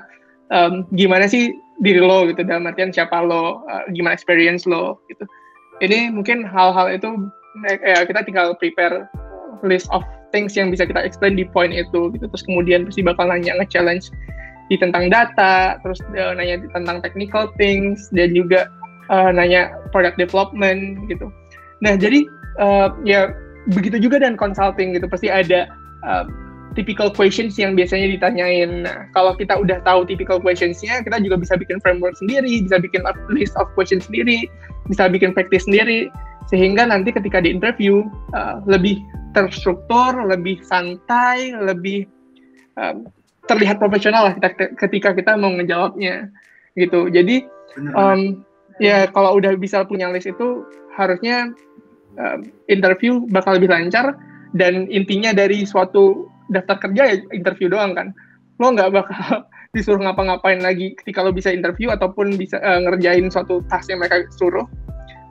um, 0.50 0.88
gimana 0.96 1.30
sih 1.30 1.54
diri 1.82 2.02
lo 2.02 2.30
gitu 2.30 2.46
dalam 2.46 2.70
artian 2.70 2.94
siapa 2.94 3.22
lo, 3.26 3.66
uh, 3.66 3.84
gimana 3.94 4.14
experience 4.14 4.70
lo 4.70 5.02
gitu. 5.10 5.26
Ini 5.82 6.14
mungkin 6.14 6.46
hal-hal 6.46 6.94
itu 6.94 7.10
ya 7.66 8.06
kita 8.06 8.22
tinggal 8.22 8.54
prepare 8.58 9.10
list 9.66 9.90
of 9.90 10.06
things 10.30 10.54
yang 10.56 10.70
bisa 10.70 10.86
kita 10.86 11.02
explain 11.02 11.36
di 11.36 11.46
point 11.50 11.74
itu 11.74 12.14
gitu. 12.14 12.26
Terus 12.30 12.44
kemudian 12.46 12.86
pasti 12.86 13.02
bakal 13.02 13.28
nanya 13.30 13.58
nge-challenge 13.58 14.14
di 14.70 14.80
tentang 14.80 15.12
data, 15.12 15.82
terus 15.84 16.00
uh, 16.16 16.32
nanya 16.38 16.62
tentang 16.72 17.02
technical 17.02 17.50
things 17.60 18.08
dan 18.14 18.32
juga 18.32 18.70
uh, 19.10 19.34
nanya 19.34 19.74
product 19.90 20.22
development 20.22 21.02
gitu. 21.10 21.28
Nah 21.82 21.98
jadi 21.98 22.30
uh, 22.62 22.94
ya 23.04 23.34
begitu 23.74 23.98
juga 24.02 24.22
dan 24.22 24.38
consulting 24.38 24.94
gitu 24.94 25.06
pasti 25.10 25.30
ada 25.30 25.70
typical 26.74 27.12
questions 27.12 27.60
yang 27.60 27.76
biasanya 27.76 28.16
ditanyain. 28.16 28.88
Nah, 28.88 29.08
kalau 29.12 29.36
kita 29.36 29.60
udah 29.60 29.84
tahu 29.84 30.08
typical 30.08 30.40
questionsnya, 30.40 31.04
kita 31.04 31.20
juga 31.20 31.36
bisa 31.40 31.60
bikin 31.60 31.84
framework 31.84 32.16
sendiri, 32.16 32.64
bisa 32.64 32.80
bikin 32.80 33.04
list 33.32 33.56
of 33.60 33.68
questions 33.76 34.08
sendiri, 34.08 34.48
bisa 34.88 35.12
bikin 35.12 35.36
practice 35.36 35.68
sendiri, 35.68 36.08
sehingga 36.48 36.88
nanti 36.88 37.12
ketika 37.12 37.44
di 37.44 37.52
interview 37.52 38.08
uh, 38.32 38.64
lebih 38.64 39.04
terstruktur, 39.36 40.16
lebih 40.28 40.64
santai, 40.64 41.56
lebih 41.56 42.08
um, 42.80 43.08
terlihat 43.52 43.84
profesional 43.84 44.32
lah 44.32 44.34
kita, 44.40 44.72
ketika 44.80 45.10
kita 45.12 45.36
mau 45.36 45.52
ngejawabnya 45.52 46.32
gitu. 46.80 47.12
Jadi 47.12 47.44
um, 47.96 48.44
ya 48.80 49.12
kalau 49.12 49.36
udah 49.40 49.60
bisa 49.60 49.84
punya 49.84 50.08
list 50.08 50.32
itu 50.32 50.64
harusnya 50.96 51.52
uh, 52.16 52.40
interview 52.72 53.28
bakal 53.28 53.60
lebih 53.60 53.72
lancar 53.72 54.16
dan 54.56 54.88
intinya 54.88 55.32
dari 55.36 55.64
suatu 55.64 56.31
daftar 56.52 56.78
kerja 56.84 57.04
ya 57.08 57.16
interview 57.32 57.72
doang 57.72 57.96
kan 57.96 58.12
lo 58.60 58.76
nggak 58.76 58.92
bakal 58.92 59.48
disuruh 59.76 60.04
ngapa-ngapain 60.04 60.60
lagi 60.60 60.92
ketika 61.00 61.24
lo 61.24 61.32
bisa 61.32 61.50
interview 61.50 61.90
ataupun 61.90 62.36
bisa 62.36 62.60
uh, 62.60 62.84
ngerjain 62.84 63.32
suatu 63.32 63.64
task 63.72 63.88
yang 63.88 64.04
mereka 64.04 64.28
suruh 64.36 64.68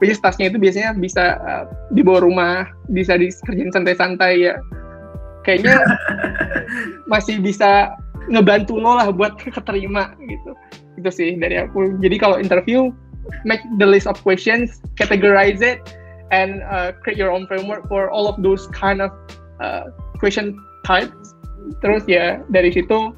Biasanya 0.00 0.24
tasnya 0.24 0.46
itu 0.48 0.58
biasanya 0.58 0.90
bisa 0.96 1.24
uh, 1.44 1.64
dibawa 1.92 2.24
rumah, 2.24 2.64
bisa 2.88 3.20
dikerjain 3.20 3.68
santai-santai 3.68 4.48
ya. 4.48 4.56
Kayaknya 5.44 5.76
masih 7.12 7.36
bisa 7.36 7.92
ngebantu 8.32 8.80
lo 8.80 8.96
lah 8.96 9.12
buat 9.12 9.36
keterima 9.44 10.16
gitu. 10.24 10.56
Itu 10.96 11.12
sih 11.12 11.36
dari 11.36 11.60
aku. 11.60 12.00
Jadi 12.00 12.16
kalau 12.16 12.40
interview 12.40 12.88
make 13.44 13.60
the 13.76 13.84
list 13.84 14.08
of 14.08 14.16
questions, 14.24 14.80
categorize 14.96 15.60
it, 15.60 15.84
and 16.32 16.64
uh, 16.64 16.96
create 17.04 17.20
your 17.20 17.28
own 17.28 17.44
framework 17.44 17.84
for 17.84 18.08
all 18.08 18.24
of 18.24 18.40
those 18.40 18.72
kind 18.72 19.04
of 19.04 19.12
uh, 19.60 19.92
question 20.16 20.56
types. 20.84 21.34
Terus 21.84 22.02
ya 22.08 22.40
dari 22.50 22.70
situ 22.72 23.12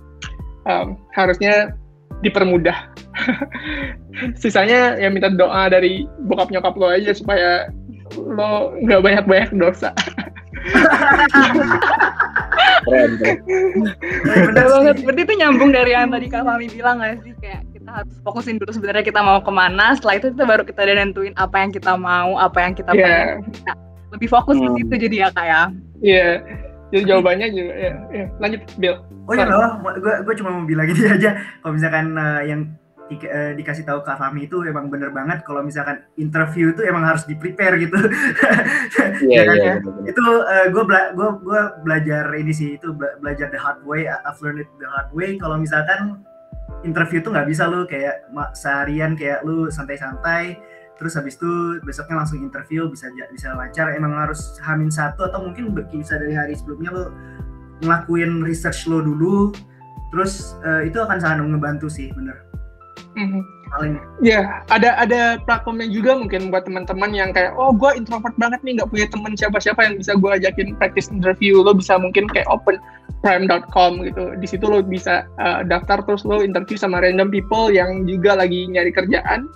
um, 0.67 0.87
harusnya 1.15 1.73
dipermudah. 2.21 2.91
sisanya 4.41 4.97
ya 4.97 5.09
minta 5.13 5.29
doa 5.29 5.69
dari 5.69 6.09
bokap 6.29 6.49
nyokap 6.53 6.77
lo 6.81 6.89
aja 6.89 7.13
supaya 7.13 7.69
lo 8.17 8.73
nggak 8.85 9.01
banyak 9.05 9.25
banyak 9.29 9.51
dosa 9.57 9.93
keren 12.83 13.13
keren 13.19 13.39
Bener 14.23 14.67
banget. 14.69 14.97
Berarti 15.03 15.23
itu 15.23 15.35
nyambung 15.39 15.71
dari 15.75 15.91
yang 15.95 16.11
tadi 16.11 16.27
Kak 16.31 16.45
Fami 16.47 16.67
bilang 16.71 16.99
gak 17.03 17.23
sih? 17.23 17.33
Kayak 17.43 17.63
kita 17.75 17.91
harus 17.91 18.15
fokusin 18.23 18.57
dulu 18.59 18.71
sebenarnya 18.75 19.05
kita 19.07 19.21
mau 19.23 19.39
ke 19.43 19.53
mana. 19.53 19.95
Setelah 19.99 20.15
itu 20.19 20.27
kita 20.35 20.45
baru 20.47 20.63
kita 20.67 20.81
nentuin 20.87 21.35
apa 21.39 21.57
yang 21.63 21.71
kita 21.75 21.93
mau, 21.99 22.39
apa 22.39 22.59
yang 22.63 22.73
kita 22.75 22.91
Iya. 22.95 23.03
pengen. 23.03 23.29
Kita 23.55 23.73
lebih 24.13 24.29
fokus 24.29 24.57
Hmm. 24.59 24.67
ke 24.77 24.83
situ 24.83 24.95
jadi 25.09 25.17
ya 25.17 25.29
Kak 25.33 25.47
ya. 25.47 25.63
Iya, 26.03 26.29
jadi 26.93 27.05
jawabannya 27.09 27.47
juga 27.51 27.73
ya. 27.75 27.93
ya. 28.13 28.27
Lanjut, 28.37 28.63
Bill. 28.77 28.97
Oh 29.25 29.33
iya 29.33 29.49
loh, 29.49 29.81
gue 29.97 30.15
gue 30.23 30.35
cuma 30.37 30.51
mau 30.53 30.63
bilang 30.63 30.87
ini 30.93 31.09
aja. 31.09 31.31
Kalau 31.59 31.73
misalkan 31.73 32.13
eh, 32.13 32.43
yang 32.47 32.61
di- 33.09 33.25
eh, 33.25 33.53
dikasih 33.53 33.83
tahu 33.83 34.01
Kak 34.01 34.17
Fami 34.17 34.45
itu 34.45 34.61
emang 34.63 34.87
bener 34.87 35.09
banget. 35.09 35.41
Kalau 35.43 35.61
misalkan 35.61 36.05
interview 36.15 36.71
itu 36.71 36.85
emang 36.85 37.03
harus 37.03 37.25
di 37.25 37.33
prepare 37.33 37.81
gitu. 37.81 37.97
iya 39.25 39.41
Ya 39.41 39.43
kan, 39.45 39.57
iya 39.57 39.65
ya? 39.65 39.75
bener-bener. 39.79 40.11
itu 40.13 40.23
gue 40.69 40.83
bela 40.85 41.03
gua, 41.13 41.29
gua 41.39 41.61
belajar 41.81 42.29
ini 42.33 42.53
sih 42.53 42.77
itu 42.77 42.93
bela- 42.93 43.17
belajar 43.19 43.49
the 43.49 43.59
hard 43.59 43.81
way 43.83 44.05
I've 44.05 44.39
learned 44.39 44.61
it 44.61 44.71
the 44.77 44.87
hard 44.87 45.09
way 45.11 45.35
kalau 45.37 45.57
misalkan 45.57 46.23
interview 46.83 47.23
tuh 47.23 47.31
nggak 47.31 47.47
bisa 47.47 47.69
lu 47.69 47.87
kayak 47.87 48.27
seharian 48.53 49.15
kayak 49.15 49.45
lu 49.47 49.71
santai-santai 49.71 50.59
terus 51.01 51.19
habis 51.19 51.35
itu 51.41 51.83
besoknya 51.83 52.23
langsung 52.23 52.41
interview 52.41 52.87
bisa 52.89 53.11
bisa 53.33 53.55
lancar 53.57 53.91
emang 53.93 54.13
harus 54.15 54.57
hamin 54.63 54.93
satu 54.93 55.27
atau 55.27 55.45
mungkin 55.45 55.75
bisa 55.93 56.17
dari 56.21 56.37
hari 56.37 56.55
sebelumnya 56.55 56.91
lu 56.93 57.05
ngelakuin 57.83 58.47
research 58.47 58.87
lo 58.87 59.03
dulu 59.03 59.51
terus 60.15 60.55
eh, 60.63 60.87
itu 60.93 61.01
akan 61.01 61.19
sangat 61.19 61.45
ngebantu 61.49 61.89
sih 61.91 62.13
bener 62.15 62.53
Mhm. 63.13 63.45
paling 63.73 64.01
Ya, 64.25 64.65
ada 64.73 64.97
ada 64.97 65.37
platformnya 65.45 65.89
juga 65.89 66.17
mungkin 66.17 66.49
buat 66.49 66.65
teman-teman 66.65 67.13
yang 67.13 67.31
kayak, 67.33 67.53
oh 67.57 67.73
gue 67.73 67.93
introvert 67.97 68.33
banget 68.41 68.61
nih, 68.65 68.81
nggak 68.81 68.89
punya 68.89 69.07
teman 69.09 69.33
siapa-siapa 69.37 69.81
yang 69.85 69.95
bisa 70.01 70.17
gue 70.17 70.31
ajakin 70.33 70.77
practice 70.81 71.13
interview. 71.13 71.61
Lo 71.61 71.77
bisa 71.77 72.01
mungkin 72.01 72.25
kayak 72.33 72.49
open 72.49 72.81
prime.com 73.21 74.01
gitu. 74.05 74.33
Di 74.41 74.47
situ 74.49 74.65
lo 74.65 74.81
bisa 74.81 75.29
uh, 75.37 75.61
daftar 75.65 76.01
terus 76.05 76.25
lo 76.25 76.41
interview 76.41 76.77
sama 76.81 77.05
random 77.05 77.29
people 77.29 77.69
yang 77.69 78.09
juga 78.09 78.37
lagi 78.37 78.65
nyari 78.69 78.93
kerjaan. 78.93 79.49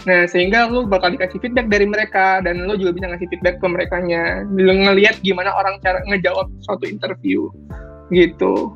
Nah, 0.00 0.24
sehingga 0.24 0.64
lo 0.66 0.88
bakal 0.88 1.12
dikasih 1.12 1.36
feedback 1.38 1.68
dari 1.68 1.84
mereka 1.84 2.40
dan 2.40 2.64
lo 2.64 2.72
juga 2.72 2.96
bisa 2.96 3.06
ngasih 3.08 3.28
feedback 3.28 3.60
ke 3.60 3.66
merekanya. 3.68 4.48
Lo 4.48 4.72
ngelihat 4.72 5.20
gimana 5.20 5.52
orang 5.52 5.76
cara 5.80 6.00
ngejawab 6.06 6.48
suatu 6.62 6.88
interview 6.88 7.52
gitu. 8.08 8.72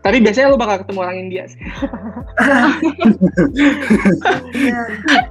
Tapi 0.00 0.20
biasanya 0.20 0.52
lo 0.52 0.60
bakal 0.60 0.84
ketemu 0.84 1.00
orang 1.00 1.16
India 1.18 1.44
sih. 1.48 1.60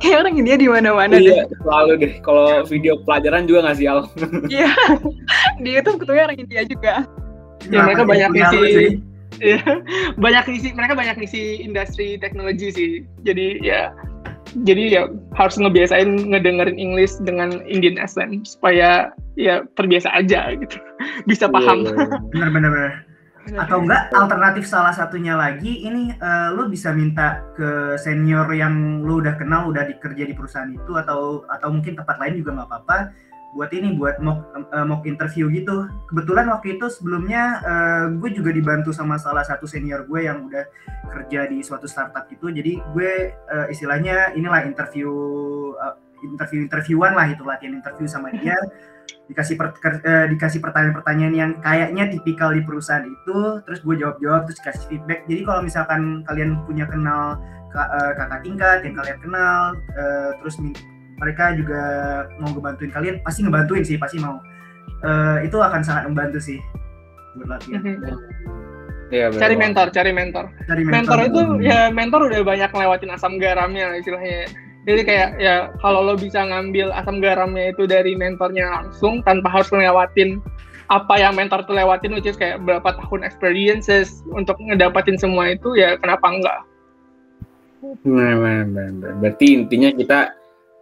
Kayak 0.01 0.17
orang 0.25 0.33
India 0.35 0.55
di 0.57 0.65
mana-mana 0.65 1.15
iya 1.17 1.45
deh. 1.45 1.57
selalu 1.61 1.93
deh 1.99 2.13
kalau 2.21 2.65
video 2.65 2.97
pelajaran 3.01 3.45
juga 3.45 3.69
ngasih 3.69 3.85
al 3.85 3.99
Iya. 4.53 4.69
di 5.61 5.69
YouTube 5.71 6.01
ketemu 6.01 6.19
orang 6.23 6.39
India 6.39 6.61
juga. 6.65 6.93
Ya, 7.63 7.79
mereka 7.79 8.03
Kenapa 8.03 8.11
banyak 8.11 8.31
isi- 8.33 8.73
sih? 8.73 8.91
Iya, 9.41 9.65
banyak 10.13 10.45
isi 10.53 10.69
mereka 10.77 10.93
banyak 10.93 11.17
isi 11.19 11.57
industri 11.59 12.21
teknologi 12.21 12.69
sih. 12.69 12.91
Jadi 13.21 13.61
ya 13.61 13.89
jadi 14.61 14.83
ya 14.89 15.01
harus 15.33 15.57
ngebiasain 15.57 16.29
ngedengerin 16.29 16.77
English 16.77 17.17
dengan 17.25 17.65
Indian 17.65 17.97
accent 17.97 18.45
supaya 18.45 19.09
ya 19.33 19.65
terbiasa 19.73 20.13
aja 20.13 20.53
gitu. 20.53 20.77
Bisa 21.29 21.49
paham. 21.49 21.89
Iya, 21.89 21.93
iya, 21.93 21.97
iya. 22.05 22.17
bener 22.29 22.49
bener 22.53 22.71
bener 22.71 22.93
atau 23.43 23.83
enggak 23.83 24.07
alternatif 24.15 24.63
salah 24.63 24.95
satunya 24.95 25.35
lagi 25.35 25.83
ini 25.83 26.15
eh, 26.15 26.49
lu 26.55 26.71
bisa 26.71 26.95
minta 26.95 27.43
ke 27.59 27.99
senior 27.99 28.47
yang 28.55 29.03
lu 29.03 29.19
udah 29.19 29.35
kenal 29.35 29.67
udah 29.67 29.83
dikerja 29.83 30.23
di 30.23 30.31
perusahaan 30.31 30.71
itu 30.71 30.95
atau 30.95 31.43
atau 31.51 31.67
mungkin 31.67 31.99
tempat 31.99 32.23
lain 32.23 32.39
juga 32.39 32.55
nggak 32.55 32.69
apa-apa 32.71 32.97
buat 33.53 33.69
ini 33.69 33.93
buat 33.93 34.17
mock 34.17 34.49
eh, 34.73 34.85
mock 34.85 35.05
interview 35.05 35.47
gitu. 35.53 35.85
Kebetulan 36.09 36.49
waktu 36.49 36.75
itu 36.75 36.89
sebelumnya 36.89 37.61
eh, 37.61 38.05
gue 38.17 38.29
juga 38.33 38.49
dibantu 38.49 38.89
sama 38.89 39.21
salah 39.21 39.45
satu 39.45 39.69
senior 39.69 40.09
gue 40.09 40.25
yang 40.25 40.49
udah 40.49 40.65
kerja 41.13 41.45
di 41.47 41.61
suatu 41.61 41.85
startup 41.85 42.25
gitu. 42.33 42.49
Jadi 42.49 42.81
gue 42.81 43.11
eh, 43.31 43.67
istilahnya 43.69 44.33
inilah 44.33 44.65
interview 44.65 45.09
eh, 45.77 45.95
interview 46.25 46.65
interviewan 46.65 47.13
lah 47.13 47.29
itu 47.29 47.45
latihan 47.45 47.77
interview 47.77 48.09
sama 48.09 48.33
dia. 48.41 48.57
Dikasih 49.29 49.55
per- 49.55 50.01
eh, 50.03 50.25
dikasih 50.33 50.59
pertanyaan-pertanyaan 50.59 51.33
yang 51.37 51.51
kayaknya 51.61 52.09
tipikal 52.09 52.51
di 52.51 52.65
perusahaan 52.65 53.05
itu 53.05 53.61
terus 53.63 53.79
gue 53.85 53.95
jawab-jawab 54.01 54.49
terus 54.49 54.59
kasih 54.65 54.83
feedback. 54.89 55.29
Jadi 55.29 55.41
kalau 55.45 55.61
misalkan 55.61 56.25
kalian 56.25 56.57
punya 56.65 56.89
kenal 56.89 57.37
ka- 57.69 57.89
kakak 58.17 58.41
tingkat 58.41 58.77
yang 58.81 58.95
kalian 58.97 59.19
kenal 59.21 59.77
eh, 59.93 60.31
terus 60.41 60.57
mereka 61.23 61.55
juga 61.55 61.81
mau 62.43 62.51
ngebantuin 62.51 62.91
kalian 62.91 63.15
pasti 63.23 63.47
ngebantuin 63.47 63.87
sih 63.87 63.95
pasti 63.95 64.19
mau 64.19 64.43
Eh, 65.03 65.37
itu 65.43 65.59
akan 65.59 65.83
sangat 65.83 66.07
membantu 66.07 66.39
sih 66.39 66.59
buat 67.35 67.59
latihan 67.59 67.83
Iya, 69.11 69.29
bener 69.29 69.41
cari 69.45 69.55
mentor, 69.59 69.87
cari 69.93 70.11
mentor. 70.15 70.45
cari 70.65 70.81
Mentor 70.87 71.19
itu 71.27 71.41
ya 71.61 71.91
mentor 71.93 72.31
udah 72.31 72.41
banyak 72.41 72.71
lewatin 72.71 73.13
asam 73.13 73.37
garamnya 73.37 73.93
lah 73.93 73.97
istilahnya. 73.99 74.49
Jadi 74.89 75.01
kayak 75.05 75.29
ya 75.37 75.69
kalau 75.85 76.01
lo 76.01 76.15
bisa 76.17 76.41
ngambil 76.41 76.89
asam 76.97 77.21
garamnya 77.21 77.75
itu 77.75 77.85
dari 77.85 78.17
mentornya 78.17 78.65
langsung 78.73 79.21
tanpa 79.21 79.53
harus 79.53 79.69
ngelewatin 79.69 80.41
apa 80.89 81.13
yang 81.19 81.37
mentor 81.37 81.61
tuh 81.67 81.77
lewatin 81.77 82.15
which 82.17 82.25
is 82.25 82.39
kayak 82.39 82.57
berapa 82.63 82.89
tahun 83.05 83.21
experiences 83.21 84.25
untuk 84.33 84.57
ngedapatin 84.57 85.19
semua 85.19 85.53
itu 85.53 85.77
ya 85.77 85.93
kenapa 85.99 86.33
enggak? 86.33 86.59
Bener, 88.01 88.39
bener, 88.39 88.65
bener, 88.65 88.89
bener. 88.97 89.13
Berarti 89.21 89.47
intinya 89.61 89.89
kita 89.93 90.19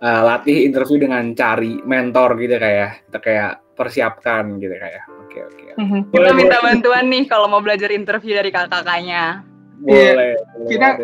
uh, 0.02 0.22
latih 0.26 0.66
interview 0.66 0.98
dengan 1.00 1.32
cari 1.34 1.80
mentor 1.82 2.36
gitu 2.36 2.58
kayak 2.58 3.06
kita 3.08 3.20
kayak 3.20 3.52
persiapkan 3.74 4.58
gitu 4.58 4.74
kayak. 4.74 5.04
Oke 5.24 5.40
oke. 5.42 5.66
Mhm. 5.78 6.00
Kita 6.10 6.14
Boleh, 6.14 6.34
minta 6.36 6.58
boleh. 6.58 6.66
bantuan 6.68 7.06
nih 7.08 7.24
kalau 7.26 7.48
mau 7.48 7.62
belajar 7.62 7.90
interview 7.90 8.36
dari 8.36 8.50
kakak-kakaknya. 8.50 9.42
Iya. 9.82 10.12
Boleh. 10.14 10.34
boleh 10.36 10.70
Kita- 10.70 10.98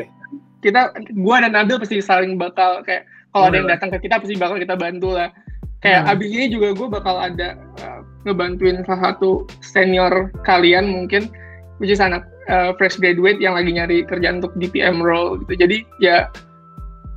kita 0.57 0.81
gua 1.15 1.39
dan 1.39 1.53
Nabil 1.53 1.77
pasti 1.77 2.01
saling 2.01 2.35
bakal 2.35 2.81
kayak 2.81 3.05
kalau 3.29 3.47
ada 3.47 3.55
yang 3.55 3.69
datang 3.69 3.93
ke 3.93 4.01
kita 4.01 4.17
pasti 4.17 4.33
bakal 4.35 4.57
kita 4.57 4.73
bantu 4.73 5.13
lah 5.13 5.29
kayak 5.77 6.01
Hmm. 6.03 6.11
abis 6.11 6.29
ini 6.33 6.45
juga 6.49 6.73
gue 6.73 6.87
bakal 6.89 7.15
ada 7.15 7.53
uh, 7.85 8.01
ngebantuin 8.25 8.81
salah 8.83 9.13
satu 9.13 9.45
senior 9.61 10.33
kalian 10.41 10.89
mungkin 10.89 11.29
which 11.77 11.93
is 11.93 12.01
anak 12.01 12.25
uh, 12.49 12.73
fresh 12.75 12.97
graduate 12.97 13.37
yang 13.37 13.53
lagi 13.53 13.69
nyari 13.69 14.01
kerjaan 14.01 14.41
untuk 14.41 14.57
DPM 14.57 14.97
role 14.97 15.37
gitu 15.45 15.53
jadi 15.61 15.77
ya 16.01 16.25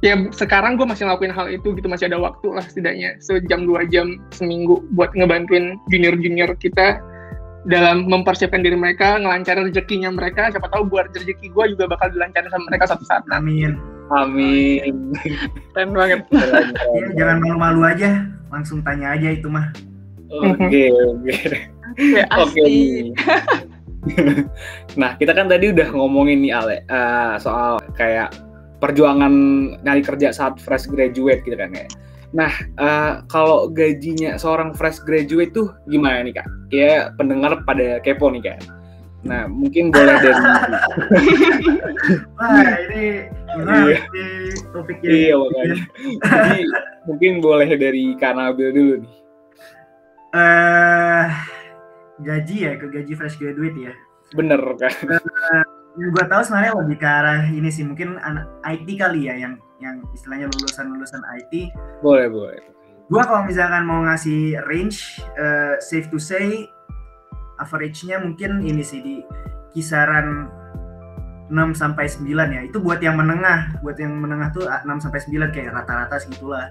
ya 0.00 0.16
sekarang 0.32 0.80
gue 0.80 0.86
masih 0.88 1.04
ngelakuin 1.04 1.32
hal 1.32 1.46
itu 1.52 1.76
gitu 1.76 1.88
masih 1.88 2.08
ada 2.08 2.16
waktu 2.16 2.48
lah 2.56 2.64
setidaknya 2.64 3.20
sejam 3.20 3.68
dua 3.68 3.84
jam 3.88 4.16
seminggu 4.32 4.80
buat 4.96 5.12
ngebantuin 5.12 5.76
junior 5.92 6.16
junior 6.16 6.50
kita 6.56 7.00
dalam 7.68 8.08
mempersiapkan 8.08 8.64
diri 8.64 8.72
mereka, 8.72 9.20
ngelancarin 9.20 9.68
rezekinya 9.68 10.08
mereka, 10.08 10.48
siapa 10.48 10.72
tahu 10.72 10.88
buat 10.88 11.12
rezeki 11.12 11.52
gue 11.52 11.64
juga 11.76 11.92
bakal 11.92 12.08
dilancarin 12.08 12.48
sama 12.48 12.64
mereka 12.72 12.88
satu 12.88 13.04
saat 13.04 13.20
nanti. 13.28 13.36
amin 13.36 13.72
Amin. 14.10 15.14
Keren 15.76 15.94
banget. 15.94 16.26
Ya, 16.34 17.04
jangan 17.14 17.36
malu-malu 17.46 17.86
aja 17.86 18.26
langsung 18.50 18.82
tanya 18.82 19.14
aja 19.14 19.30
itu 19.30 19.46
mah 19.46 19.70
Oke 20.30 20.90
oke. 20.90 21.36
Oke. 22.38 22.62
nah 25.00 25.14
kita 25.18 25.32
kan 25.36 25.46
tadi 25.50 25.74
udah 25.74 25.88
ngomongin 25.92 26.40
nih 26.40 26.52
Ale 26.54 26.76
eh, 26.88 27.34
soal 27.36 27.82
kayak 27.94 28.32
perjuangan 28.80 29.32
nyari 29.84 30.02
kerja 30.02 30.32
saat 30.32 30.56
fresh 30.58 30.88
graduate 30.88 31.44
gitu 31.44 31.54
kan 31.54 31.70
ya. 31.70 31.84
Nah 32.32 32.48
eh, 32.56 33.12
kalau 33.26 33.68
gajinya 33.68 34.34
seorang 34.34 34.72
fresh 34.72 35.04
graduate 35.04 35.52
tuh 35.52 35.68
gimana 35.86 36.24
nih 36.24 36.34
kak? 36.34 36.46
Ya 36.70 37.12
pendengar 37.14 37.60
pada 37.62 38.00
kepo 38.00 38.32
nih 38.32 38.42
kak. 38.42 38.58
Nah 39.20 39.44
mungkin 39.46 39.92
boleh 39.92 40.16
dari 40.16 40.32
wah 42.40 42.64
ini 42.88 43.04
gimana 43.52 43.84
Iya. 43.84 43.98
ini 44.00 44.24
topiknya 44.72 45.08
iya 45.10 45.34
makanya. 45.36 45.76
Jadi 46.24 46.60
mungkin 47.04 47.32
boleh 47.40 47.68
dari 47.76 48.14
Kak 48.16 48.32
Nabil 48.32 48.68
dulu 48.72 48.94
nih. 49.04 49.12
eh 50.30 51.26
gaji 52.22 52.56
ya 52.62 52.72
ke 52.78 52.86
gaji 52.86 53.12
fresh 53.12 53.34
graduate 53.36 53.74
ya 53.76 53.92
Bener 54.30 54.62
kan? 54.78 54.94
Yang 56.00 56.10
gue 56.10 56.24
tahu 56.24 56.40
sebenarnya 56.40 56.72
lebih 56.80 56.96
ke 56.96 57.06
arah 57.06 57.44
ini 57.44 57.68
sih 57.68 57.84
mungkin 57.84 58.16
anak 58.18 58.48
IT 58.64 58.88
kali 58.96 59.28
ya 59.28 59.36
yang 59.36 59.60
yang 59.78 60.00
istilahnya 60.10 60.48
lulusan 60.48 60.88
lulusan 60.88 61.20
IT 61.36 61.68
Boleh 62.00 62.26
boleh. 62.26 62.60
gue 63.06 63.22
kalau 63.22 63.42
misalkan 63.44 63.84
mau 63.84 64.00
ngasih 64.02 64.56
range 64.64 65.20
eh, 65.34 65.76
safe 65.78 66.08
to 66.08 66.16
say 66.16 66.64
average-nya 67.58 68.16
mungkin 68.16 68.62
ini 68.62 68.80
sih 68.80 69.00
di 69.00 69.16
kisaran 69.70 70.48
6 71.50 71.74
sampai 71.74 72.06
9 72.06 72.30
ya. 72.30 72.62
Itu 72.62 72.78
buat 72.78 73.02
yang 73.02 73.18
menengah, 73.18 73.82
buat 73.82 73.98
yang 73.98 74.14
menengah 74.14 74.54
tuh 74.54 74.70
6 74.70 74.86
sampai 75.02 75.18
9 75.18 75.50
kayak 75.50 75.74
rata-rata 75.74 76.16
segitulah. 76.16 76.70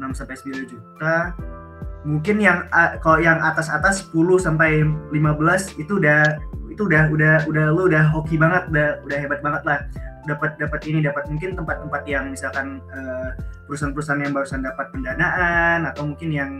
6 0.00 0.16
sampai 0.16 0.34
9 0.40 0.64
juta. 0.64 1.36
Mungkin 2.08 2.40
yang 2.40 2.64
a- 2.72 2.96
kalau 2.96 3.20
yang 3.20 3.36
atas-atas 3.38 4.08
10 4.08 4.40
sampai 4.40 4.80
15 5.12 5.76
itu 5.76 6.00
udah 6.00 6.40
itu 6.70 6.86
udah 6.86 7.10
udah 7.10 7.34
udah 7.50 7.64
lu 7.74 7.90
udah 7.90 8.14
hoki 8.14 8.38
banget 8.38 8.70
udah 8.70 8.88
udah 9.04 9.18
hebat 9.18 9.40
banget 9.42 9.62
lah. 9.66 9.78
Dapat 10.24 10.60
dapat 10.62 10.80
ini 10.86 11.02
dapat 11.02 11.26
mungkin 11.26 11.58
tempat-tempat 11.58 12.02
yang 12.06 12.30
misalkan 12.30 12.78
uh, 12.94 13.34
perusahaan-perusahaan 13.66 14.22
yang 14.22 14.32
barusan 14.36 14.62
dapat 14.62 14.86
pendanaan 14.94 15.88
atau 15.90 16.06
mungkin 16.06 16.30
yang 16.30 16.50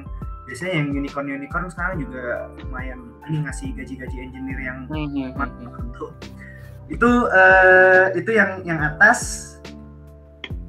biasanya 0.51 0.83
yang 0.83 0.89
unicorn 0.91 1.31
unicorn 1.31 1.71
sekarang 1.71 2.03
juga 2.03 2.51
lumayan 2.59 2.99
ini 3.31 3.47
ngasih 3.47 3.71
gaji-gaji 3.79 4.17
engineer 4.19 4.59
yang 4.59 4.79
Mhm, 4.91 5.39
mantap 5.39 5.87
tuh. 5.95 6.11
Itu 6.91 7.31
uh, 7.31 8.11
itu 8.19 8.31
yang 8.35 8.67
yang 8.67 8.83
atas. 8.83 9.47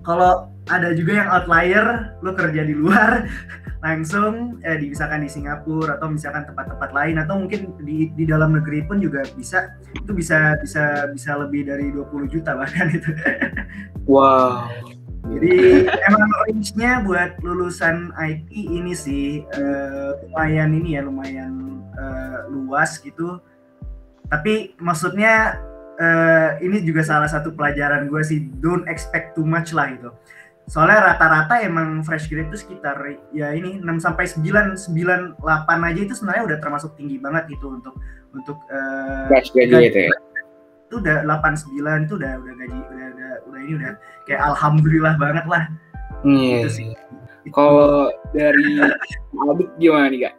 Kalau 0.05 0.49
ada 0.71 0.95
juga 0.95 1.19
yang 1.19 1.29
outlier 1.29 2.15
lu 2.23 2.31
kerja 2.31 2.63
di 2.63 2.71
luar 2.71 3.27
langsung 3.85 4.61
eh, 4.63 4.77
di 4.77 4.93
misalkan 4.93 5.25
di 5.25 5.29
Singapura 5.29 5.99
atau 5.99 6.07
misalkan 6.07 6.47
tempat-tempat 6.47 6.89
lain 6.95 7.17
atau 7.19 7.35
mungkin 7.41 7.75
di 7.81 8.13
di 8.13 8.23
dalam 8.23 8.55
negeri 8.55 8.85
pun 8.87 9.03
juga 9.03 9.25
bisa 9.35 9.75
itu 9.91 10.11
bisa 10.15 10.55
bisa 10.63 11.11
bisa 11.11 11.31
lebih 11.35 11.67
dari 11.67 11.91
20 11.91 12.31
juta 12.31 12.55
bahkan 12.55 12.87
itu. 12.89 13.11
Wow. 14.09 14.65
jadi 15.29 15.85
emang 16.09 16.25
range-nya 16.43 17.05
buat 17.05 17.37
lulusan 17.45 18.09
IT 18.17 18.49
ini 18.49 18.91
sih 18.97 19.45
eh, 19.45 20.09
lumayan 20.25 20.73
ini 20.73 20.97
ya 20.97 21.05
lumayan 21.05 21.85
eh, 21.95 22.39
luas 22.49 22.97
gitu. 22.97 23.37
Tapi 24.27 24.73
maksudnya 24.81 25.61
eh, 26.01 26.49
ini 26.65 26.81
juga 26.81 27.05
salah 27.05 27.29
satu 27.29 27.53
pelajaran 27.53 28.09
gue 28.09 28.21
sih 28.25 28.49
don't 28.59 28.89
expect 28.89 29.37
too 29.37 29.45
much 29.45 29.71
lah 29.71 29.93
itu 29.93 30.09
soalnya 30.69 31.13
rata-rata 31.13 31.61
emang 31.65 32.05
fresh 32.05 32.29
grade 32.29 32.49
itu 32.53 32.63
sekitar 32.63 32.95
ya 33.33 33.51
ini 33.51 33.81
6 33.81 33.87
sampai 33.97 34.25
9 34.29 34.77
9 34.77 35.41
8 35.41 35.87
aja 35.89 35.99
itu 35.99 36.13
sebenarnya 36.15 36.43
udah 36.47 36.57
termasuk 36.61 36.91
tinggi 36.95 37.17
banget 37.17 37.49
gitu 37.51 37.75
untuk 37.75 37.97
untuk 38.31 38.57
eh, 38.71 39.27
Fresh 39.27 39.51
graduate 39.51 39.95
ya. 40.07 40.13
itu 40.87 40.95
udah 40.99 41.27
89 41.27 42.07
itu 42.07 42.13
udah 42.15 42.31
udah 42.39 42.53
gaji 42.55 42.79
udah 42.87 43.07
udah 43.11 43.31
udah 43.51 43.59
ini 43.59 43.73
udah 43.79 43.91
kayak 44.27 44.41
alhamdulillah 44.53 45.15
banget 45.19 45.45
lah 45.49 45.63
Iya. 46.21 46.65
itu 46.65 46.69
sih 46.69 46.89
Itu. 47.41 47.57
Kalau 47.57 48.13
dari 48.37 48.77
Albert 49.33 49.71
gimana 49.81 50.13
nih 50.13 50.29
kak? 50.29 50.35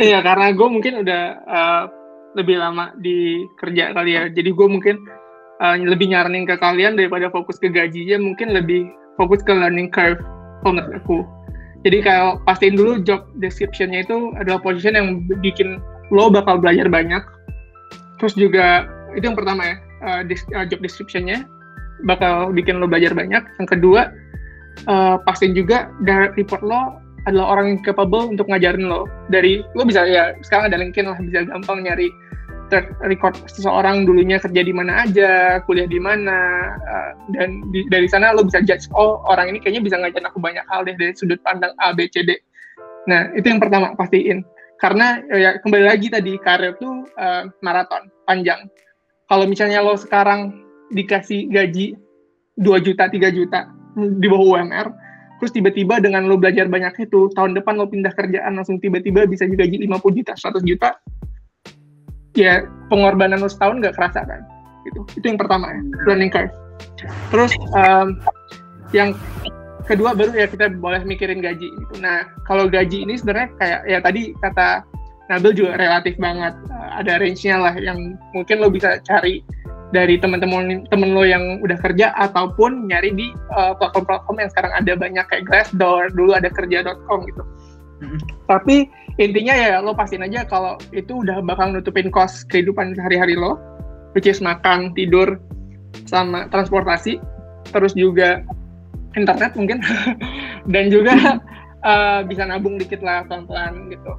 Iya, 0.00 0.18
karena 0.24 0.56
gue 0.56 0.68
mungkin 0.72 0.94
udah 1.04 1.22
uh, 1.44 1.82
lebih 2.32 2.56
lama 2.56 2.96
di 2.96 3.44
kerja 3.60 3.92
kali 3.92 4.16
ya. 4.16 4.22
Jadi 4.32 4.50
gue 4.56 4.66
mungkin 4.72 5.04
uh, 5.60 5.76
lebih 5.76 6.08
nyaranin 6.08 6.48
ke 6.48 6.56
kalian 6.56 6.96
daripada 6.96 7.28
fokus 7.28 7.60
ke 7.60 7.68
gajinya, 7.68 8.16
mungkin 8.24 8.56
lebih 8.56 8.88
fokus 9.18 9.42
ke 9.42 9.50
learning 9.50 9.90
curve 9.90 10.22
kalau 10.62 10.82
aku. 10.94 11.18
Jadi 11.86 12.02
kalau 12.02 12.42
pastiin 12.46 12.74
dulu 12.74 13.02
job 13.02 13.26
description-nya 13.38 14.02
itu 14.02 14.34
adalah 14.38 14.58
position 14.58 14.98
yang 14.98 15.08
bikin 15.42 15.78
lo 16.10 16.30
bakal 16.30 16.58
belajar 16.58 16.90
banyak. 16.90 17.22
Terus 18.18 18.34
juga 18.34 18.88
itu 19.14 19.30
yang 19.30 19.38
pertama 19.38 19.62
ya, 19.62 19.76
uh, 20.02 20.20
dis- 20.26 20.48
uh, 20.54 20.66
job 20.66 20.82
description-nya 20.82 21.46
bakal 22.06 22.50
bikin 22.50 22.82
lo 22.82 22.90
belajar 22.90 23.14
banyak. 23.14 23.42
Yang 23.62 23.68
kedua, 23.78 24.10
uh, 24.90 25.22
pastiin 25.22 25.54
juga 25.54 25.90
direct 26.02 26.34
report 26.34 26.62
lo 26.66 26.98
adalah 27.26 27.58
orang 27.58 27.76
yang 27.76 27.80
capable 27.86 28.26
untuk 28.26 28.50
ngajarin 28.50 28.90
lo. 28.90 29.06
Dari 29.30 29.62
lo 29.78 29.82
bisa 29.86 30.02
ya 30.02 30.34
sekarang 30.42 30.74
ada 30.74 30.82
LinkedIn 30.82 31.06
lah 31.06 31.18
bisa 31.22 31.46
gampang 31.46 31.86
nyari 31.86 32.10
track 32.68 32.94
record 33.04 33.34
seseorang 33.48 34.04
dulunya 34.04 34.36
kerja 34.38 34.60
di 34.62 34.72
mana 34.72 35.04
aja, 35.04 35.60
kuliah 35.64 35.88
di 35.88 35.98
mana, 36.00 36.72
uh, 36.78 37.10
dan 37.34 37.64
di- 37.72 37.88
dari 37.88 38.06
sana 38.06 38.36
lo 38.36 38.44
bisa 38.44 38.60
judge 38.62 38.88
oh 38.94 39.20
orang 39.26 39.52
ini 39.52 39.58
kayaknya 39.58 39.82
bisa 39.84 39.96
ngajarin 39.98 40.28
aku 40.28 40.38
banyak 40.38 40.64
hal 40.68 40.84
deh 40.84 40.94
dari 40.94 41.12
sudut 41.16 41.40
pandang 41.42 41.72
A 41.80 41.96
B 41.96 42.06
C 42.08 42.22
D. 42.22 42.36
Nah 43.08 43.32
itu 43.34 43.48
yang 43.48 43.58
pertama 43.58 43.96
pastiin 43.96 44.44
karena 44.78 45.18
eh, 45.34 45.40
ya 45.42 45.50
kembali 45.58 45.84
lagi 45.88 46.06
tadi 46.12 46.38
karir 46.38 46.78
tuh 46.78 47.08
uh, 47.18 47.48
maraton 47.64 48.06
panjang. 48.28 48.70
Kalau 49.28 49.44
misalnya 49.44 49.84
lo 49.84 49.98
sekarang 49.98 50.64
dikasih 50.94 51.52
gaji 51.52 51.96
2 52.56 52.86
juta 52.86 53.10
3 53.10 53.28
juta 53.36 53.68
di 53.98 54.26
bawah 54.30 54.56
UMR, 54.56 54.88
terus 55.42 55.52
tiba-tiba 55.52 56.00
dengan 56.00 56.24
lo 56.26 56.38
belajar 56.38 56.64
banyak 56.70 56.96
itu 57.08 57.28
tahun 57.34 57.58
depan 57.58 57.76
lo 57.76 57.90
pindah 57.90 58.14
kerjaan 58.14 58.56
langsung 58.56 58.80
tiba-tiba 58.80 59.26
bisa 59.28 59.44
digaji 59.44 59.84
50 59.84 60.18
juta 60.22 60.32
100 60.32 60.64
juta 60.64 60.96
ya 62.44 62.54
pengorbanan 62.88 63.42
lo 63.42 63.50
setahun 63.50 63.82
nggak 63.82 63.96
kerasa 63.98 64.22
kan? 64.24 64.40
Gitu 64.86 65.00
itu 65.18 65.24
yang 65.26 65.40
pertama 65.40 65.72
ya 65.74 65.80
learning 66.06 66.30
curve. 66.30 66.52
Terus 67.34 67.52
um, 67.74 68.18
yang 68.94 69.12
kedua 69.84 70.12
baru 70.12 70.32
ya 70.36 70.46
kita 70.46 70.70
boleh 70.78 71.02
mikirin 71.02 71.40
gaji 71.40 71.68
gitu. 71.68 71.94
Nah 71.98 72.28
kalau 72.44 72.68
gaji 72.68 73.04
ini 73.04 73.18
sebenarnya 73.18 73.48
kayak 73.58 73.80
ya 73.88 73.98
tadi 74.00 74.32
kata 74.40 74.84
Nabil 75.28 75.52
juga 75.60 75.76
relatif 75.76 76.16
banget. 76.16 76.56
Uh, 76.72 76.90
ada 77.04 77.20
range-nya 77.20 77.60
lah 77.60 77.74
yang 77.76 78.16
mungkin 78.32 78.64
lo 78.64 78.72
bisa 78.72 78.96
cari 79.04 79.44
dari 79.92 80.20
teman-teman 80.20 80.84
temen 80.92 81.16
lo 81.16 81.24
yang 81.24 81.60
udah 81.64 81.76
kerja 81.80 82.12
ataupun 82.16 82.88
nyari 82.92 83.12
di 83.12 83.32
uh, 83.56 83.72
platform-platform 83.76 84.36
yang 84.36 84.50
sekarang 84.52 84.72
ada 84.76 84.92
banyak 84.96 85.24
kayak 85.32 85.44
Glassdoor 85.48 86.12
dulu 86.12 86.36
ada 86.36 86.52
kerja.com 86.52 87.24
gitu 87.24 87.42
Tapi 88.46 88.88
intinya 89.18 89.54
ya 89.54 89.82
lo 89.82 89.92
pastiin 89.92 90.22
aja 90.22 90.46
kalau 90.46 90.78
itu 90.94 91.26
udah 91.26 91.42
bakal 91.42 91.74
nutupin 91.74 92.08
kos 92.08 92.46
kehidupan 92.46 92.94
sehari-hari 92.94 93.34
lo 93.34 93.58
which 94.14 94.30
is 94.30 94.38
makan 94.38 94.94
tidur 94.94 95.42
sama 96.06 96.46
transportasi 96.54 97.18
terus 97.74 97.92
juga 97.98 98.46
internet 99.18 99.58
mungkin 99.58 99.82
dan 100.72 100.88
juga 100.88 101.42
uh, 101.82 102.22
bisa 102.30 102.46
nabung 102.46 102.78
dikit 102.78 103.02
lah 103.02 103.26
pelan-pelan 103.26 103.90
gitu. 103.90 104.12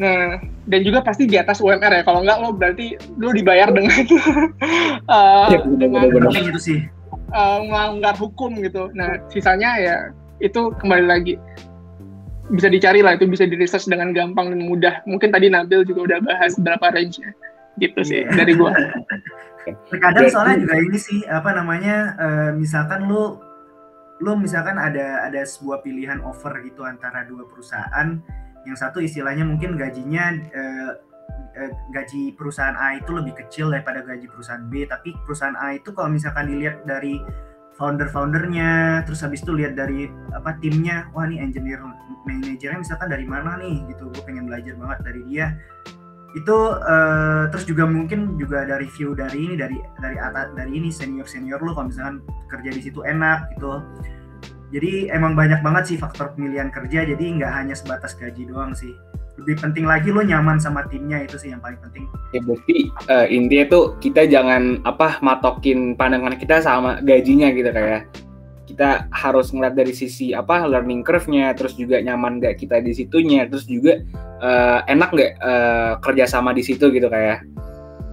Nah 0.00 0.40
dan 0.64 0.80
juga 0.80 1.04
pasti 1.04 1.28
di 1.28 1.36
atas 1.36 1.60
UMR 1.60 2.00
ya 2.00 2.02
kalau 2.02 2.24
nggak 2.24 2.38
lo 2.40 2.56
berarti 2.56 2.96
lo 3.20 3.30
dibayar 3.36 3.68
dengan 3.68 3.92
uh, 5.12 5.52
bener, 5.52 5.76
dengan 5.76 6.08
bener, 6.08 6.12
bener. 6.16 6.30
Penting 6.32 6.48
itu 6.56 6.60
sih. 6.60 6.78
uh, 7.36 7.60
melanggar 7.66 8.16
hukum 8.16 8.56
gitu. 8.62 8.88
Nah, 8.94 9.20
sisanya 9.28 9.76
ya 9.76 9.96
itu 10.38 10.70
kembali 10.82 11.06
lagi 11.06 11.34
bisa 12.52 12.68
dicari 12.68 13.00
lah 13.00 13.16
itu 13.16 13.24
bisa 13.24 13.48
di 13.48 13.56
research 13.56 13.88
dengan 13.88 14.12
gampang 14.12 14.52
dan 14.52 14.60
mudah. 14.64 15.00
Mungkin 15.08 15.32
tadi 15.32 15.48
Nabil 15.48 15.84
juga 15.88 16.12
udah 16.12 16.18
bahas 16.20 16.52
berapa 16.60 16.92
range-nya. 16.92 17.32
Gitu 17.80 18.00
sih 18.04 18.22
Iya. 18.22 18.32
dari 18.36 18.52
gua. 18.54 18.70
terkadang 19.88 20.28
soalnya 20.28 20.60
juga 20.60 20.76
ini 20.76 20.98
sih 21.00 21.24
apa 21.24 21.56
namanya 21.56 21.96
eh, 22.20 22.50
misalkan 22.52 23.08
lu 23.08 23.40
lu 24.20 24.36
misalkan 24.36 24.76
ada 24.76 25.24
ada 25.24 25.40
sebuah 25.40 25.80
pilihan 25.80 26.20
offer 26.20 26.52
gitu 26.68 26.84
antara 26.84 27.24
dua 27.24 27.48
perusahaan 27.48 28.20
yang 28.68 28.76
satu 28.76 29.00
istilahnya 29.00 29.48
mungkin 29.48 29.80
gajinya 29.80 30.36
eh, 30.52 30.92
gaji 31.96 32.36
perusahaan 32.36 32.76
A 32.76 33.00
itu 33.00 33.14
lebih 33.14 33.40
kecil 33.40 33.72
daripada 33.72 34.04
gaji 34.04 34.28
perusahaan 34.28 34.68
B 34.68 34.84
tapi 34.84 35.16
perusahaan 35.24 35.56
A 35.56 35.80
itu 35.80 35.96
kalau 35.96 36.12
misalkan 36.12 36.50
dilihat 36.50 36.84
dari 36.84 37.18
founder-foundernya 37.74 39.02
terus 39.06 39.26
habis 39.26 39.42
itu 39.42 39.50
lihat 39.50 39.74
dari 39.74 40.06
apa 40.30 40.54
timnya 40.62 41.10
wah 41.10 41.26
nih 41.26 41.42
engineer 41.42 41.82
manajernya 42.22 42.78
misalkan 42.80 43.10
dari 43.10 43.26
mana 43.26 43.58
nih 43.58 43.82
gitu. 43.90 44.10
Gue 44.14 44.22
pengen 44.24 44.46
belajar 44.46 44.74
banget 44.78 44.98
dari 45.02 45.22
dia. 45.26 45.46
Itu 46.34 46.78
eh, 46.78 47.42
terus 47.54 47.64
juga 47.66 47.86
mungkin 47.86 48.38
juga 48.38 48.66
ada 48.66 48.78
review 48.78 49.14
dari 49.14 49.38
ini 49.46 49.54
dari 49.54 49.78
dari 50.02 50.18
atas 50.18 50.50
dari 50.54 50.70
ini 50.74 50.90
senior 50.90 51.26
senior 51.26 51.62
lu 51.62 51.74
kalau 51.74 51.90
misalkan 51.90 52.22
kerja 52.50 52.70
di 52.70 52.80
situ 52.82 53.02
enak 53.02 53.54
gitu. 53.58 53.82
Jadi 54.74 55.06
emang 55.14 55.38
banyak 55.38 55.62
banget 55.62 55.94
sih 55.94 55.96
faktor 55.98 56.34
pemilihan 56.34 56.70
kerja 56.74 57.06
jadi 57.06 57.22
nggak 57.38 57.52
hanya 57.52 57.78
sebatas 57.78 58.18
gaji 58.18 58.42
doang 58.50 58.74
sih 58.74 58.90
lebih 59.34 59.58
penting 59.58 59.84
lagi 59.84 60.14
lo 60.14 60.22
nyaman 60.22 60.62
sama 60.62 60.86
timnya 60.86 61.26
itu 61.26 61.34
sih 61.34 61.50
yang 61.50 61.58
paling 61.58 61.78
penting. 61.82 62.06
Ya 62.30 62.40
berarti 62.42 62.76
eh, 63.10 63.26
intinya 63.34 63.64
tuh 63.66 63.84
kita 63.98 64.30
jangan 64.30 64.78
apa 64.86 65.18
matokin 65.20 65.98
pandangan 65.98 66.38
kita 66.38 66.62
sama 66.62 67.02
gajinya 67.02 67.50
gitu 67.50 67.70
kayak 67.74 68.06
kita 68.64 69.10
harus 69.12 69.52
ngeliat 69.52 69.76
dari 69.76 69.92
sisi 69.92 70.32
apa 70.32 70.64
learning 70.64 71.04
curve-nya 71.04 71.52
terus 71.52 71.76
juga 71.76 72.00
nyaman 72.00 72.40
gak 72.40 72.64
kita 72.64 72.80
di 72.80 72.96
situnya 72.96 73.44
terus 73.50 73.68
juga 73.68 74.00
eh, 74.40 74.78
enak 74.88 75.10
nggak 75.12 75.32
eh, 75.36 75.92
kerja 76.00 76.24
sama 76.30 76.54
di 76.54 76.62
situ 76.62 76.88
gitu 76.94 77.10
kayak 77.10 77.42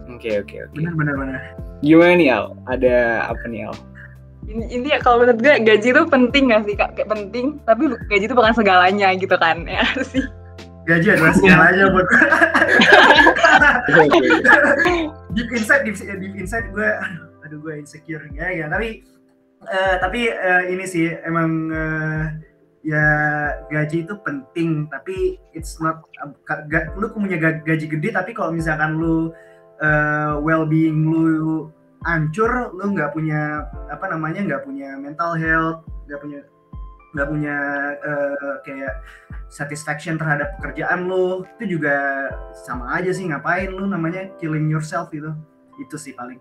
oke 0.09 0.29
oke 0.41 0.55
oke. 0.69 0.75
Benar 0.77 0.93
benar 0.97 1.15
benar. 1.17 1.39
Gimana 1.81 2.13
nih 2.17 2.29
Al? 2.29 2.45
Ada 2.69 2.95
apa 3.29 3.45
nih 3.49 3.69
Al? 3.69 3.75
Ini, 4.41 4.63
ini 4.73 4.87
ya 4.89 4.99
kalau 4.99 5.21
menurut 5.21 5.37
gue 5.37 5.53
gaji 5.63 5.87
itu 5.93 6.03
penting 6.09 6.49
gak 6.49 6.65
sih 6.65 6.73
kak? 6.73 6.97
Kayak 6.97 7.09
penting, 7.13 7.45
tapi 7.65 7.93
gaji 8.09 8.25
itu 8.25 8.35
bukan 8.35 8.53
segalanya 8.57 9.13
gitu 9.13 9.37
kan 9.37 9.69
ya 9.69 9.85
sih. 10.11 10.25
Gaji 10.83 11.07
adalah 11.11 11.33
segalanya 11.37 11.85
buat 11.89 12.05
gue 12.05 12.21
Oke, 13.91 14.17
oke. 14.17 14.95
deep 15.33 15.49
inside 15.51 15.83
deep, 15.83 15.95
deep 15.97 16.35
inside 16.35 16.67
gue 16.69 16.89
aduh, 16.89 17.45
aduh 17.45 17.57
gue 17.59 17.73
insecure 17.77 18.23
ya 18.31 18.49
ya 18.49 18.65
tapi 18.67 19.03
eh, 19.63 19.95
tapi 19.99 20.19
eh, 20.27 20.63
ini 20.69 20.83
sih 20.83 21.11
emang 21.21 21.49
eh, 21.69 22.23
ya 22.81 23.05
gaji 23.69 24.03
itu 24.03 24.17
penting 24.25 24.89
tapi 24.89 25.37
it's 25.53 25.77
not 25.77 26.01
ga- 26.43 26.65
ga- 26.65 26.89
lu 26.97 27.13
punya 27.13 27.37
ga- 27.37 27.61
gaji 27.61 27.85
gede 27.85 28.09
tapi 28.09 28.33
kalau 28.33 28.49
misalkan 28.49 28.97
lu 28.97 29.29
eh, 29.77 30.33
well 30.41 30.65
being 30.65 31.05
lu 31.05 31.69
hancur 32.01 32.49
lu 32.73 32.97
nggak 32.97 33.13
punya 33.13 33.69
apa 33.87 34.09
namanya 34.09 34.41
nggak 34.41 34.63
punya 34.65 34.97
mental 34.97 35.37
health 35.37 35.85
nggak 36.09 36.17
punya 36.17 36.39
nggak 37.11 37.27
punya 37.27 37.57
uh, 37.99 38.55
kayak 38.63 39.03
satisfaction 39.51 40.15
terhadap 40.15 40.55
pekerjaan 40.59 41.11
lo 41.11 41.43
itu 41.59 41.75
juga 41.75 42.27
sama 42.63 42.95
aja 42.95 43.11
sih 43.11 43.27
ngapain 43.27 43.67
lo 43.67 43.83
namanya 43.83 44.31
killing 44.39 44.71
yourself 44.71 45.11
gitu 45.11 45.35
itu 45.79 45.95
sih 45.99 46.15
paling 46.15 46.39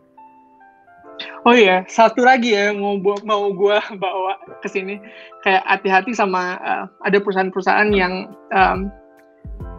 Oh 1.45 1.53
iya, 1.53 1.85
satu 1.85 2.25
lagi 2.25 2.53
ya 2.53 2.73
mau 2.73 2.97
mau 3.25 3.53
gue 3.53 3.77
bawa 4.03 4.41
ke 4.65 4.69
sini 4.73 4.97
kayak 5.45 5.65
hati-hati 5.69 6.17
sama 6.17 6.57
uh, 6.61 6.85
ada 7.05 7.21
perusahaan-perusahaan 7.21 7.91
yang 7.93 8.33
um, 8.53 8.89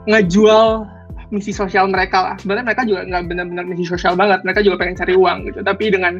ngejual 0.09 0.85
misi 1.33 1.53
sosial 1.53 1.87
mereka 1.89 2.21
lah. 2.21 2.35
Sebenarnya 2.37 2.65
mereka 2.73 2.83
juga 2.85 3.01
nggak 3.07 3.23
benar-benar 3.25 3.65
misi 3.65 3.85
sosial 3.87 4.13
banget, 4.17 4.41
mereka 4.45 4.61
juga 4.61 4.81
pengen 4.81 4.97
cari 4.97 5.13
uang 5.17 5.37
gitu. 5.49 5.59
Tapi 5.65 5.85
dengan 5.89 6.13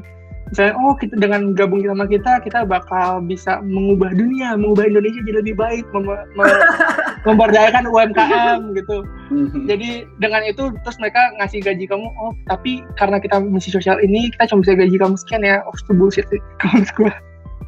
misalnya 0.51 0.75
oh 0.75 0.93
kita 0.99 1.15
dengan 1.15 1.55
gabung 1.55 1.79
sama 1.87 2.03
kita 2.05 2.43
kita 2.43 2.67
bakal 2.67 3.23
bisa 3.23 3.63
mengubah 3.63 4.11
dunia 4.11 4.59
mengubah 4.59 4.83
Indonesia 4.91 5.23
jadi 5.23 5.39
lebih 5.39 5.55
baik 5.55 5.87
mem 5.95 6.11
mem 6.35 6.47
memberdayakan 7.27 7.87
UMKM 7.87 8.75
gitu. 8.75 9.07
Mhm. 9.31 9.63
jadi 9.71 10.03
dengan 10.19 10.43
itu 10.43 10.75
terus 10.83 10.99
mereka 10.99 11.31
ngasih 11.39 11.63
gaji 11.63 11.87
kamu 11.87 12.03
oh 12.19 12.35
tapi 12.51 12.83
karena 12.99 13.23
kita 13.23 13.39
misi 13.39 13.71
sosial 13.71 13.95
ini 14.03 14.27
kita 14.35 14.51
cuma 14.51 14.67
bisa 14.67 14.75
gaji 14.75 14.95
kamu 14.99 15.15
sekian 15.15 15.47
ya 15.47 15.63
oh 15.63 15.71
itu 15.71 15.91
bullshit 15.95 16.27
sih 16.27 16.41
kalau 16.61 16.83
gue 16.83 17.13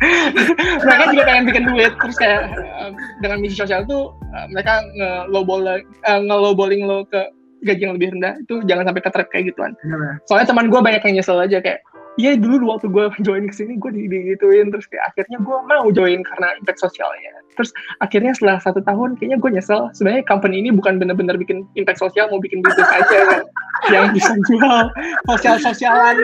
mereka 0.84 1.04
juga 1.16 1.24
pengen 1.24 1.46
bikin 1.48 1.64
duit 1.72 1.94
terus 1.96 2.20
kayak 2.20 2.52
uh, 2.60 2.92
dengan 3.24 3.40
misi 3.40 3.56
sosial 3.56 3.88
itu 3.88 4.12
uh, 4.12 4.46
mereka 4.52 4.84
ngelowballing 5.00 5.88
uh, 6.04 6.20
ngelowballing 6.20 6.84
lo 6.84 7.08
ke 7.08 7.24
gaji 7.64 7.88
yang 7.88 7.96
lebih 7.96 8.12
rendah 8.12 8.36
itu 8.44 8.60
jangan 8.68 8.92
sampai 8.92 9.04
ketrap 9.08 9.28
kayak 9.32 9.56
gituan. 9.56 9.72
Soalnya 10.28 10.52
teman 10.52 10.68
gue 10.68 10.80
banyak 10.84 11.00
yang 11.00 11.16
nyesel 11.16 11.40
aja 11.40 11.64
kayak 11.64 11.80
Iya 12.14 12.38
dulu 12.38 12.70
waktu 12.70 12.94
gue 12.94 13.10
join 13.26 13.50
ke 13.50 13.56
sini 13.58 13.82
gue 13.82 13.90
digituin 13.90 14.70
terus 14.70 14.86
kayak 14.86 15.14
akhirnya 15.14 15.42
gue 15.42 15.58
mau 15.66 15.86
join 15.90 16.22
karena 16.22 16.48
impact 16.62 16.86
sosialnya. 16.86 17.34
Terus 17.58 17.74
akhirnya 18.06 18.38
setelah 18.38 18.58
satu 18.62 18.86
tahun 18.86 19.18
kayaknya 19.18 19.42
gue 19.42 19.50
nyesel 19.58 19.90
sebenarnya 19.98 20.24
company 20.30 20.62
ini 20.62 20.70
bukan 20.70 21.02
benar-benar 21.02 21.42
bikin 21.42 21.66
impact 21.74 21.98
sosial 21.98 22.30
mau 22.30 22.38
bikin 22.38 22.62
bisnis 22.62 22.86
aja 22.86 23.18
kan 23.34 23.42
yang 23.90 24.06
bisa 24.14 24.30
jual 24.46 24.94
sosial 25.26 25.58
sosialan. 25.58 26.16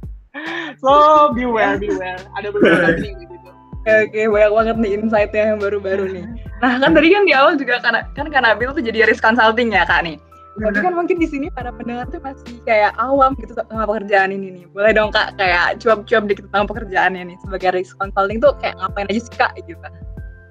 so 0.82 0.92
beware 1.36 1.76
beware 1.76 2.20
ada 2.40 2.48
beberapa 2.48 2.96
thing 3.04 3.20
gitu. 3.20 3.36
Oke, 3.80 4.12
oke, 4.12 4.20
banyak 4.28 4.52
banget 4.52 4.76
nih 4.76 4.90
insight-nya 5.00 5.44
yang 5.56 5.60
baru-baru 5.60 6.04
nih. 6.12 6.24
Nah, 6.60 6.76
kan 6.76 6.92
tadi 6.92 7.08
kan 7.16 7.24
di 7.24 7.32
awal 7.32 7.56
juga 7.56 7.80
kan 7.80 7.96
kan 8.12 8.28
Kanabil 8.28 8.68
tuh 8.76 8.84
jadi 8.84 9.08
risk 9.08 9.24
consulting 9.24 9.72
ya, 9.72 9.88
Kak 9.88 10.04
nih. 10.04 10.20
Tapi 10.60 10.78
kan 10.84 10.92
mungkin 10.92 11.16
di 11.16 11.28
sini 11.28 11.46
para 11.48 11.72
pendengar 11.72 12.04
tuh 12.12 12.20
masih 12.20 12.60
kayak 12.68 12.92
awam 13.00 13.32
gitu 13.40 13.56
sama 13.56 13.88
pekerjaan 13.88 14.30
ini 14.36 14.60
nih. 14.60 14.64
Boleh 14.68 14.92
dong 14.92 15.08
kak 15.08 15.40
kayak 15.40 15.80
cuap-cuap 15.80 16.28
dikit 16.28 16.44
tentang 16.52 16.68
pekerjaannya 16.68 17.22
nih 17.32 17.36
sebagai 17.40 17.72
risk 17.72 17.96
consulting 17.96 18.38
tuh 18.38 18.52
kayak 18.60 18.76
ngapain 18.76 19.08
aja 19.08 19.20
sih 19.24 19.34
kak 19.40 19.52
gitu. 19.64 19.74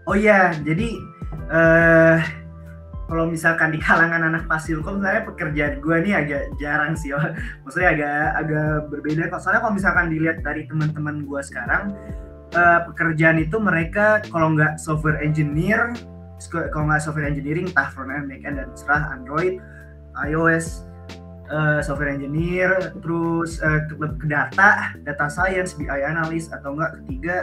Oh 0.10 0.18
iya, 0.18 0.58
jadi 0.66 0.90
uh, 1.54 2.18
kalau 3.10 3.26
misalkan 3.30 3.74
di 3.74 3.82
kalangan 3.82 4.22
anak 4.26 4.50
pasilkom 4.50 5.02
sebenarnya 5.02 5.24
pekerjaan 5.30 5.74
gue 5.82 5.98
nih 6.02 6.14
agak 6.18 6.44
jarang 6.58 6.94
sih. 6.98 7.14
Maksudnya 7.66 7.90
agak 7.94 8.22
agak 8.46 8.70
berbeda. 8.90 9.30
Soalnya 9.38 9.62
kalau 9.66 9.74
misalkan 9.78 10.06
dilihat 10.10 10.42
dari 10.42 10.66
teman-teman 10.66 11.26
gue 11.26 11.42
sekarang, 11.46 11.94
uh, 12.54 12.80
pekerjaan 12.90 13.42
itu 13.42 13.58
mereka 13.58 14.22
kalau 14.30 14.54
nggak 14.54 14.78
software 14.78 15.22
engineer, 15.22 15.94
kalau 16.54 16.86
nggak 16.90 17.02
software 17.02 17.28
engineering, 17.28 17.68
entah 17.70 17.90
front 17.92 18.14
end, 18.14 18.30
back 18.30 18.46
end, 18.46 18.62
dan 18.62 18.70
serah 18.78 19.14
Android, 19.14 19.58
iOS, 20.28 20.90
uh, 21.52 21.80
software 21.84 22.12
engineer, 22.12 22.94
terus 23.02 23.62
uh, 23.62 23.86
ke, 23.88 23.94
ke 23.96 24.26
data, 24.28 24.94
data 25.04 25.28
science, 25.28 25.76
BI 25.76 26.00
analyst, 26.02 26.52
atau 26.54 26.76
enggak 26.76 27.00
ketiga 27.04 27.36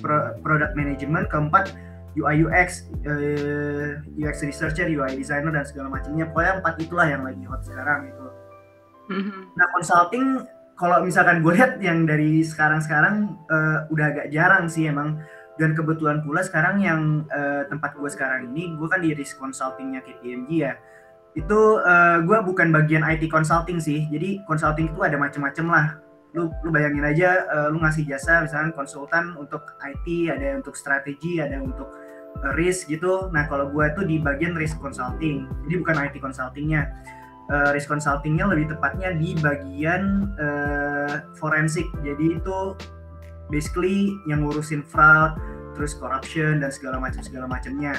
pro, 0.00 0.34
product 0.42 0.74
management, 0.74 1.28
keempat 1.30 1.74
UI 2.18 2.42
UX, 2.42 2.88
uh, 3.06 3.14
eh, 3.14 3.90
UX 4.18 4.42
researcher, 4.42 4.88
UI 4.90 5.14
designer 5.14 5.54
dan 5.54 5.64
segala 5.64 5.92
macamnya. 5.92 6.26
Pokoknya 6.30 6.64
empat 6.64 6.74
itulah 6.82 7.06
yang 7.06 7.22
lagi 7.22 7.42
hot 7.46 7.62
sekarang 7.62 8.10
itu. 8.10 8.26
Mm-hmm. 9.08 9.40
Nah 9.56 9.66
consulting 9.72 10.24
kalau 10.78 11.02
misalkan 11.02 11.42
gue 11.42 11.52
lihat 11.58 11.82
yang 11.82 12.06
dari 12.06 12.46
sekarang-sekarang 12.46 13.34
uh, 13.50 13.90
udah 13.90 14.06
agak 14.14 14.26
jarang 14.30 14.70
sih 14.70 14.86
emang 14.86 15.18
dan 15.58 15.74
kebetulan 15.74 16.22
pula 16.22 16.38
sekarang 16.46 16.78
yang 16.78 17.26
uh, 17.34 17.66
tempat 17.66 17.98
gue 17.98 18.06
sekarang 18.06 18.54
ini 18.54 18.78
gue 18.78 18.86
kan 18.86 19.02
di 19.02 19.10
risk 19.10 19.42
consultingnya 19.42 20.06
KPMG 20.06 20.50
ya 20.54 20.78
itu 21.38 21.60
uh, 21.78 21.86
eh, 21.86 22.18
gue 22.26 22.38
bukan 22.42 22.74
bagian 22.74 23.06
IT 23.06 23.30
consulting 23.30 23.78
sih. 23.78 24.10
Jadi 24.10 24.42
consulting 24.42 24.90
itu 24.90 25.00
ada 25.06 25.14
macam-macam 25.14 25.66
lah. 25.70 25.86
Lu 26.34 26.50
lu 26.66 26.68
bayangin 26.74 27.06
aja 27.06 27.46
uh, 27.46 27.68
lu 27.70 27.78
ngasih 27.80 28.04
jasa 28.04 28.42
misalnya 28.42 28.74
konsultan 28.74 29.38
untuk 29.38 29.78
IT 29.80 30.28
ada 30.28 30.58
untuk 30.58 30.74
strategi 30.74 31.38
ada 31.38 31.62
untuk 31.62 31.88
uh, 32.42 32.52
risk 32.58 32.90
gitu. 32.90 33.30
Nah 33.30 33.46
kalau 33.46 33.70
gue 33.70 33.86
tuh 33.94 34.02
di 34.02 34.18
bagian 34.18 34.58
risk 34.58 34.82
consulting. 34.82 35.46
Jadi 35.64 35.74
bukan 35.78 35.96
IT 36.02 36.18
consultingnya. 36.18 36.90
Uh, 37.48 37.72
risk 37.72 37.88
consultingnya 37.88 38.44
lebih 38.44 38.76
tepatnya 38.76 39.14
di 39.16 39.32
bagian 39.38 40.34
uh, 40.36 41.24
forensik. 41.38 41.86
Jadi 42.04 42.36
itu 42.36 42.76
basically 43.48 44.12
yang 44.28 44.44
ngurusin 44.44 44.84
fraud 44.84 45.38
terus 45.72 45.94
corruption 45.94 46.60
dan 46.60 46.68
segala 46.74 46.98
macam 47.00 47.22
segala 47.24 47.46
macamnya 47.48 47.94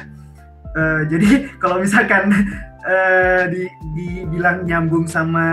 uh, 0.75 1.01
jadi 1.07 1.29
kalau 1.61 1.81
misalkan 1.81 2.33
uh, 2.85 3.43
di, 3.49 3.65
dibilang 3.95 4.65
nyambung 4.67 5.09
sama 5.09 5.45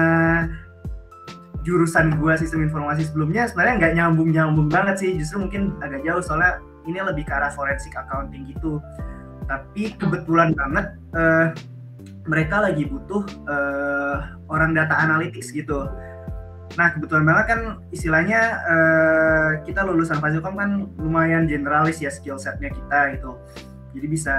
jurusan 1.67 2.15
gua 2.23 2.39
sistem 2.39 2.63
informasi 2.63 3.11
sebelumnya 3.11 3.51
sebenarnya 3.51 3.75
nggak 3.83 3.95
nyambung 3.99 4.31
nyambung 4.31 4.69
banget 4.71 4.97
sih. 5.03 5.11
Justru 5.19 5.47
mungkin 5.47 5.75
agak 5.83 6.07
jauh 6.07 6.23
soalnya 6.23 6.63
ini 6.87 7.03
lebih 7.03 7.27
ke 7.27 7.33
arah 7.35 7.51
forensik 7.51 7.95
accounting 7.99 8.47
gitu. 8.51 8.79
Tapi 9.47 9.95
kebetulan 9.99 10.55
banget 10.55 10.95
uh, 11.15 11.51
mereka 12.27 12.63
lagi 12.63 12.87
butuh 12.87 13.23
uh, 13.47 14.35
orang 14.51 14.75
data 14.75 14.95
analytics 14.95 15.51
gitu. 15.51 15.91
Nah 16.75 16.91
kebetulan 16.95 17.27
banget 17.27 17.45
kan 17.51 17.61
istilahnya 17.95 18.41
uh, 18.67 19.51
kita 19.63 19.87
lulusan 19.87 20.19
Fasilkom 20.19 20.59
kan 20.59 20.91
lumayan 20.99 21.47
generalis 21.47 22.03
ya 22.03 22.11
skill 22.11 22.39
setnya 22.39 22.75
kita 22.75 23.19
gitu 23.19 23.39
jadi 23.97 24.07
bisa 24.13 24.37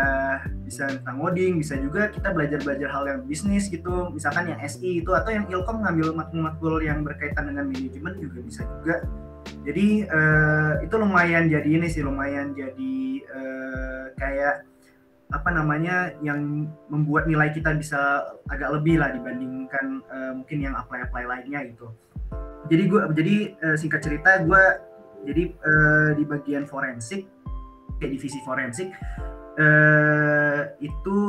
bisa 0.62 0.86
tentang 0.86 1.18
coding 1.18 1.58
bisa 1.58 1.74
juga 1.82 2.14
kita 2.14 2.30
belajar 2.30 2.62
belajar 2.62 2.89
hal 2.93 3.03
yang 3.10 3.22
bisnis 3.26 3.66
gitu. 3.74 4.14
Misalkan 4.14 4.53
yang 4.53 4.62
SI 4.62 5.01
itu 5.01 5.10
atau 5.18 5.34
yang 5.34 5.49
ilkom 5.49 5.82
ngambil 5.82 6.14
matkul-matkul 6.14 6.78
yang 6.86 7.01
berkaitan 7.01 7.49
dengan 7.49 7.66
manajemen 7.66 8.14
juga 8.22 8.39
bisa 8.45 8.62
juga. 8.70 8.95
Jadi 9.66 10.05
uh, 10.05 10.74
itu 10.86 10.95
lumayan 10.95 11.49
jadi 11.49 11.66
ini 11.66 11.88
sih 11.89 12.05
lumayan 12.05 12.53
jadi 12.53 12.95
uh, 13.34 14.03
kayak 14.22 14.70
apa 15.28 15.49
namanya 15.51 16.14
yang 16.24 16.70
membuat 16.88 17.28
nilai 17.28 17.51
kita 17.51 17.76
bisa 17.76 18.30
agak 18.47 18.80
lebih 18.80 19.01
lah 19.01 19.12
dibandingkan 19.12 20.05
uh, 20.08 20.32
mungkin 20.38 20.62
yang 20.62 20.78
apply 20.78 21.03
apply 21.10 21.26
lainnya 21.26 21.66
gitu. 21.66 21.89
Jadi 22.70 22.84
gue 22.86 23.01
jadi 23.18 23.36
uh, 23.66 23.76
singkat 23.76 24.05
cerita 24.05 24.45
gue 24.45 24.64
jadi 25.26 25.43
uh, 25.66 26.10
di 26.14 26.24
bagian 26.24 26.70
forensik 26.70 27.26
kayak 27.97 28.12
divisi 28.14 28.39
forensik 28.45 28.93
eh, 29.58 30.62
itu 30.80 31.20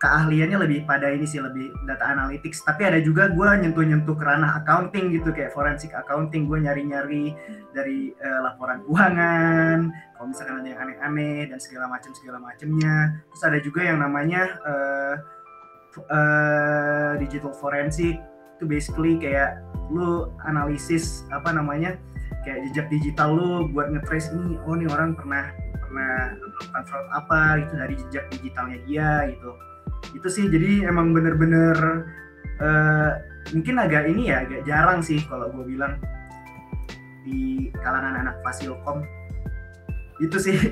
keahliannya 0.00 0.64
lebih 0.64 0.88
pada 0.88 1.12
ini 1.12 1.28
sih 1.28 1.44
lebih 1.44 1.68
data 1.84 2.08
analytics. 2.08 2.64
Tapi 2.64 2.88
ada 2.88 2.98
juga 3.04 3.28
gue 3.28 3.48
nyentuh-nyentuh 3.60 4.16
ranah 4.16 4.64
accounting 4.64 5.12
gitu 5.12 5.28
kayak 5.28 5.52
forensik 5.52 5.92
accounting. 5.92 6.48
Gue 6.48 6.64
nyari-nyari 6.64 7.36
dari 7.76 8.16
uh, 8.16 8.40
laporan 8.48 8.80
keuangan 8.88 9.92
kalau 10.20 10.36
misalkan 10.36 10.60
ada 10.60 10.68
yang 10.68 10.80
aneh-aneh 10.84 11.48
dan 11.48 11.56
segala 11.56 11.88
macam 11.88 12.12
segala 12.12 12.38
macamnya 12.44 13.24
terus 13.32 13.40
ada 13.40 13.58
juga 13.64 13.80
yang 13.88 14.04
namanya 14.04 14.42
uh, 14.68 15.14
uh, 16.12 17.12
digital 17.16 17.56
forensik 17.56 18.20
itu 18.60 18.64
basically 18.68 19.16
kayak 19.16 19.64
lu 19.88 20.28
analisis 20.44 21.24
apa 21.32 21.56
namanya 21.56 21.96
kayak 22.44 22.68
jejak 22.68 22.86
digital 22.92 23.32
lu 23.32 23.72
buat 23.72 23.88
ngetrace 23.88 24.28
ini 24.28 24.60
oh 24.68 24.76
nih 24.76 24.92
orang 24.92 25.16
pernah 25.16 25.48
pernah 25.90 26.38
melakukan 26.38 26.82
fraud 26.86 27.08
apa 27.10 27.40
gitu 27.66 27.74
dari 27.74 27.94
jejak 28.06 28.24
digitalnya 28.30 28.78
dia 28.86 29.10
gitu. 29.34 29.50
Itu 30.14 30.28
sih 30.30 30.46
jadi 30.46 30.86
emang 30.86 31.10
bener-bener 31.10 32.06
uh, 32.62 33.18
mungkin 33.50 33.82
agak 33.82 34.06
ini 34.06 34.30
ya 34.30 34.46
agak 34.46 34.62
jarang 34.62 35.02
sih 35.02 35.18
kalau 35.26 35.50
gue 35.50 35.66
bilang 35.66 35.98
di 37.26 37.68
kalangan 37.82 38.22
anak 38.22 38.38
fasilkom 38.46 39.02
itu 40.22 40.36
sih. 40.38 40.56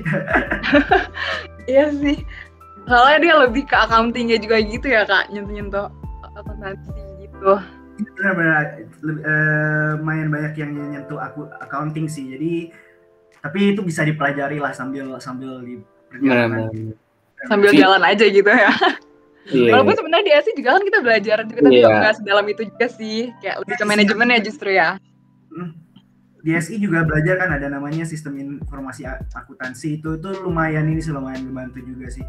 Iya 1.69 1.93
sih. 1.93 2.17
Soalnya 2.89 3.19
dia 3.21 3.33
lebih 3.45 3.69
ke 3.69 3.77
accountingnya 3.77 4.41
juga 4.41 4.57
gitu 4.57 4.89
ya 4.89 5.05
kak 5.05 5.29
nyentuh-nyentuh 5.29 5.85
akuntansi 6.33 6.97
gitu. 7.21 7.61
Benar-benar 8.17 8.89
uh, 9.05 10.01
lumayan 10.01 10.33
banyak 10.33 10.57
yang 10.57 10.73
nyentuh 10.73 11.21
aku 11.21 11.45
accounting 11.61 12.09
sih. 12.09 12.25
Jadi 12.25 12.73
tapi 13.39 13.75
itu 13.75 13.81
bisa 13.83 14.03
dipelajari 14.03 14.59
lah 14.59 14.75
sambil 14.75 15.15
sambil 15.23 15.63
di 15.63 15.79
perjalanan. 16.11 16.67
Sambil 17.47 17.71
jalan 17.71 18.01
aja 18.03 18.25
gitu 18.27 18.49
ya. 18.49 18.71
Yeah. 19.49 19.73
walaupun 19.73 19.97
sebenarnya 19.97 20.25
di 20.29 20.33
ASI 20.35 20.51
juga 20.53 20.77
kan 20.77 20.83
kita 20.85 20.99
belajar 21.01 21.37
juga 21.41 21.59
tapi 21.65 21.79
yeah. 21.81 21.89
nggak 21.89 22.15
sedalam 22.21 22.45
itu 22.51 22.61
juga 22.69 22.87
sih. 22.91 23.33
Kayak 23.41 23.55
lebih 23.65 23.75
ke 23.79 23.85
manajemen 23.87 24.27
ya 24.29 24.39
justru 24.43 24.69
ya. 24.75 24.89
Hmm. 25.49 25.73
di 26.39 26.55
SI 26.55 26.79
juga 26.79 27.03
belajar 27.03 27.35
kan 27.35 27.51
ada 27.51 27.67
namanya 27.67 28.07
sistem 28.07 28.39
informasi 28.39 29.03
akuntansi. 29.35 29.99
Itu 29.99 30.15
itu 30.21 30.29
lumayan 30.39 30.87
ini 30.87 31.03
sih 31.03 31.11
lumayan 31.11 31.43
membantu 31.49 31.83
juga 31.83 32.07
sih. 32.07 32.23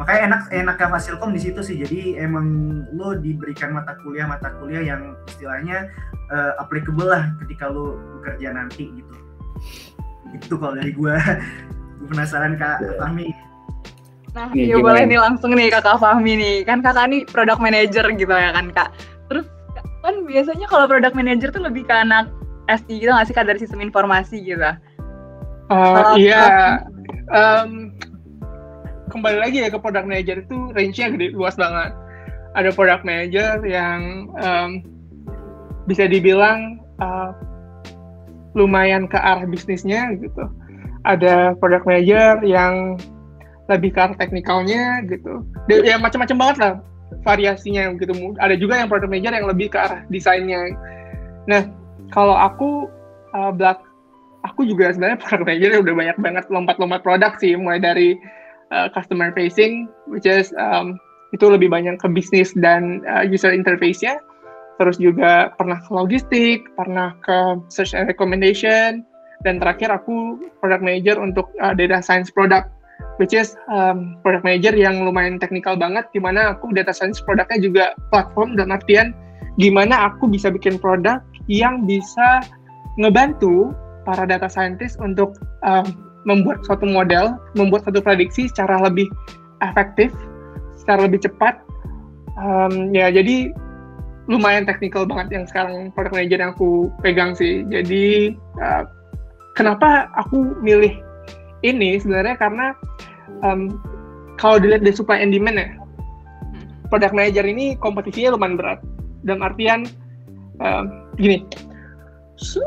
Makanya 0.00 0.20
enak 0.28 0.40
enaknya 0.50 0.88
Fasilkom 0.90 1.30
di 1.30 1.40
situ 1.44 1.62
sih. 1.62 1.78
Jadi 1.78 2.18
emang 2.18 2.46
lo 2.90 3.14
diberikan 3.14 3.70
mata 3.70 3.94
kuliah 4.02 4.26
mata 4.26 4.50
kuliah 4.58 4.82
yang 4.82 5.14
istilahnya 5.30 5.86
uh, 6.34 6.58
applicable 6.58 7.06
lah 7.06 7.30
ketika 7.44 7.70
lo 7.70 8.00
bekerja 8.18 8.50
nanti 8.50 8.90
gitu 8.98 9.14
itu 10.34 10.54
kalau 10.58 10.74
dari 10.74 10.92
gue 10.94 11.14
gue 12.02 12.06
penasaran 12.10 12.58
kak. 12.58 12.82
Yeah. 12.82 12.98
Fahmi. 12.98 13.28
Nah 14.36 14.52
iya 14.52 14.76
boleh 14.76 15.08
nih 15.08 15.20
langsung 15.20 15.56
nih 15.56 15.72
kakak 15.72 16.00
Fahmi 16.00 16.32
nih. 16.36 16.56
Kan 16.66 16.82
kakak 16.82 17.06
nih 17.12 17.22
product 17.28 17.60
manager 17.62 18.04
gitu 18.14 18.32
ya 18.32 18.50
kan 18.52 18.66
kak. 18.74 18.90
Terus 19.30 19.46
kan 20.04 20.14
biasanya 20.28 20.66
kalau 20.68 20.86
product 20.86 21.16
manager 21.16 21.48
tuh 21.50 21.64
lebih 21.64 21.86
ke 21.88 21.94
anak 21.94 22.28
SI 22.66 23.00
gitu 23.00 23.10
nggak 23.10 23.26
sih 23.30 23.34
kak? 23.34 23.46
Dari 23.48 23.58
sistem 23.62 23.80
informasi 23.80 24.42
gitu? 24.42 24.62
Uh, 25.66 26.14
iya, 26.14 26.78
um, 27.34 27.90
kembali 29.10 29.38
lagi 29.42 29.66
ya 29.66 29.68
ke 29.72 29.82
product 29.82 30.06
manager 30.06 30.38
itu 30.38 30.56
range-nya 30.78 31.10
gede 31.10 31.34
luas 31.34 31.58
banget. 31.58 31.90
Ada 32.54 32.70
product 32.70 33.02
manager 33.02 33.58
yang 33.66 34.30
um, 34.38 34.86
bisa 35.90 36.06
dibilang 36.06 36.78
uh, 37.02 37.34
lumayan 38.56 39.04
ke 39.06 39.20
arah 39.20 39.44
bisnisnya 39.44 40.16
gitu. 40.16 40.48
Ada 41.04 41.54
product 41.60 41.86
manager 41.86 42.42
yang 42.42 42.96
lebih 43.68 43.94
ke 43.94 44.00
arah 44.00 44.16
teknikalnya 44.16 45.04
gitu. 45.06 45.44
Ya 45.68 46.00
macam-macam 46.00 46.36
banget 46.40 46.56
lah 46.58 46.72
variasinya 47.22 47.92
gitu. 48.00 48.34
Ada 48.40 48.56
juga 48.56 48.80
yang 48.80 48.88
product 48.88 49.12
manager 49.12 49.36
yang 49.36 49.46
lebih 49.46 49.70
ke 49.70 49.78
arah 49.78 50.00
desainnya. 50.08 50.72
Nah, 51.46 51.68
kalau 52.10 52.34
aku 52.34 52.90
uh, 53.36 53.52
belak 53.52 53.78
aku 54.46 54.66
juga 54.66 54.94
sebenarnya 54.94 55.18
product 55.22 55.46
manager 55.46 55.70
udah 55.82 55.94
banyak 55.94 56.16
banget 56.22 56.44
lompat-lompat 56.48 57.00
produk 57.02 57.32
sih 57.38 57.54
mulai 57.58 57.82
dari 57.82 58.16
uh, 58.70 58.88
customer 58.94 59.34
facing 59.34 59.90
which 60.10 60.26
is 60.26 60.54
um, 60.56 60.96
itu 61.34 61.50
lebih 61.50 61.68
banyak 61.68 61.98
ke 61.98 62.06
bisnis 62.08 62.54
dan 62.62 63.02
uh, 63.10 63.26
user 63.26 63.50
interface-nya 63.50 64.22
terus 64.76 64.96
juga 65.00 65.52
pernah 65.56 65.80
ke 65.80 65.90
logistik 65.92 66.58
pernah 66.76 67.16
ke 67.24 67.60
search 67.72 67.96
and 67.96 68.08
recommendation 68.08 69.04
dan 69.44 69.60
terakhir 69.60 69.92
aku 69.92 70.40
product 70.60 70.82
manager 70.84 71.16
untuk 71.20 71.48
uh, 71.60 71.72
data 71.76 72.00
science 72.00 72.32
product 72.32 72.72
which 73.20 73.36
is 73.36 73.56
um, 73.72 74.16
product 74.24 74.44
manager 74.44 74.72
yang 74.72 75.04
lumayan 75.04 75.36
teknikal 75.40 75.76
banget 75.76 76.04
di 76.12 76.20
mana 76.20 76.56
aku 76.56 76.72
data 76.72 76.92
science 76.92 77.20
produknya 77.24 77.58
juga 77.60 77.84
platform 78.12 78.56
dan 78.56 78.72
artian 78.72 79.12
gimana 79.56 80.12
aku 80.12 80.28
bisa 80.28 80.52
bikin 80.52 80.76
produk 80.76 81.20
yang 81.48 81.84
bisa 81.88 82.44
ngebantu 83.00 83.72
para 84.04 84.24
data 84.24 84.48
scientist 84.48 84.96
untuk 85.02 85.36
um, 85.66 86.06
membuat 86.26 86.62
suatu 86.66 86.84
model, 86.84 87.38
membuat 87.54 87.86
suatu 87.86 88.02
prediksi 88.02 88.50
secara 88.50 88.82
lebih 88.82 89.06
efektif, 89.62 90.10
secara 90.74 91.06
lebih 91.06 91.22
cepat. 91.22 91.62
Um, 92.36 92.92
ya 92.92 93.08
jadi 93.08 93.54
lumayan 94.26 94.66
teknikal 94.66 95.06
banget 95.06 95.38
yang 95.40 95.44
sekarang 95.46 95.94
product 95.94 96.14
manager 96.14 96.38
yang 96.42 96.52
aku 96.54 96.90
pegang 97.02 97.32
sih. 97.34 97.62
Jadi 97.70 98.34
uh, 98.58 98.82
kenapa 99.54 100.10
aku 100.18 100.58
milih 100.62 100.98
ini 101.62 101.98
sebenarnya 102.02 102.34
karena 102.38 102.74
um, 103.46 103.78
kalau 104.36 104.60
dilihat 104.60 104.84
dari 104.84 104.94
supply 104.94 105.22
and 105.22 105.32
demand 105.32 105.56
ya, 105.56 105.68
product 106.90 107.14
manager 107.14 107.46
ini 107.46 107.78
kompetisinya 107.78 108.34
lumayan 108.34 108.58
berat. 108.58 108.78
Dalam 109.26 109.42
artian 109.42 109.86
um, 110.60 110.84
gini 111.16 111.46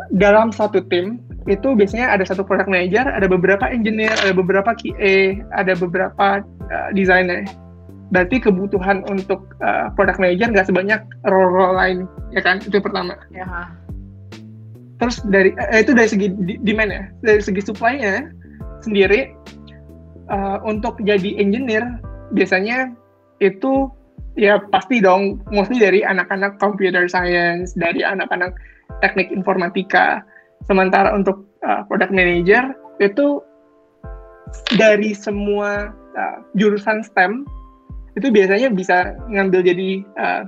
dalam 0.09 0.49
satu 0.49 0.81
tim 0.89 1.21
itu 1.45 1.73
biasanya 1.77 2.13
ada 2.13 2.25
satu 2.25 2.45
product 2.45 2.69
manager, 2.69 3.05
ada 3.09 3.25
beberapa 3.25 3.65
engineer, 3.69 4.13
ada 4.21 4.33
beberapa 4.33 4.69
QA, 4.77 5.41
ada 5.53 5.73
beberapa 5.77 6.41
uh, 6.45 6.89
designer. 6.93 7.45
Berarti 8.09 8.41
kebutuhan 8.41 9.05
untuk 9.05 9.53
uh, 9.61 9.93
product 9.93 10.17
manager 10.17 10.49
nggak 10.49 10.67
sebanyak 10.67 11.01
role-role 11.29 11.77
lain, 11.77 11.97
ya 12.33 12.41
kan? 12.41 12.57
Itu 12.57 12.81
yang 12.81 12.85
pertama. 12.85 13.13
Ya. 13.29 13.45
Terus 14.99 15.21
dari 15.29 15.53
eh, 15.55 15.79
itu 15.85 15.93
dari 15.95 16.09
segi 16.09 16.27
demand 16.65 16.91
ya, 16.91 17.03
dari 17.21 17.39
segi 17.39 17.61
supply-nya 17.63 18.33
sendiri 18.83 19.31
uh, 20.31 20.57
untuk 20.63 20.97
jadi 21.03 21.37
engineer 21.39 21.83
biasanya 22.33 22.93
itu 23.41 23.89
ya 24.37 24.61
pasti 24.71 25.01
dong 25.01 25.41
mostly 25.51 25.81
dari 25.81 26.05
anak-anak 26.05 26.61
computer 26.61 27.09
science 27.09 27.73
dari 27.75 28.05
anak-anak 28.05 28.55
teknik 29.03 29.33
informatika 29.33 30.23
sementara 30.67 31.11
untuk 31.11 31.43
uh, 31.65 31.83
product 31.87 32.13
manager 32.13 32.71
itu 33.03 33.41
dari 34.77 35.15
semua 35.15 35.91
uh, 36.15 36.37
jurusan 36.55 37.01
STEM 37.03 37.47
itu 38.19 38.27
biasanya 38.29 38.69
bisa 38.69 39.15
ngambil 39.31 39.63
jadi 39.63 39.89
uh, 40.19 40.41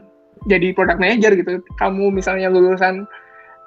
jadi 0.51 0.73
product 0.75 0.99
manager 0.99 1.31
gitu 1.37 1.63
kamu 1.79 2.11
misalnya 2.11 2.51
lulusan 2.51 3.07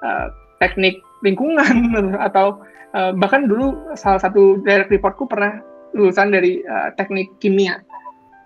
uh, 0.05 0.27
teknik 0.61 1.01
lingkungan 1.25 1.91
atau 2.27 2.61
uh, 2.93 3.11
bahkan 3.17 3.49
dulu 3.49 3.75
salah 3.97 4.21
satu 4.21 4.61
direct 4.63 4.93
reportku 4.93 5.25
pernah 5.25 5.59
lulusan 5.95 6.29
dari 6.29 6.61
uh, 6.63 6.93
teknik 6.99 7.31
kimia 7.39 7.81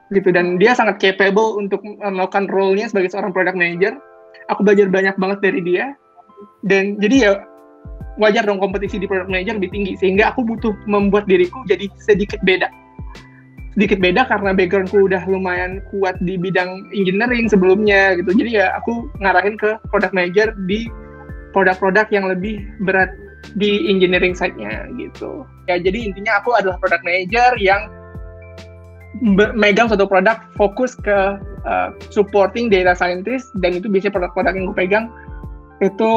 gitu 0.09 0.33
dan 0.33 0.57
dia 0.57 0.73
sangat 0.73 0.97
capable 0.97 1.61
untuk 1.61 1.85
melakukan 1.85 2.49
role-nya 2.49 2.89
sebagai 2.89 3.13
seorang 3.13 3.29
product 3.29 3.53
manager. 3.53 3.93
Aku 4.49 4.65
belajar 4.65 4.89
banyak 4.89 5.13
banget 5.21 5.39
dari 5.45 5.61
dia 5.61 5.93
dan 6.65 6.97
jadi 6.97 7.15
ya 7.21 7.31
wajar 8.17 8.41
dong 8.43 8.57
kompetisi 8.57 8.97
di 8.97 9.05
product 9.05 9.29
manager 9.29 9.61
lebih 9.61 9.69
tinggi 9.69 9.93
sehingga 10.01 10.33
aku 10.33 10.41
butuh 10.41 10.73
membuat 10.89 11.29
diriku 11.29 11.61
jadi 11.69 11.85
sedikit 12.01 12.41
beda. 12.41 12.67
Sedikit 13.77 14.01
beda 14.01 14.25
karena 14.25 14.51
backgroundku 14.51 15.05
udah 15.05 15.21
lumayan 15.29 15.79
kuat 15.93 16.17
di 16.25 16.35
bidang 16.35 16.89
engineering 16.89 17.45
sebelumnya 17.45 18.17
gitu. 18.17 18.33
Jadi 18.33 18.57
ya 18.57 18.73
aku 18.75 19.07
ngarahin 19.21 19.55
ke 19.55 19.77
product 19.93 20.13
manager 20.13 20.57
di 20.65 20.89
produk-produk 21.53 22.09
yang 22.09 22.25
lebih 22.29 22.65
berat 22.85 23.13
di 23.55 23.87
engineering 23.87 24.33
side-nya 24.33 24.89
gitu. 24.97 25.45
Ya 25.69 25.77
jadi 25.79 26.11
intinya 26.11 26.41
aku 26.41 26.57
adalah 26.57 26.81
product 26.81 27.05
manager 27.05 27.55
yang 27.61 27.87
megang 29.57 29.89
satu 29.89 30.05
produk 30.05 30.37
fokus 30.53 30.93
ke 30.93 31.37
uh, 31.65 31.89
supporting 32.13 32.69
data 32.69 32.93
scientist 32.93 33.49
dan 33.59 33.77
itu 33.77 33.89
biasanya 33.89 34.13
produk-produk 34.15 34.53
yang 34.53 34.65
gue 34.69 34.77
pegang 34.77 35.05
itu 35.81 36.11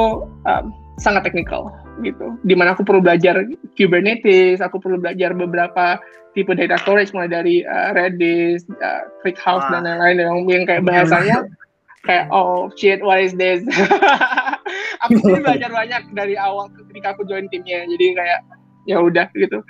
um, 0.44 0.64
sangat 1.00 1.24
teknikal 1.24 1.72
gitu. 2.00 2.40
Di 2.46 2.54
mana 2.56 2.72
aku 2.72 2.82
perlu 2.86 3.04
belajar 3.04 3.44
Kubernetes, 3.76 4.64
aku 4.64 4.80
perlu 4.80 4.96
belajar 5.02 5.36
beberapa 5.36 6.00
tipe 6.32 6.52
data 6.56 6.80
storage 6.80 7.12
mulai 7.12 7.28
dari 7.28 7.60
uh, 7.64 7.92
Redis, 7.92 8.64
uh, 8.80 9.04
ClickHouse 9.20 9.68
dan 9.68 9.84
lain-lain 9.84 10.16
yang, 10.24 10.36
yang 10.48 10.64
kayak 10.64 10.82
bahasanya 10.88 11.44
kayak 12.02 12.26
oh 12.32 12.72
shit 12.74 13.04
what 13.04 13.20
is 13.20 13.36
this? 13.36 13.60
aku 15.04 15.20
sih 15.20 15.42
belajar 15.44 15.70
banyak 15.70 16.02
dari 16.16 16.34
awal 16.40 16.72
ketika 16.88 17.12
aku 17.12 17.28
join 17.28 17.46
timnya. 17.52 17.84
Jadi 17.84 18.16
kayak 18.16 18.40
ya 18.88 18.96
udah 18.98 19.28
gitu. 19.36 19.60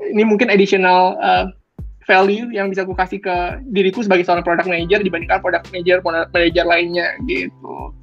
Ini 0.00 0.24
mungkin 0.24 0.50
additional 0.50 1.14
uh, 1.20 1.52
value 2.08 2.50
yang 2.50 2.72
bisa 2.72 2.82
aku 2.82 2.96
kasih 2.96 3.22
ke 3.22 3.36
diriku 3.70 4.02
sebagai 4.02 4.26
seorang 4.26 4.42
product 4.42 4.66
manager 4.66 4.98
dibandingkan 5.04 5.38
product 5.38 5.68
manager 5.70 6.02
product 6.02 6.32
manager 6.34 6.64
lainnya 6.66 7.06
gitu. 7.28 7.94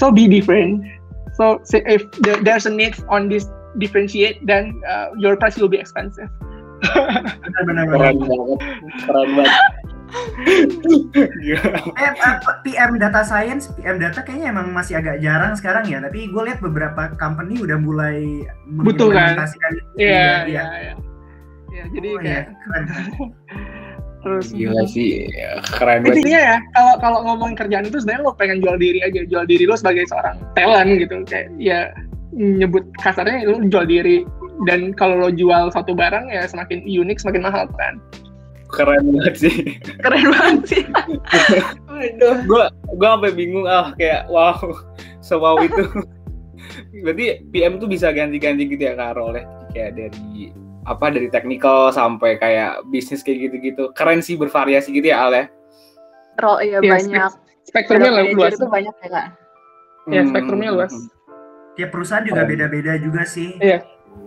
So 0.00 0.10
be 0.10 0.26
different. 0.26 0.82
So 1.34 1.60
if 1.86 2.06
there's 2.22 2.66
a 2.66 2.72
need 2.72 2.94
on 3.10 3.28
this 3.28 3.50
differentiate, 3.78 4.46
then 4.46 4.80
uh, 4.86 5.10
your 5.18 5.36
price 5.36 5.58
will 5.58 5.70
be 5.70 5.78
expensive. 5.78 6.30
benar-benar 6.84 7.84
keren 7.88 8.16
banget, 8.20 8.58
keren 9.08 9.28
banget. 9.40 9.62
eh, 11.98 12.36
PM 12.62 13.00
data 13.00 13.24
science, 13.24 13.72
PM 13.74 13.98
data 13.98 14.20
kayaknya 14.22 14.52
emang 14.52 14.70
masih 14.70 15.00
agak 15.00 15.18
jarang 15.18 15.56
sekarang 15.56 15.88
ya. 15.88 15.98
Tapi 15.98 16.28
gue 16.28 16.42
lihat 16.44 16.60
beberapa 16.60 17.10
company 17.16 17.58
udah 17.58 17.80
mulai 17.80 18.46
kan? 19.58 19.74
Iya, 19.96 20.46
iya, 20.46 20.64
iya 20.70 20.94
ya 21.74 21.84
jadi 21.90 22.08
oh, 22.14 22.20
kayak 22.22 22.44
ya. 22.46 22.54
keren. 22.62 22.84
terus 24.24 24.50
gila 24.56 24.88
sih 24.88 25.28
keren 25.76 26.00
banget. 26.02 26.24
Intinya 26.24 26.40
ya 26.40 26.56
kalau 26.72 26.94
kalau 27.04 27.18
ngomong 27.28 27.52
kerjaan 27.52 27.84
itu 27.84 28.00
sebenarnya 28.00 28.24
lo 28.24 28.32
pengen 28.32 28.58
jual 28.64 28.76
diri 28.80 29.04
aja 29.04 29.20
jual 29.28 29.44
diri 29.44 29.64
lo 29.68 29.76
sebagai 29.76 30.08
seorang 30.08 30.40
talent 30.56 30.90
gitu. 30.96 31.20
Kayak 31.28 31.48
ya 31.60 31.80
nyebut 32.34 32.88
kasarnya 33.04 33.44
lo 33.46 33.60
jual 33.68 33.84
diri 33.84 34.24
dan 34.66 34.96
kalau 34.96 35.20
lo 35.20 35.30
jual 35.30 35.68
satu 35.70 35.92
barang 35.92 36.32
ya 36.32 36.48
semakin 36.48 36.82
unik 36.82 37.20
semakin 37.20 37.42
mahal 37.44 37.68
kan? 37.76 38.00
Keren 38.72 39.04
banget 39.14 39.34
sih. 39.46 39.56
Keren 40.04 40.26
banget 40.32 40.62
sih. 40.66 40.82
Aduh. 41.94 42.36
gue 42.48 42.64
gue 42.96 43.08
sampai 43.08 43.32
bingung 43.36 43.66
ah 43.68 43.94
kayak 43.94 44.26
wow 44.32 44.56
sewau 45.26 45.62
itu. 45.62 45.84
Berarti 47.04 47.44
PM 47.52 47.78
tuh 47.78 47.86
bisa 47.86 48.10
ganti-ganti 48.10 48.66
gitu 48.66 48.82
ya 48.82 48.96
kak 48.96 49.20
oleh 49.20 49.44
kayak 49.76 49.94
dari 49.94 50.50
apa 50.84 51.06
dari 51.08 51.28
teknikal 51.32 51.88
sampai 51.90 52.36
kayak 52.36 52.84
bisnis 52.92 53.24
kayak 53.24 53.48
gitu-gitu 53.50 53.90
keren 53.96 54.20
sih 54.20 54.36
bervariasi 54.36 54.92
gitu 54.92 55.10
ya 55.10 55.28
Al 55.28 55.32
ya 55.32 55.44
Ro, 56.34 56.58
iya 56.58 56.82
ya, 56.82 56.90
banyak 56.98 57.30
spektrumnya 57.64 58.10
luas 58.34 58.58
itu 58.58 58.66
banyak 58.66 58.94
ya 59.00 59.08
kak 59.08 59.26
ya 60.10 60.20
hmm, 60.20 60.30
spektrumnya 60.34 60.70
luas 60.74 60.92
tiap 61.74 61.90
perusahaan 61.90 62.24
juga 62.24 62.46
beda-beda 62.46 62.96
juga 62.98 63.22
sih. 63.26 63.58
Iya. 63.58 63.82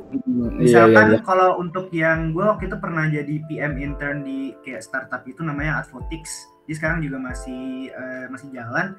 Hmm, 0.08 0.60
Misalkan 0.60 1.06
iya, 1.12 1.16
iya, 1.16 1.20
iya. 1.20 1.26
kalau 1.28 1.50
untuk 1.60 1.92
yang 1.92 2.32
gue 2.32 2.44
waktu 2.44 2.72
itu 2.72 2.78
pernah 2.80 3.12
jadi 3.12 3.36
PM 3.48 3.76
intern 3.80 4.24
di 4.24 4.56
kayak 4.64 4.84
startup 4.84 5.24
itu 5.28 5.44
namanya 5.44 5.84
Advotix. 5.84 6.48
Jadi 6.68 6.74
sekarang 6.76 7.00
juga 7.04 7.18
masih 7.20 7.92
eh, 7.92 8.26
masih 8.32 8.48
jalan. 8.56 8.96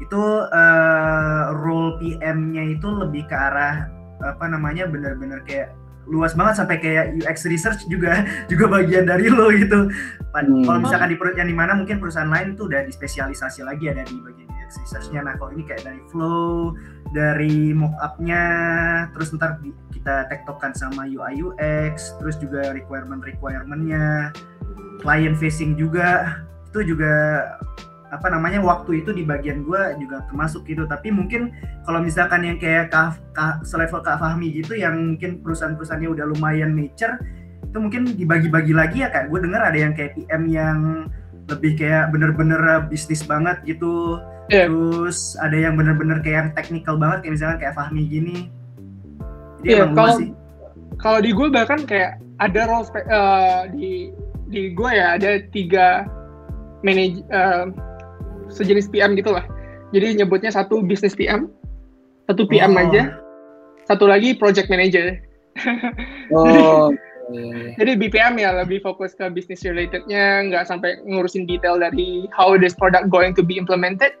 Itu 0.00 0.22
eh, 0.48 1.44
role 1.56 1.96
PM-nya 2.00 2.76
itu 2.76 2.88
lebih 2.88 3.28
ke 3.28 3.36
arah 3.36 3.88
apa 4.20 4.48
namanya 4.48 4.88
benar-benar 4.88 5.44
kayak 5.44 5.76
luas 6.06 6.32
banget 6.38 6.54
sampai 6.62 6.76
kayak 6.78 7.18
UX 7.22 7.46
research 7.50 7.82
juga 7.90 8.24
juga 8.50 8.64
bagian 8.70 9.06
dari 9.06 9.26
lo 9.30 9.50
gitu. 9.52 9.90
Hmm. 10.36 10.64
Kalau 10.64 10.78
misalkan 10.80 11.12
di 11.12 11.16
yang 11.36 11.48
di 11.48 11.56
mana 11.56 11.72
mungkin 11.74 11.98
perusahaan 11.98 12.28
lain 12.28 12.54
tuh 12.54 12.68
udah 12.68 12.84
dispesialisasi 12.84 13.64
lagi 13.64 13.90
ada 13.90 14.04
di 14.04 14.16
bagian 14.22 14.48
UX 14.66 14.78
research-nya. 14.82 15.20
Nah 15.24 15.34
kalau 15.40 15.54
ini 15.56 15.62
kayak 15.64 15.86
dari 15.86 16.02
flow, 16.10 16.76
dari 17.14 17.72
mock-up-nya, 17.72 18.44
terus 19.14 19.32
ntar 19.32 19.62
kita 19.94 20.26
tektokan 20.28 20.74
sama 20.76 21.06
UI 21.06 21.40
UX, 21.40 22.12
terus 22.20 22.36
juga 22.36 22.74
requirement-requirement-nya, 22.74 24.34
client 25.00 25.36
facing 25.38 25.78
juga, 25.78 26.42
itu 26.68 26.92
juga 26.92 27.46
apa 28.14 28.30
namanya 28.30 28.62
waktu 28.62 29.02
itu 29.02 29.10
di 29.10 29.26
bagian 29.26 29.66
gua 29.66 29.94
juga 29.98 30.22
termasuk 30.30 30.62
gitu. 30.66 30.86
Tapi 30.86 31.10
mungkin 31.10 31.50
kalau 31.82 31.98
misalkan 31.98 32.46
yang 32.46 32.56
kayak 32.56 32.94
kah, 32.94 33.18
kah, 33.34 33.58
selevel 33.66 34.02
Kak 34.02 34.22
Fahmi 34.22 34.54
gitu 34.54 34.78
yang 34.78 35.14
mungkin 35.16 35.42
perusahaan-perusahaannya 35.42 36.10
udah 36.10 36.26
lumayan 36.30 36.70
mature 36.72 37.18
itu 37.66 37.78
mungkin 37.82 38.02
dibagi-bagi 38.14 38.72
lagi 38.72 39.02
ya 39.02 39.10
kak. 39.10 39.28
Gue 39.28 39.42
dengar 39.42 39.60
ada 39.60 39.76
yang 39.76 39.92
kayak 39.92 40.14
PM 40.16 40.48
yang 40.48 40.78
lebih 41.50 41.76
kayak 41.76 42.14
bener-bener 42.14 42.58
bisnis 42.86 43.26
banget 43.26 43.58
gitu. 43.66 44.22
Iya. 44.46 44.70
terus 44.70 45.34
ada 45.42 45.58
yang 45.58 45.74
bener-bener 45.74 46.22
kayak 46.22 46.36
yang 46.38 46.50
technical 46.54 46.94
banget 46.94 47.26
kayak 47.26 47.34
misalkan 47.34 47.58
kayak 47.58 47.74
Fahmi 47.74 48.06
gini. 48.06 48.46
Jadi 49.58 49.66
Iya, 49.66 49.76
emang 49.82 49.90
luas 49.90 49.98
kalau- 49.98 50.18
sih. 50.22 50.30
Kalau 50.96 51.18
di 51.20 51.30
gue 51.34 51.48
bahkan 51.50 51.80
kayak 51.82 52.12
ada 52.38 52.60
role 52.70 52.86
eh, 52.94 53.60
di 53.74 53.92
di 54.46 54.62
gue 54.70 54.90
ya 54.94 55.18
ada 55.18 55.42
tiga 55.50 56.06
manage 56.80 57.26
eh, 57.26 57.64
sejenis 58.56 58.88
PM 58.88 59.12
gitulah. 59.14 59.44
Jadi 59.92 60.24
nyebutnya 60.24 60.50
satu 60.50 60.80
business 60.82 61.14
PM, 61.14 61.52
satu 62.26 62.48
PM 62.48 62.74
Oh. 62.74 62.82
aja, 62.82 63.20
satu 63.86 64.08
lagi 64.08 64.34
project 64.34 64.72
manager. 64.72 65.20
Oh. 66.34 66.92
Jadi 67.74 67.98
BPM 67.98 68.38
ya 68.38 68.54
lebih 68.54 68.78
fokus 68.86 69.10
ke 69.18 69.26
business 69.34 69.66
relatednya, 69.66 70.46
nggak 70.46 70.62
sampai 70.62 71.02
ngurusin 71.10 71.42
detail 71.42 71.74
dari 71.74 72.30
how 72.30 72.54
this 72.54 72.74
product 72.74 73.10
going 73.10 73.34
to 73.34 73.42
be 73.42 73.58
implemented. 73.58 74.14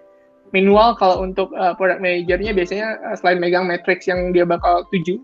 Meanwhile 0.50 0.98
kalau 0.98 1.22
untuk 1.22 1.50
uh, 1.54 1.74
product 1.74 2.02
manajernya 2.02 2.54
biasanya 2.54 2.98
uh, 3.06 3.14
selain 3.18 3.38
megang 3.38 3.66
matrix 3.66 4.06
yang 4.10 4.34
dia 4.34 4.42
bakal 4.46 4.86
tuju 4.90 5.18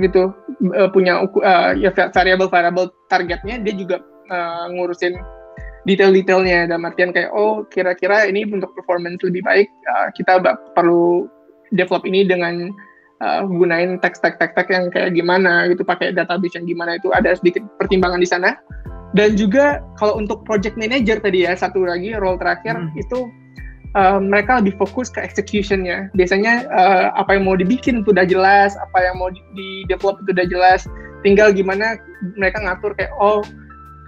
gitu 0.00 0.32
uh, 0.76 0.88
punya 0.88 1.24
uh, 1.24 1.72
ya 1.76 1.92
variable 1.92 2.48
variable 2.48 2.88
targetnya 3.12 3.60
dia 3.60 3.74
juga 3.76 4.00
uh, 4.32 4.70
ngurusin 4.72 5.16
detail-detailnya 5.88 6.68
dalam 6.68 6.84
artian 6.84 7.12
kayak 7.12 7.32
oh 7.32 7.64
kira-kira 7.72 8.28
ini 8.28 8.44
untuk 8.44 8.72
performance 8.76 9.20
lebih 9.24 9.40
baik 9.44 9.68
uh, 9.88 10.12
kita 10.12 10.40
perlu 10.76 11.30
develop 11.72 12.04
ini 12.04 12.26
dengan 12.26 12.68
uh, 13.22 13.46
gunain 13.46 14.00
teks 14.00 14.20
yang 14.68 14.90
kayak 14.90 15.14
gimana 15.14 15.68
gitu 15.70 15.84
pakai 15.84 16.12
database 16.12 16.56
yang 16.56 16.66
gimana 16.66 16.98
itu 16.98 17.12
ada 17.14 17.36
sedikit 17.36 17.64
pertimbangan 17.78 18.20
di 18.20 18.28
sana. 18.28 18.56
Dan 19.10 19.34
juga 19.34 19.82
kalau 19.98 20.22
untuk 20.22 20.46
project 20.46 20.78
manager 20.78 21.18
tadi 21.18 21.42
ya 21.42 21.58
satu 21.58 21.82
lagi 21.82 22.14
role 22.14 22.38
terakhir 22.38 22.78
Hmm. 22.78 22.94
itu 22.94 23.26
uh, 23.98 24.22
mereka 24.22 24.62
lebih 24.62 24.78
fokus 24.78 25.10
ke 25.10 25.18
executionnya. 25.18 26.10
Biasanya 26.14 26.70
uh, 26.70 27.06
apa 27.18 27.34
yang 27.34 27.50
mau 27.50 27.58
dibikin 27.58 28.06
itu 28.06 28.14
udah 28.14 28.26
jelas 28.26 28.78
apa 28.78 28.98
yang 29.02 29.18
mau 29.18 29.30
di, 29.34 29.42
di 29.58 29.68
develop 29.90 30.22
itu 30.22 30.30
udah 30.30 30.46
jelas. 30.46 30.80
Tinggal 31.26 31.52
gimana 31.52 31.98
mereka 32.38 32.62
ngatur 32.62 32.94
kayak 32.94 33.10
oh 33.18 33.42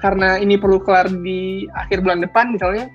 karena 0.03 0.37
ini 0.43 0.59
perlu 0.59 0.83
kelar 0.83 1.07
di 1.09 1.71
akhir 1.79 2.03
bulan 2.03 2.21
depan 2.27 2.51
misalnya 2.51 2.91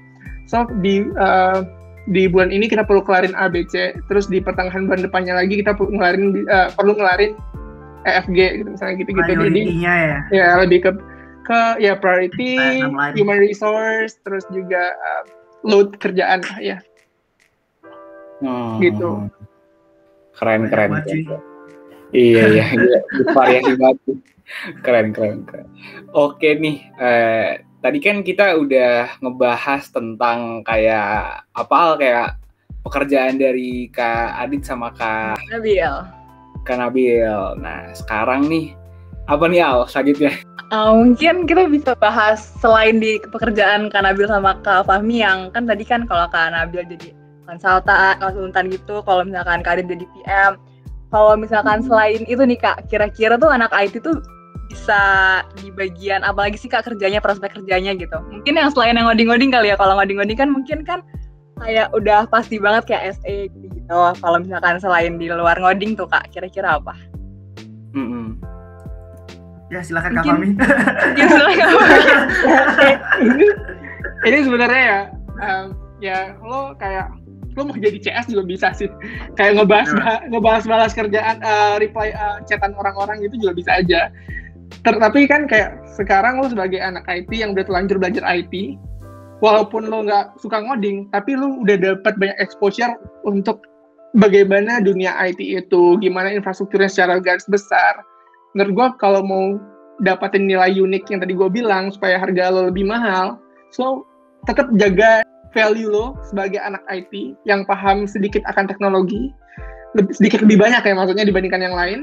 so 0.46 0.68
di 0.84 1.08
uh, 1.16 1.64
di 2.08 2.28
bulan 2.28 2.52
ini 2.52 2.68
kita 2.68 2.84
perlu 2.84 3.04
kelarin 3.04 3.36
ABC 3.36 3.96
terus 4.12 4.28
di 4.28 4.44
pertengahan 4.44 4.88
bulan 4.88 5.04
depannya 5.08 5.40
lagi 5.40 5.60
kita 5.60 5.76
perlu 5.76 5.96
ngelarin 5.96 6.46
uh, 6.48 6.70
perlu 6.76 6.94
ngelarin 7.00 7.32
EFG 8.08 8.40
gitu 8.64 8.70
misalnya 8.76 8.96
gitu 9.00 9.12
gitu 9.16 9.32
jadi 9.36 9.62
ya 9.80 9.96
ya 10.32 10.48
lebih 10.60 10.80
ke 10.88 10.92
ke 11.48 11.60
ya 11.80 11.96
priority 11.96 12.60
human 13.16 13.40
resource 13.40 14.20
terus 14.28 14.44
juga 14.52 14.92
uh, 14.96 15.24
load 15.64 15.96
kerjaan 16.00 16.44
lah 16.44 16.60
ya 16.60 16.78
Hmm. 18.42 18.78
Gitu. 18.82 19.10
Keren, 20.38 20.70
keren. 20.70 21.02
Iya, 22.14 22.44
iya, 22.54 22.66
iya. 22.72 23.00
Variasi 23.34 23.74
banget. 23.76 23.98
Keren, 24.84 25.12
keren, 25.12 25.44
keren. 25.44 25.68
Oke 26.16 26.56
nih, 26.56 26.80
eh, 26.98 27.68
tadi 27.84 28.00
kan 28.00 28.24
kita 28.24 28.56
udah 28.58 29.20
ngebahas 29.22 29.84
tentang 29.92 30.64
kayak 30.64 31.44
apa 31.52 32.00
kayak 32.00 32.28
pekerjaan 32.88 33.36
dari 33.36 33.92
Kak 33.92 34.40
Adit 34.40 34.64
sama 34.64 34.96
Kak, 34.96 35.36
Nabil. 35.52 35.94
Kak 36.64 36.78
Nabil. 36.80 37.60
Nah, 37.60 37.92
sekarang 37.92 38.48
nih, 38.48 38.72
apa 39.28 39.44
nih 39.52 39.62
Al 39.64 39.84
selanjutnya? 39.92 40.32
Uh, 40.68 40.92
mungkin 40.92 41.48
kita 41.48 41.68
bisa 41.72 41.96
bahas 41.96 42.44
selain 42.60 43.00
di 43.00 43.20
pekerjaan 43.32 43.92
Kak 43.92 44.04
Nabil 44.04 44.28
sama 44.28 44.56
Kak 44.64 44.88
Fahmi 44.88 45.24
yang 45.24 45.52
kan 45.52 45.68
tadi 45.68 45.84
kan 45.84 46.08
kalau 46.08 46.28
Kak 46.32 46.56
Nabil 46.56 46.88
jadi 46.88 47.12
konsultan, 47.48 48.20
konsultan 48.20 48.68
gitu, 48.72 49.00
kalau 49.04 49.24
misalkan 49.24 49.64
Kak 49.64 49.80
Adit 49.80 49.88
jadi 49.92 50.06
PM. 50.16 50.54
Kalau 51.08 51.40
misalkan 51.40 51.80
selain 51.88 52.28
itu 52.28 52.44
nih 52.44 52.60
Kak, 52.60 52.92
kira-kira 52.92 53.40
tuh 53.40 53.48
anak 53.48 53.72
IT 53.72 54.04
tuh 54.04 54.20
bisa 54.68 55.02
di 55.60 55.72
bagian 55.72 56.22
apalagi 56.28 56.60
sih 56.60 56.68
Kak 56.68 56.84
kerjanya, 56.88 57.24
prospek 57.24 57.56
kerjanya 57.60 57.96
gitu. 57.96 58.18
Mungkin 58.32 58.54
yang 58.56 58.70
selain 58.72 58.96
yang 59.00 59.08
ngoding-ngoding 59.08 59.52
kali 59.52 59.72
ya, 59.72 59.76
kalau 59.80 59.96
ngoding-ngoding 59.96 60.38
kan 60.38 60.50
mungkin 60.52 60.84
kan 60.84 61.00
kayak 61.58 61.90
udah 61.96 62.30
pasti 62.30 62.62
banget 62.62 62.86
kayak 62.86 63.18
SE 63.18 63.50
gitu. 63.50 63.66
gitu. 63.74 63.96
Kalau 64.22 64.38
misalkan 64.38 64.78
selain 64.78 65.16
di 65.18 65.32
luar 65.32 65.58
ngoding 65.58 65.96
tuh 65.96 66.06
Kak, 66.06 66.30
kira-kira 66.30 66.78
apa? 66.78 66.94
Mm-mm. 67.96 68.38
ya 69.68 69.84
silakan 69.84 70.16
Kak 70.16 70.24
Fahmi 70.24 70.56
Ya, 71.20 71.26
silakan. 71.34 71.68
ini, 73.20 73.46
ini 74.32 74.38
sebenarnya 74.48 74.84
ya 74.84 75.00
um, 75.44 75.66
ya 76.00 76.18
lo 76.40 76.72
kayak 76.80 77.12
lo 77.58 77.66
mau 77.66 77.76
jadi 77.76 77.98
CS 78.00 78.30
juga 78.32 78.44
bisa 78.46 78.68
sih 78.72 78.88
kayak 79.36 79.60
ngebahas 79.60 79.90
bah- 79.98 80.24
ngebahas 80.30 80.64
balas 80.70 80.94
kerjaan 80.94 81.42
uh, 81.42 81.76
reply 81.82 82.14
uh, 82.14 82.40
chatan 82.46 82.72
orang-orang 82.78 83.20
gitu 83.26 83.44
juga 83.44 83.58
bisa 83.58 83.72
aja 83.82 84.08
Ter- 84.84 85.00
tapi 85.00 85.28
kan 85.28 85.48
kayak 85.48 85.84
sekarang 85.96 86.40
lo 86.40 86.48
sebagai 86.52 86.80
anak 86.80 87.08
IT 87.08 87.32
yang 87.32 87.56
udah 87.56 87.66
terlanjur 87.68 87.98
belajar 88.00 88.24
IT 88.28 88.78
walaupun 89.40 89.88
lo 89.88 90.04
nggak 90.04 90.40
suka 90.42 90.64
ngoding 90.64 91.08
tapi 91.14 91.38
lo 91.38 91.62
udah 91.62 91.76
dapat 91.78 92.14
banyak 92.18 92.38
exposure 92.42 92.96
untuk 93.28 93.64
bagaimana 94.18 94.80
dunia 94.82 95.14
IT 95.24 95.40
itu 95.40 96.00
gimana 96.00 96.34
infrastrukturnya 96.34 96.90
secara 96.90 97.20
garis 97.22 97.46
besar. 97.48 98.02
Menurut 98.56 98.74
gue 98.74 98.88
kalau 98.98 99.22
mau 99.22 99.46
dapatin 100.02 100.46
nilai 100.46 100.78
unik 100.78 101.10
yang 101.10 101.20
tadi 101.22 101.34
gue 101.34 101.50
bilang 101.50 101.90
supaya 101.90 102.22
harga 102.22 102.54
lo 102.54 102.70
lebih 102.70 102.86
mahal 102.86 103.42
so 103.74 104.06
tetap 104.46 104.70
jaga 104.78 105.26
value 105.56 105.90
lo 105.90 106.14
sebagai 106.22 106.62
anak 106.62 106.86
IT 106.92 107.34
yang 107.50 107.66
paham 107.66 108.06
sedikit 108.06 108.46
akan 108.46 108.70
teknologi 108.70 109.34
lebih, 109.98 110.14
sedikit 110.14 110.46
lebih 110.46 110.62
banyak 110.62 110.84
ya 110.86 110.94
maksudnya 110.94 111.26
dibandingkan 111.26 111.62
yang 111.66 111.76
lain 111.76 112.00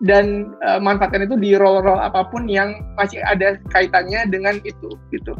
dan 0.00 0.56
uh, 0.64 0.80
manfaatkan 0.80 1.28
itu 1.28 1.36
di 1.36 1.52
role-role 1.56 2.00
apa 2.00 2.24
pun 2.32 2.48
yang 2.48 2.80
masih 2.96 3.20
ada 3.20 3.60
kaitannya 3.68 4.24
dengan 4.32 4.56
itu 4.64 4.96
gitu. 5.12 5.36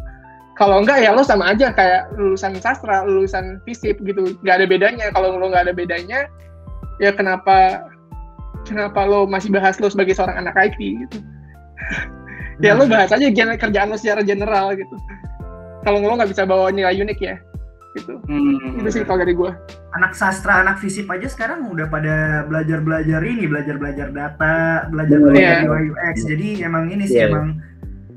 Kalau 0.61 0.85
enggak 0.85 1.01
ya 1.01 1.17
lo 1.17 1.25
sama 1.25 1.57
aja 1.57 1.73
kayak 1.73 2.13
lulusan 2.21 2.61
sastra 2.61 3.09
lulusan 3.09 3.65
fisip 3.65 3.97
gitu. 4.05 4.37
Nggak 4.45 4.57
ada 4.61 4.67
bedanya. 4.69 5.07
Kalau 5.17 5.41
lo 5.41 5.49
nggak 5.49 5.73
ada 5.73 5.75
bedanya 5.75 6.29
ya 7.01 7.17
kenapa 7.17 7.89
kenapa 8.69 9.09
lo 9.09 9.25
masih 9.25 9.49
bahas 9.49 9.81
lo 9.81 9.89
sebagai 9.89 10.13
seorang 10.13 10.37
anak 10.47 10.57
IT 10.57 10.79
gitu. 10.79 11.19
Ya 12.61 12.77
lo 12.77 12.85
bahas 12.85 13.09
aja 13.09 13.25
kerjaan 13.57 13.89
lo 13.89 13.97
secara 13.97 14.21
general 14.21 14.77
gitu. 14.77 14.93
Kalau 15.81 15.97
lo 15.97 16.13
nggak 16.13 16.29
bisa 16.29 16.45
bawa 16.45 16.69
nilai 16.69 17.01
unik 17.01 17.19
ya 17.25 17.41
gitu 17.91 18.23
Hmm. 18.25 18.79
itu 18.79 18.89
sih 18.93 19.03
kalau 19.03 19.27
dari 19.27 19.35
gue 19.35 19.51
anak 19.91 20.15
sastra, 20.15 20.63
anak 20.63 20.79
fisip 20.79 21.11
aja 21.11 21.27
sekarang 21.27 21.67
udah 21.67 21.91
pada 21.91 22.47
belajar-belajar 22.47 23.19
ini, 23.27 23.51
belajar-belajar 23.51 24.15
data, 24.15 24.87
belajar-belajar 24.87 25.67
Iya. 25.67 25.67
UI 25.67 25.91
UX. 25.91 26.15
Jadi 26.23 26.49
emang 26.63 26.87
ini 26.87 27.11
sih 27.11 27.19
Iya, 27.19 27.27
iya. 27.27 27.31
emang 27.35 27.47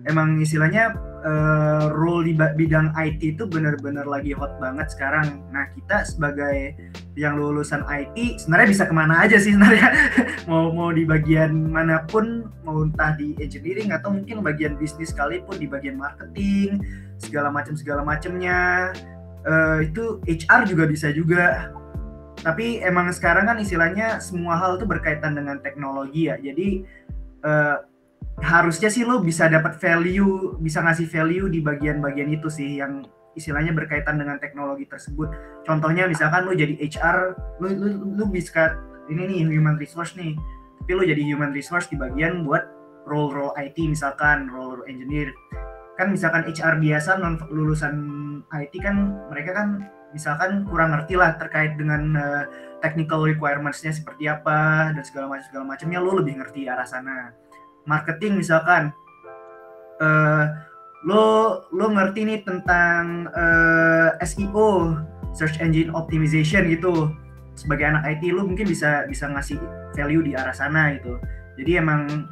emang 0.05 0.30
istilahnya 0.38 0.93
eh, 1.24 1.88
role 1.95 2.28
di 2.28 2.34
bidang 2.36 2.91
IT 2.99 3.24
itu 3.24 3.47
benar-benar 3.47 4.03
lagi 4.03 4.36
hot 4.36 4.59
banget 4.59 4.91
sekarang. 4.91 5.39
Nah 5.49 5.71
kita 5.71 6.03
sebagai 6.03 6.76
yang 7.15 7.39
lulusan 7.39 7.80
IT 7.88 8.43
sebenarnya 8.43 8.67
bisa 8.67 8.84
ke 8.84 8.91
mana 8.91 9.24
aja 9.24 9.39
sih 9.39 9.55
sebenarnya 9.55 9.88
mau 10.51 10.76
mau 10.76 10.91
di 10.91 11.07
bagian 11.07 11.71
mana 11.71 12.03
pun 12.05 12.51
mau 12.67 12.84
entah 12.84 13.15
di 13.15 13.34
engineering 13.39 13.95
atau 13.95 14.11
mungkin 14.11 14.43
bagian 14.43 14.76
bisnis 14.76 15.15
sekalipun 15.15 15.55
di 15.55 15.65
bagian 15.65 15.95
marketing 15.95 16.84
segala 17.24 17.47
macam 17.47 17.71
segala 17.71 18.03
macamnya 18.03 18.91
Eh, 19.43 19.91
itu 19.91 20.23
HR 20.23 20.61
juga 20.63 20.83
bisa 20.87 21.11
juga. 21.11 21.71
Tapi 22.39 22.79
emang 22.83 23.11
sekarang 23.11 23.47
kan 23.47 23.57
istilahnya 23.59 24.19
semua 24.19 24.59
hal 24.59 24.79
itu 24.79 24.87
berkaitan 24.87 25.35
dengan 25.35 25.59
teknologi 25.63 26.27
ya. 26.27 26.35
Jadi 26.35 26.83
uh, 27.45 27.79
harusnya 28.43 28.91
sih 28.91 29.07
lo 29.07 29.23
bisa 29.23 29.47
dapat 29.47 29.79
value 29.79 30.59
bisa 30.59 30.83
ngasih 30.83 31.07
value 31.07 31.47
di 31.47 31.63
bagian-bagian 31.63 32.35
itu 32.35 32.51
sih 32.51 32.83
yang 32.83 33.07
istilahnya 33.39 33.71
berkaitan 33.71 34.19
dengan 34.19 34.43
teknologi 34.43 34.83
tersebut. 34.83 35.31
Contohnya 35.63 36.03
misalkan 36.03 36.43
lo 36.43 36.51
jadi 36.51 36.75
HR 36.83 37.17
lo 37.63 37.67
lo, 37.71 37.87
lo 38.11 38.25
bisa 38.27 38.75
ini 39.07 39.23
nih 39.23 39.47
human 39.47 39.79
resource 39.79 40.11
nih. 40.19 40.35
Tapi 40.83 40.91
lo 40.99 41.03
jadi 41.07 41.23
human 41.23 41.55
resource 41.55 41.87
di 41.87 41.95
bagian 41.95 42.43
buat 42.43 42.67
role-role 43.07 43.55
IT 43.55 43.79
misalkan 43.87 44.51
role 44.51 44.83
engineer 44.83 45.31
kan 45.93 46.09
misalkan 46.09 46.43
HR 46.49 46.81
biasa 46.81 47.21
non 47.21 47.37
lulusan 47.53 47.95
IT 48.49 48.73
kan 48.81 49.13
mereka 49.29 49.53
kan 49.53 49.67
misalkan 50.13 50.65
kurang 50.69 50.93
ngerti 50.93 51.17
lah 51.17 51.37
terkait 51.37 51.77
dengan 51.77 52.13
uh, 52.17 52.43
technical 52.81 53.25
requirements-nya 53.25 53.93
seperti 53.93 54.29
apa 54.29 54.93
dan 54.93 55.03
segala 55.05 55.29
macam 55.29 55.45
segala 55.49 55.65
macamnya 55.65 55.99
lo 56.01 56.11
lebih 56.21 56.37
ngerti 56.41 56.69
arah 56.69 56.85
sana. 56.85 57.33
Marketing 57.89 58.37
misalkan 58.37 58.93
uh, 60.01 60.45
lo 61.05 61.25
lo 61.73 61.85
ngerti 61.93 62.25
nih 62.25 62.39
tentang 62.45 63.27
uh, 63.33 64.15
eh, 64.17 64.25
SEO 64.25 64.97
search 65.33 65.61
engine 65.61 65.93
optimization 65.93 66.69
gitu. 66.69 67.09
Sebagai 67.53 67.85
anak 67.85 68.17
IT 68.17 68.33
lo 68.33 68.45
mungkin 68.45 68.69
bisa 68.69 69.05
bisa 69.09 69.29
ngasih 69.29 69.61
value 69.93 70.25
di 70.25 70.33
arah 70.33 70.53
sana 70.53 70.93
gitu 70.97 71.21
jadi 71.60 71.86
emang 71.86 72.30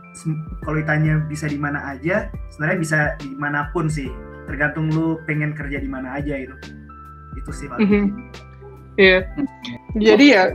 kalau 0.66 0.82
ditanya 0.82 1.22
bisa 1.30 1.46
di 1.46 1.60
mana 1.60 1.94
aja 1.94 2.30
sebenarnya 2.54 2.80
bisa 2.80 2.98
di 3.22 3.34
mana 3.38 3.70
pun 3.70 3.86
sih 3.86 4.10
tergantung 4.50 4.90
lu 4.90 5.22
pengen 5.30 5.54
kerja 5.54 5.78
di 5.78 5.90
mana 5.90 6.18
aja 6.18 6.36
itu 6.38 6.56
itu 7.38 7.52
sih 7.54 7.68
paling 7.70 7.86
mm 7.86 7.92
-hmm. 7.92 8.50
Iya. 9.00 9.24
Jadi 9.96 10.26
ya 10.36 10.52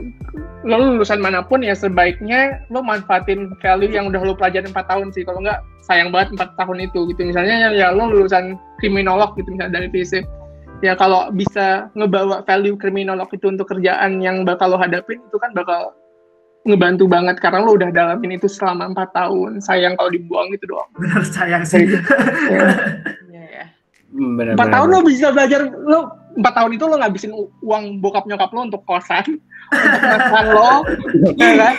lo 0.65 0.77
lulusan 0.77 1.21
mana 1.21 1.41
pun 1.41 1.65
ya 1.65 1.73
sebaiknya 1.73 2.61
lo 2.69 2.85
manfaatin 2.85 3.53
value 3.61 3.89
yang 3.89 4.09
udah 4.13 4.21
lo 4.21 4.33
pelajarin 4.37 4.69
4 4.69 4.77
tahun 4.85 5.07
sih. 5.13 5.25
Kalau 5.25 5.41
nggak 5.41 5.61
sayang 5.81 6.13
banget 6.13 6.37
4 6.37 6.59
tahun 6.59 6.77
itu 6.85 7.09
gitu. 7.09 7.21
Misalnya 7.25 7.69
ya, 7.69 7.69
ya 7.73 7.87
lo 7.93 8.09
lulusan 8.09 8.57
kriminolog 8.77 9.33
gitu 9.39 9.49
misalnya 9.49 9.81
dari 9.81 9.89
FISIP. 9.89 10.25
Ya 10.85 10.93
kalau 10.93 11.33
bisa 11.33 11.89
ngebawa 11.97 12.45
value 12.45 12.77
kriminolog 12.77 13.29
itu 13.33 13.49
untuk 13.49 13.73
kerjaan 13.73 14.21
yang 14.21 14.45
bakal 14.45 14.69
lo 14.69 14.77
hadapin 14.77 15.17
itu 15.17 15.37
kan 15.41 15.49
bakal 15.57 15.97
ngebantu 16.67 17.07
banget 17.07 17.39
karena 17.39 17.63
lo 17.63 17.79
udah 17.79 17.89
dalamin 17.89 18.35
itu 18.35 18.51
selama 18.51 18.91
empat 18.91 19.15
tahun. 19.15 19.63
Sayang 19.63 19.95
kalau 19.95 20.11
dibuang 20.11 20.51
gitu 20.51 20.75
doang. 20.75 20.89
Benar 20.99 21.23
sayang 21.23 21.63
sih. 21.63 21.87
Ya. 22.51 22.67
ya, 23.31 23.65
empat 24.53 24.67
tahun 24.67 24.87
lo 24.91 24.99
bisa 25.07 25.31
belajar 25.31 25.71
lo 25.71 26.11
empat 26.37 26.53
tahun 26.53 26.71
itu 26.75 26.83
lo 26.85 26.95
ngabisin 26.99 27.31
uang 27.63 28.03
bokap 28.03 28.27
nyokap 28.27 28.51
lo 28.51 28.67
untuk 28.67 28.83
kosan. 28.83 29.39
Untuk 29.67 29.99
makan 29.99 30.45
lo. 30.55 30.71
Ya 31.35 31.51
kan? 31.59 31.75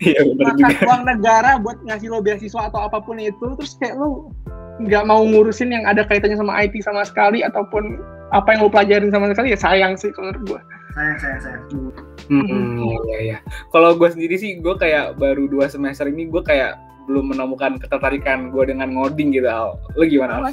Ya, 0.00 0.20
makan 0.24 0.72
uang 0.88 1.02
negara 1.04 1.60
buat 1.60 1.76
ngasih 1.84 2.08
lo 2.08 2.24
beasiswa 2.24 2.72
atau 2.72 2.88
apa 2.88 3.04
pun 3.04 3.20
itu 3.20 3.52
terus 3.60 3.76
kayak 3.76 4.00
lo 4.00 4.32
nggak 4.80 5.04
mau 5.04 5.20
ngurusin 5.26 5.74
yang 5.74 5.84
ada 5.84 6.06
kaitannya 6.06 6.38
sama 6.38 6.56
IT 6.64 6.80
sama 6.80 7.02
sekali 7.04 7.44
ataupun 7.44 8.00
apa 8.30 8.56
yang 8.56 8.60
lo 8.64 8.70
pelajarin 8.70 9.10
sama 9.10 9.28
sekali 9.34 9.52
ya 9.52 9.58
sayang 9.58 9.98
sih 9.98 10.14
kalau 10.14 10.30
menurut 10.32 10.42
gue 10.48 10.60
sayang 10.94 11.18
sayang 11.18 11.40
sayang 11.42 11.62
Hmm, 12.28 12.84
iya 13.08 13.18
ya. 13.36 13.38
Kalau 13.72 13.96
gue 13.96 14.08
sendiri 14.08 14.36
sih, 14.36 14.60
gue 14.60 14.74
kayak 14.76 15.16
baru 15.16 15.48
dua 15.48 15.68
semester 15.72 16.08
ini 16.08 16.28
gue 16.28 16.44
kayak 16.44 16.76
belum 17.08 17.32
menemukan 17.32 17.80
ketertarikan 17.80 18.52
gue 18.52 18.68
dengan 18.68 18.92
ngoding 18.92 19.32
gitu 19.32 19.48
Al. 19.48 19.80
Lo 19.96 20.04
gimana 20.04 20.44
Al? 20.44 20.52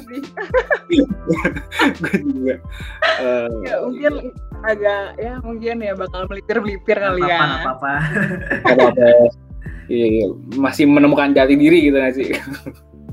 gue 2.00 2.14
juga. 2.24 2.56
Uh, 3.20 3.48
ya 3.68 3.74
mungkin 3.84 4.12
agak 4.64 5.04
ya 5.20 5.32
mungkin 5.44 5.76
ya 5.84 5.92
bakal 5.92 6.24
melipir-melipir 6.32 6.96
kali 6.96 7.22
ya. 7.28 7.60
Apa-apa. 7.60 7.94
Apa-apa. 8.64 9.06
Iya, 9.86 10.06
iya, 10.10 10.26
masih 10.58 10.90
menemukan 10.90 11.30
jati 11.30 11.54
diri 11.54 11.86
gitu 11.86 11.96
gak 12.02 12.14
sih? 12.18 12.34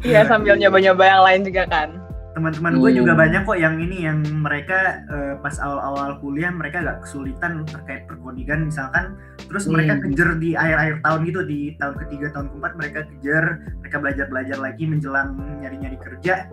Iya 0.04 0.28
sambil 0.28 0.60
nyoba-nyoba 0.60 1.04
yang 1.06 1.22
lain 1.24 1.42
juga 1.48 1.64
kan 1.70 2.03
teman-teman 2.34 2.82
gue 2.82 2.92
juga 2.98 3.14
hmm. 3.14 3.22
banyak 3.22 3.42
kok 3.46 3.60
yang 3.62 3.76
ini 3.78 4.10
yang 4.10 4.26
mereka 4.26 5.06
uh, 5.06 5.34
pas 5.38 5.54
awal-awal 5.62 6.18
kuliah 6.18 6.50
mereka 6.50 6.82
agak 6.82 7.06
kesulitan 7.06 7.62
terkait 7.70 8.10
perkodingan 8.10 8.74
misalkan. 8.74 9.14
Terus 9.46 9.70
hmm. 9.70 9.72
mereka 9.78 9.94
kejar 10.02 10.30
di 10.42 10.58
akhir-akhir 10.58 10.96
tahun 11.06 11.20
gitu 11.30 11.42
di 11.46 11.60
tahun 11.78 11.96
ketiga 12.06 12.28
tahun 12.34 12.48
keempat 12.50 12.74
mereka 12.74 13.00
kejar 13.06 13.46
mereka 13.86 13.98
belajar-belajar 14.02 14.58
lagi 14.58 14.84
menjelang 14.90 15.30
nyari-nyari 15.62 15.98
kerja. 16.02 16.50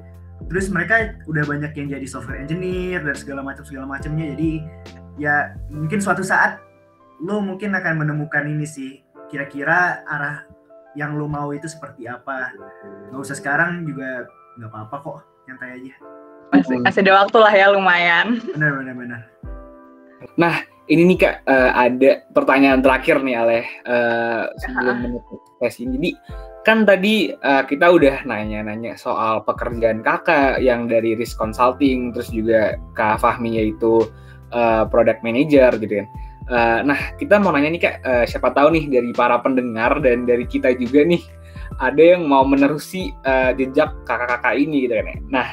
Terus 0.52 0.66
mereka 0.68 1.16
udah 1.24 1.44
banyak 1.48 1.72
yang 1.72 1.88
jadi 1.96 2.06
software 2.06 2.44
engineer 2.44 3.00
dan 3.00 3.16
segala 3.16 3.40
macam 3.40 3.64
segala 3.64 3.88
macamnya. 3.88 4.36
Jadi 4.36 4.60
ya 5.16 5.56
mungkin 5.72 6.00
suatu 6.04 6.20
saat 6.20 6.60
lo 7.24 7.40
mungkin 7.40 7.72
akan 7.72 8.04
menemukan 8.04 8.44
ini 8.44 8.68
sih 8.68 9.00
kira-kira 9.32 10.04
arah 10.04 10.44
yang 10.92 11.16
lo 11.16 11.24
mau 11.24 11.56
itu 11.56 11.64
seperti 11.64 12.04
apa. 12.04 12.52
Nggak 13.08 13.20
usah 13.20 13.36
sekarang 13.40 13.88
juga 13.88 14.28
nggak 14.60 14.68
apa-apa 14.68 14.96
kok 15.00 15.29
nyantai 15.50 15.70
aja. 15.82 15.92
Masih, 16.50 16.76
masih 16.82 17.00
ada 17.06 17.12
waktu 17.26 17.38
lah 17.42 17.52
ya 17.54 17.66
lumayan. 17.74 18.26
Benar 18.54 18.70
benar 18.78 18.94
benar. 18.94 19.20
Nah 20.38 20.54
ini 20.90 21.14
nih 21.14 21.18
kak 21.22 21.36
uh, 21.46 21.70
ada 21.74 22.26
pertanyaan 22.34 22.82
terakhir 22.82 23.22
nih 23.22 23.34
Aleh 23.38 23.66
uh, 23.86 24.50
sebelum 24.62 24.96
menutup 25.02 25.40
tes 25.62 25.78
ini. 25.78 25.94
Jadi 25.96 26.10
kan 26.66 26.84
tadi 26.84 27.32
uh, 27.32 27.64
kita 27.64 27.88
udah 27.88 28.26
nanya-nanya 28.26 28.98
soal 28.98 29.40
pekerjaan 29.46 30.04
kakak 30.04 30.60
yang 30.60 30.90
dari 30.90 31.16
risk 31.16 31.38
consulting 31.38 32.12
terus 32.12 32.28
juga 32.34 32.76
kak 32.98 33.22
Fahmi 33.22 33.62
yaitu 33.62 34.06
uh, 34.50 34.84
product 34.90 35.22
manager 35.22 35.72
gitu 35.78 36.04
kan. 36.04 36.08
Uh, 36.50 36.78
nah 36.82 36.98
kita 37.14 37.38
mau 37.38 37.54
nanya 37.54 37.70
nih 37.70 37.82
kak 37.86 37.96
uh, 38.02 38.24
siapa 38.26 38.50
tahu 38.50 38.74
nih 38.74 38.90
dari 38.90 39.10
para 39.14 39.38
pendengar 39.38 40.02
dan 40.02 40.26
dari 40.26 40.44
kita 40.44 40.74
juga 40.74 41.06
nih 41.06 41.22
ada 41.80 42.02
yang 42.16 42.28
mau 42.28 42.44
menerusi 42.44 43.10
uh, 43.24 43.56
jejak 43.56 43.90
kakak-kakak 44.04 44.54
ini 44.60 44.84
gitu 44.86 44.94
kan 45.00 45.06
ya. 45.08 45.16
Nah, 45.32 45.48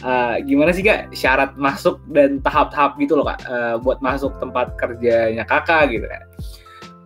uh, 0.00 0.34
gimana 0.42 0.72
sih 0.72 0.80
kak 0.80 1.12
syarat 1.12 1.52
masuk 1.60 2.00
dan 2.10 2.40
tahap-tahap 2.40 2.96
gitu 2.96 3.20
loh 3.20 3.28
kak 3.28 3.44
uh, 3.44 3.76
buat 3.80 4.00
masuk 4.00 4.32
tempat 4.40 4.72
kerjanya 4.80 5.44
kakak 5.44 5.92
gitu 5.92 6.08
kan? 6.08 6.22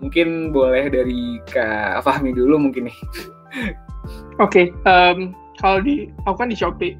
Mungkin 0.00 0.54
boleh 0.54 0.88
dari 0.88 1.42
kak 1.50 2.06
Fahmi 2.06 2.30
dulu 2.32 2.56
mungkin 2.70 2.88
nih. 2.88 2.98
Oke, 4.40 4.46
okay, 4.46 4.66
um, 4.88 5.34
kalau 5.60 5.82
di 5.82 6.08
aku 6.24 6.46
kan 6.46 6.48
di 6.48 6.56
Shopee 6.56 6.94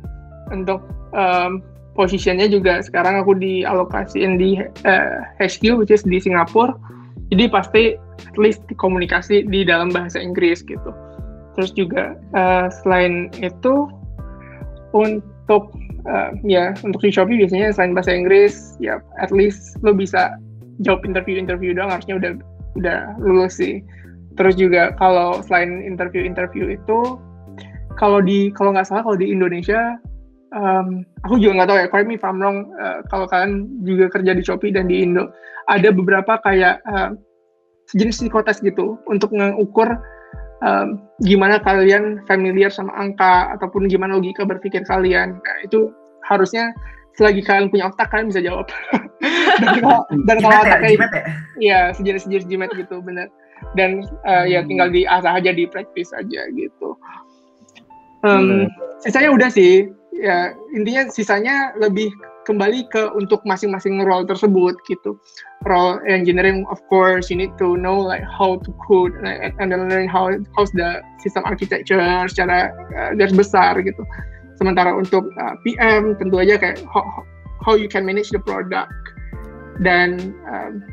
untuk 0.51 0.83
um, 1.15 1.63
posisinya 1.95 2.51
juga 2.51 2.83
sekarang 2.83 3.23
aku 3.23 3.39
dialokasiin 3.39 4.37
di 4.37 4.59
uh, 4.85 5.19
HQ 5.39 5.79
which 5.79 5.95
is 5.95 6.03
di 6.03 6.19
Singapura. 6.19 6.75
Jadi 7.31 7.47
pasti 7.47 7.83
at 7.95 8.37
least 8.37 8.67
komunikasi 8.75 9.47
di 9.47 9.63
dalam 9.63 9.95
bahasa 9.95 10.19
Inggris 10.19 10.67
gitu 10.67 10.91
terus 11.61 11.77
juga 11.77 12.17
uh, 12.33 12.73
selain 12.81 13.29
itu 13.45 13.85
untuk 14.97 15.69
uh, 16.09 16.33
ya 16.41 16.73
untuk 16.81 17.05
di 17.05 17.13
Shopee 17.13 17.37
biasanya 17.37 17.77
selain 17.77 17.93
bahasa 17.93 18.17
Inggris 18.17 18.81
ya 18.81 19.05
at 19.21 19.29
least 19.29 19.77
lo 19.85 19.93
bisa 19.93 20.41
jawab 20.81 21.05
interview-interview 21.05 21.77
doang 21.77 21.93
harusnya 21.93 22.17
udah 22.17 22.33
udah 22.81 23.13
lulus 23.21 23.61
sih. 23.61 23.85
Terus 24.41 24.57
juga 24.57 24.97
kalau 24.97 25.45
selain 25.45 25.85
interview-interview 25.85 26.73
itu 26.81 27.21
kalau 28.01 28.25
di 28.25 28.49
kalau 28.57 28.73
nggak 28.73 28.89
salah 28.89 29.05
kalau 29.05 29.21
di 29.21 29.29
Indonesia 29.29 30.01
um, 30.57 31.05
aku 31.29 31.37
juga 31.37 31.61
nggak 31.61 31.69
tahu 31.69 31.79
ya 31.85 31.87
correct 31.93 32.09
me 32.09 32.17
if 32.17 32.25
I'm 32.25 32.41
wrong 32.41 32.73
uh, 32.81 33.05
kalau 33.13 33.29
kalian 33.29 33.69
juga 33.85 34.09
kerja 34.09 34.33
di 34.33 34.41
Shopee 34.41 34.73
dan 34.73 34.89
di 34.89 35.05
Indo 35.05 35.29
ada 35.69 35.93
beberapa 35.93 36.41
kayak 36.41 36.81
uh, 36.89 37.13
sejenis 37.93 38.25
psikotes 38.25 38.65
gitu 38.65 38.97
untuk 39.13 39.29
mengukur 39.37 40.01
um, 40.65 41.01
gimana 41.25 41.61
kalian 41.61 42.23
familiar 42.25 42.73
sama 42.73 42.93
angka 42.97 43.53
ataupun 43.59 43.89
gimana 43.89 44.17
logika 44.17 44.45
berpikir 44.45 44.85
kalian. 44.87 45.41
Nah, 45.41 45.57
itu 45.65 45.93
harusnya 46.29 46.73
selagi 47.19 47.43
kalian 47.43 47.69
punya 47.69 47.91
otak 47.91 48.09
kalian 48.13 48.31
bisa 48.31 48.41
jawab. 48.45 48.69
dan 49.63 49.75
kalau 49.83 50.01
dan 50.25 50.37
kalau 50.41 50.55
ya, 50.55 50.63
otaknya 50.65 50.91
ya, 50.91 51.09
ya 51.61 51.79
sejenis 51.97 52.23
sejenis 52.29 52.47
jimat 52.49 52.71
gitu 52.77 53.03
benar. 53.03 53.29
Dan 53.77 54.01
uh, 54.25 54.49
ya 54.49 54.65
tinggal 54.65 54.89
diasah 54.89 55.37
aja 55.37 55.53
di 55.53 55.69
practice 55.69 56.17
aja 56.17 56.49
gitu. 56.57 56.97
Um, 58.21 58.69
sisanya 59.01 59.33
udah 59.33 59.49
sih 59.49 59.89
ya 60.13 60.53
intinya 60.77 61.09
sisanya 61.09 61.73
lebih 61.81 62.13
kembali 62.49 62.89
ke 62.89 63.13
untuk 63.13 63.45
masing-masing 63.45 64.01
role 64.05 64.25
tersebut 64.25 64.77
gitu. 64.89 65.17
Role 65.69 66.01
engineering 66.09 66.65
of 66.73 66.81
course 66.89 67.29
you 67.29 67.37
need 67.37 67.53
to 67.61 67.77
know 67.77 67.97
like 67.97 68.25
how 68.25 68.57
to 68.65 68.71
code 68.89 69.13
like, 69.21 69.53
and 69.61 69.69
then 69.69 69.89
learn 69.89 70.09
how 70.09 70.33
how's 70.57 70.73
the 70.73 71.05
system 71.21 71.45
architecture 71.45 72.01
secara 72.29 72.73
uh, 72.97 73.11
garis 73.17 73.37
besar 73.37 73.77
gitu. 73.85 74.03
Sementara 74.57 74.93
untuk 74.97 75.29
uh, 75.41 75.55
PM 75.65 76.17
tentu 76.17 76.41
aja 76.41 76.57
kayak 76.57 76.81
how, 76.89 77.05
how 77.61 77.75
you 77.77 77.89
can 77.89 78.05
manage 78.05 78.33
the 78.33 78.41
product 78.41 78.93
dan 79.81 80.37
um, 80.49 80.85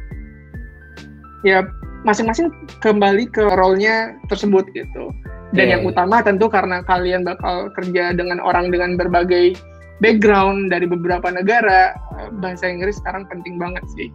ya 1.44 1.64
masing-masing 2.08 2.52
kembali 2.80 3.28
ke 3.28 3.44
role-nya 3.44 4.16
tersebut 4.32 4.68
gitu. 4.76 5.12
Dan 5.56 5.72
yeah. 5.72 5.74
yang 5.80 5.88
utama 5.88 6.20
tentu 6.20 6.52
karena 6.52 6.84
kalian 6.84 7.24
bakal 7.24 7.72
kerja 7.72 8.12
dengan 8.12 8.44
orang 8.44 8.68
dengan 8.68 9.00
berbagai 9.00 9.56
background 10.00 10.70
dari 10.70 10.86
beberapa 10.86 11.30
negara 11.34 11.96
bahasa 12.38 12.70
Inggris 12.70 13.02
sekarang 13.02 13.26
penting 13.30 13.58
banget 13.58 13.84
sih 13.94 14.10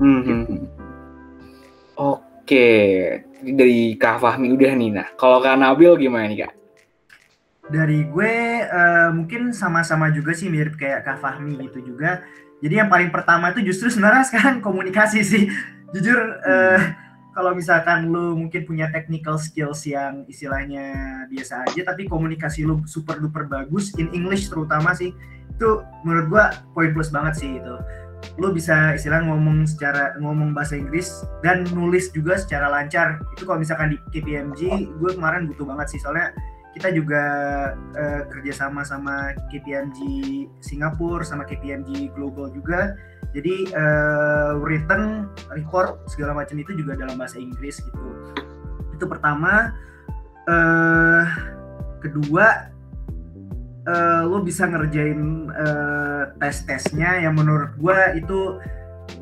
Hmm. 0.00 0.24
hmm, 0.24 0.44
hmm. 0.48 0.64
Oke, 2.00 2.68
Ini 3.44 3.52
dari 3.52 3.80
Kak 4.00 4.24
Fahmi 4.24 4.48
udah 4.56 4.72
nih. 4.72 4.90
Nah, 4.96 5.08
kalau 5.20 5.44
Kak 5.44 5.60
Nabil 5.60 5.92
gimana 6.00 6.24
nih 6.24 6.48
Kak? 6.48 6.52
Dari 7.68 8.08
gue 8.08 8.34
eh, 8.64 9.08
mungkin 9.12 9.52
sama-sama 9.52 10.08
juga 10.08 10.32
sih 10.32 10.48
mirip 10.48 10.80
kayak 10.80 11.04
Kak 11.04 11.20
Fahmi 11.20 11.60
gitu 11.68 11.84
juga. 11.84 12.24
Jadi 12.64 12.74
yang 12.80 12.88
paling 12.88 13.12
pertama 13.12 13.52
itu 13.52 13.60
justru 13.60 13.92
sebenarnya 13.92 14.24
sekarang 14.24 14.64
komunikasi 14.64 15.20
sih. 15.20 15.52
Jujur 15.92 16.18
eh, 16.48 16.80
kalau 17.30 17.54
misalkan 17.54 18.10
lu 18.10 18.34
mungkin 18.34 18.66
punya 18.66 18.90
technical 18.90 19.38
skills 19.38 19.86
yang 19.86 20.26
istilahnya 20.26 20.92
biasa 21.30 21.62
aja 21.66 21.94
tapi 21.94 22.10
komunikasi 22.10 22.66
lu 22.66 22.82
super 22.90 23.22
duper 23.22 23.46
bagus 23.46 23.94
in 23.96 24.10
English 24.10 24.50
terutama 24.50 24.90
sih 24.92 25.14
itu 25.54 25.84
menurut 26.02 26.26
gua 26.32 26.44
poin 26.72 26.90
plus 26.90 27.12
banget 27.12 27.34
sih 27.36 27.50
itu. 27.60 27.76
Lu 28.36 28.52
bisa 28.52 28.92
istilah 28.96 29.24
ngomong 29.24 29.64
secara 29.64 30.16
ngomong 30.20 30.52
bahasa 30.52 30.76
Inggris 30.76 31.24
dan 31.40 31.64
nulis 31.72 32.12
juga 32.12 32.36
secara 32.36 32.68
lancar. 32.68 33.20
Itu 33.36 33.48
kalau 33.48 33.60
misalkan 33.60 33.96
di 33.96 33.98
KPMG 34.12 34.60
gue 35.00 35.10
kemarin 35.16 35.48
butuh 35.48 35.64
banget 35.64 35.96
sih 35.96 36.00
soalnya 36.04 36.32
kita 36.76 36.94
juga 36.94 37.22
uh, 37.96 38.22
kerjasama 38.30 38.86
sama 38.86 39.34
KPMG 39.50 39.98
Singapura 40.62 41.26
sama 41.26 41.42
KPMG 41.42 42.14
Global 42.14 42.52
juga 42.54 42.94
jadi 43.30 43.54
uh, 43.70 44.52
written 44.58 45.30
report 45.54 46.02
segala 46.10 46.34
macam 46.34 46.58
itu 46.58 46.74
juga 46.74 46.98
dalam 46.98 47.14
bahasa 47.14 47.38
Inggris 47.38 47.78
gitu. 47.78 48.08
Itu 48.94 49.06
pertama. 49.06 49.74
Uh, 50.50 51.22
kedua 52.02 52.72
uh, 53.86 54.22
lo 54.26 54.42
bisa 54.42 54.66
ngerjain 54.66 55.46
uh, 55.54 56.34
tes-tesnya. 56.42 57.22
Yang 57.22 57.34
menurut 57.38 57.70
gue 57.78 57.98
itu 58.18 58.38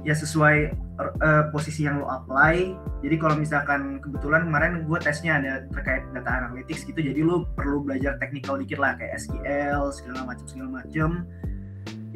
ya 0.09 0.17
sesuai 0.17 0.73
uh, 0.99 1.45
posisi 1.53 1.85
yang 1.85 2.01
lo 2.01 2.09
apply. 2.09 2.73
Jadi 3.05 3.17
kalau 3.21 3.37
misalkan 3.37 4.01
kebetulan 4.01 4.49
kemarin 4.49 4.89
gue 4.89 4.99
tesnya 5.05 5.37
ada 5.37 5.69
terkait 5.69 6.03
data 6.17 6.49
analytics 6.49 6.89
gitu, 6.89 6.99
jadi 6.99 7.21
lo 7.23 7.45
perlu 7.55 7.85
belajar 7.85 8.17
technical 8.19 8.57
dikit 8.57 8.81
lah 8.81 8.97
kayak 8.97 9.21
SQL 9.21 9.93
segala 9.93 10.27
macam 10.27 10.47
segala 10.49 10.83
macam 10.83 11.29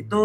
itu 0.01 0.25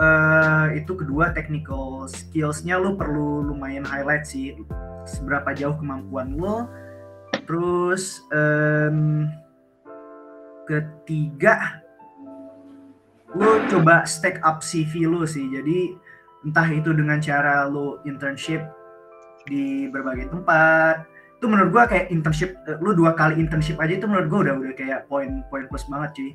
uh, 0.00 0.66
itu 0.76 0.92
kedua 0.92 1.32
technical 1.32 2.04
skillsnya 2.08 2.76
lo 2.76 2.96
perlu 2.96 3.40
lumayan 3.48 3.86
highlight 3.86 4.28
sih 4.28 4.52
seberapa 5.08 5.52
jauh 5.56 5.76
kemampuan 5.80 6.36
lo 6.36 6.68
terus 7.48 8.20
um, 8.30 9.26
ketiga 10.68 11.82
lo 13.32 13.64
coba 13.72 14.04
stack 14.04 14.40
up 14.44 14.60
CV 14.60 15.08
lo 15.08 15.24
sih. 15.24 15.48
Jadi 15.48 15.96
entah 16.44 16.68
itu 16.68 16.92
dengan 16.92 17.18
cara 17.22 17.64
lo 17.64 18.02
internship 18.04 18.60
di 19.48 19.88
berbagai 19.90 20.30
tempat 20.30 21.06
itu 21.38 21.50
menurut 21.50 21.70
gua 21.74 21.84
kayak 21.90 22.14
internship 22.14 22.54
lo 22.78 22.94
dua 22.94 23.18
kali 23.18 23.34
internship 23.42 23.74
aja 23.82 23.98
itu 23.98 24.06
menurut 24.06 24.28
gua 24.30 24.40
udah 24.46 24.54
udah 24.62 24.74
kayak 24.78 25.00
poin 25.10 25.42
poin 25.50 25.66
plus 25.66 25.82
banget 25.90 26.10
cuy 26.14 26.30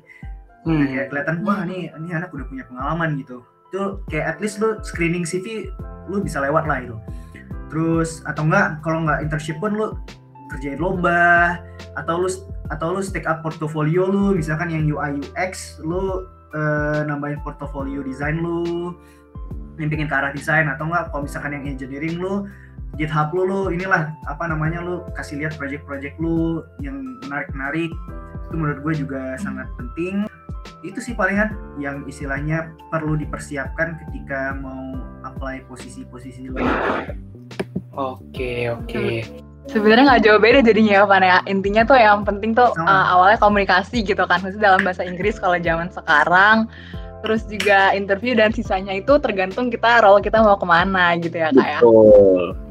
hmm. 0.64 0.86
kayak 0.94 1.06
kelihatan 1.12 1.36
wah 1.46 1.62
nih 1.62 1.92
ini 1.94 2.10
anak 2.14 2.32
udah 2.34 2.46
punya 2.48 2.64
pengalaman 2.66 3.18
gitu. 3.20 3.44
Itu 3.68 4.02
kayak 4.08 4.26
at 4.26 4.38
least 4.40 4.58
lu 4.64 4.80
screening 4.80 5.28
CV 5.28 5.68
lu 6.08 6.24
bisa 6.24 6.40
lewat 6.40 6.64
lah 6.64 6.80
itu 6.80 6.96
terus 7.68 8.24
atau 8.24 8.48
enggak 8.48 8.80
kalau 8.80 9.04
enggak 9.04 9.20
internship 9.22 9.56
pun 9.60 9.76
lu 9.76 9.86
kerjain 10.48 10.80
lomba 10.80 11.60
atau 11.94 12.24
lu 12.24 12.28
atau 12.72 12.96
lu 12.96 13.00
stick 13.04 13.28
up 13.28 13.44
portofolio 13.44 14.08
lu 14.08 14.36
misalkan 14.36 14.72
yang 14.72 14.88
UI 14.88 15.20
UX 15.20 15.80
lu 15.84 16.24
uh, 16.56 17.04
nambahin 17.04 17.40
portofolio 17.44 18.00
desain 18.00 18.40
lu 18.40 18.96
yang 19.78 19.88
pengen 19.92 20.08
ke 20.10 20.16
arah 20.16 20.32
desain 20.32 20.66
atau 20.66 20.88
enggak 20.88 21.12
kalau 21.12 21.28
misalkan 21.28 21.54
yang 21.54 21.64
engineering 21.68 22.16
lu 22.18 22.48
GitHub 22.96 23.30
lu 23.36 23.44
lu 23.44 23.60
inilah 23.68 24.16
apa 24.24 24.48
namanya 24.48 24.80
lu 24.80 25.04
kasih 25.12 25.44
lihat 25.44 25.54
project-project 25.60 26.16
lu 26.16 26.64
yang 26.80 27.20
menarik-menarik 27.28 27.92
itu 28.48 28.54
menurut 28.56 28.80
gue 28.80 28.94
juga 29.04 29.36
sangat 29.36 29.68
penting 29.76 30.24
itu 30.86 30.98
sih 31.02 31.14
palingan 31.14 31.58
yang 31.82 32.06
istilahnya 32.06 32.70
perlu 32.94 33.18
dipersiapkan 33.18 33.98
ketika 34.06 34.54
mau 34.54 34.94
apply 35.26 35.66
posisi-posisi 35.66 36.50
lain. 36.54 37.18
Oke 37.98 38.70
oke. 38.70 39.26
Sebenarnya 39.68 40.04
nggak 40.16 40.22
jauh 40.24 40.40
beda 40.40 40.60
jadinya 40.64 41.02
ya 41.02 41.04
Pan 41.04 41.24
ya. 41.24 41.38
Intinya 41.50 41.82
tuh 41.84 41.98
yang 41.98 42.22
penting 42.22 42.54
tuh 42.54 42.70
uh, 42.78 43.06
awalnya 43.12 43.36
komunikasi 43.42 44.06
gitu 44.06 44.22
kan. 44.24 44.40
Maksudnya 44.40 44.72
dalam 44.72 44.86
bahasa 44.86 45.02
Inggris 45.04 45.36
kalau 45.36 45.58
zaman 45.58 45.90
sekarang. 45.90 46.70
Terus 47.26 47.42
juga 47.50 47.90
interview 47.98 48.38
dan 48.38 48.54
sisanya 48.54 48.94
itu 48.94 49.18
tergantung 49.18 49.74
kita 49.74 50.06
role 50.06 50.22
kita 50.22 50.38
mau 50.38 50.54
ke 50.54 50.62
mana 50.62 51.18
gitu 51.18 51.34
ya 51.34 51.50
kak 51.50 51.66
ya. 51.66 51.80
Betul. 51.82 52.67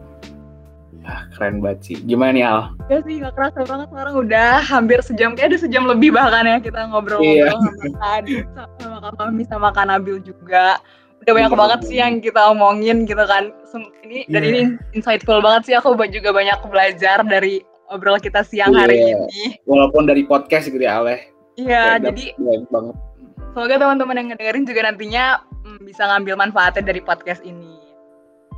Ah, 1.08 1.24
keren 1.32 1.64
banget 1.64 1.80
sih. 1.88 1.96
Gimana 2.04 2.32
nih 2.36 2.44
Al? 2.44 2.62
Ya 2.92 3.00
sih 3.08 3.24
gak 3.24 3.34
kerasa 3.40 3.64
banget 3.64 3.88
sekarang 3.96 4.16
udah 4.28 4.52
hampir 4.60 5.00
sejam 5.00 5.32
kayak 5.40 5.56
ada 5.56 5.60
sejam 5.64 5.84
lebih 5.88 6.12
bahkan 6.12 6.44
ya 6.44 6.60
kita 6.60 6.84
ngobrol-ngobrol 6.92 7.48
iya. 7.48 7.56
sama 7.56 7.72
Kak 7.96 8.68
sama 8.84 8.98
Kak 9.00 9.14
Fahmi 9.16 9.44
sama 9.48 9.68
Kak 9.72 9.86
Nabil 9.88 10.20
juga. 10.20 10.84
Udah 11.24 11.32
banyak 11.32 11.54
iya, 11.56 11.60
banget 11.64 11.80
sih 11.88 11.98
yang 12.04 12.20
kita 12.20 12.42
omongin 12.52 13.08
gitu 13.08 13.24
kan. 13.24 13.56
Ini 14.04 14.28
yeah. 14.28 14.32
dan 14.36 14.42
ini 14.44 14.62
insightful 14.92 15.40
banget 15.40 15.72
sih 15.72 15.76
aku 15.80 15.96
juga 16.12 16.36
banyak 16.36 16.60
belajar 16.68 17.24
dari 17.24 17.64
obrol 17.88 18.20
kita 18.20 18.44
siang 18.44 18.76
yeah. 18.76 18.84
hari 18.84 18.98
ini. 19.16 19.56
Walaupun 19.64 20.12
dari 20.12 20.28
podcast 20.28 20.68
gitu 20.68 20.84
ya 20.84 21.00
Ale. 21.00 21.24
Iya, 21.56 22.04
jadi 22.04 22.36
banget. 22.68 22.96
Semoga 23.56 23.76
teman-teman 23.82 24.16
yang 24.20 24.28
ngedengerin 24.36 24.66
juga 24.70 24.82
nantinya 24.86 25.26
mm, 25.66 25.82
bisa 25.88 26.06
ngambil 26.06 26.36
manfaatnya 26.38 26.84
dari 26.84 27.02
podcast 27.02 27.42
ini. 27.42 27.80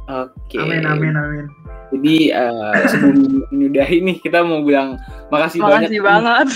Oke. 0.10 0.58
Okay. 0.58 0.66
Amin 0.66 0.84
amin 0.84 1.14
amin. 1.16 1.69
Jadi 1.90 2.30
uh, 2.30 2.74
sebelum 2.86 3.18
menyudahi 3.50 3.98
nih 4.06 4.18
kita 4.22 4.46
mau 4.46 4.62
bilang 4.62 5.02
makasih, 5.34 5.62
makasih 5.62 6.00
banyak. 6.00 6.06
banget. 6.06 6.48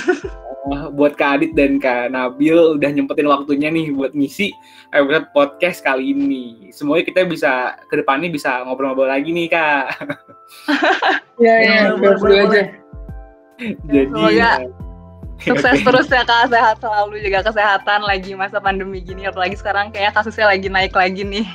Uh, 0.63 0.87
buat 0.95 1.19
Kak 1.19 1.41
Adit 1.41 1.51
dan 1.59 1.75
Kak 1.81 2.13
Nabil 2.13 2.55
udah 2.55 2.89
nyempetin 2.93 3.27
waktunya 3.27 3.67
nih 3.67 3.91
buat 3.91 4.15
ngisi 4.15 4.53
episode 4.93 5.27
podcast 5.33 5.81
kali 5.81 6.13
ini. 6.13 6.69
Semoga 6.71 7.03
kita 7.03 7.25
bisa 7.25 7.75
ke 7.89 7.99
depannya 7.99 8.31
bisa 8.31 8.63
ngobrol-ngobrol 8.63 9.09
lagi 9.09 9.33
nih 9.33 9.49
Kak. 9.51 9.85
Iya 11.41 11.55
iya, 11.65 11.79
boleh 11.97 12.39
aja. 12.47 12.63
Jadi 13.89 14.07
Semoga 14.07 14.49
uh, 14.61 14.83
sukses 15.41 15.77
terus 15.81 16.07
ya 16.07 16.23
Kak, 16.23 16.47
sehat 16.53 16.77
selalu 16.79 17.19
jaga 17.25 17.51
kesehatan 17.51 17.99
lagi 18.05 18.31
masa 18.37 18.61
pandemi 18.61 19.01
gini 19.01 19.27
apalagi 19.27 19.57
sekarang 19.57 19.91
kayak 19.91 20.15
kasusnya 20.15 20.47
lagi 20.47 20.69
naik 20.71 20.93
lagi 20.95 21.25
nih 21.25 21.47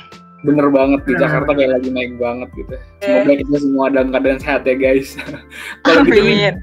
bener 0.43 0.67
banget 0.71 1.01
di 1.03 1.13
Jakarta 1.19 1.51
kayak 1.51 1.71
lagi 1.79 1.89
naik 1.91 2.15
banget 2.15 2.49
gitu. 2.55 2.75
Semoga 3.03 3.33
kita 3.35 3.55
semua 3.59 3.85
dalam 3.91 4.09
keadaan 4.15 4.39
sehat 4.39 4.63
ya 4.63 4.75
guys. 4.75 5.19
Kalau 5.85 6.03
gitu 6.07 6.21
nih, 6.23 6.55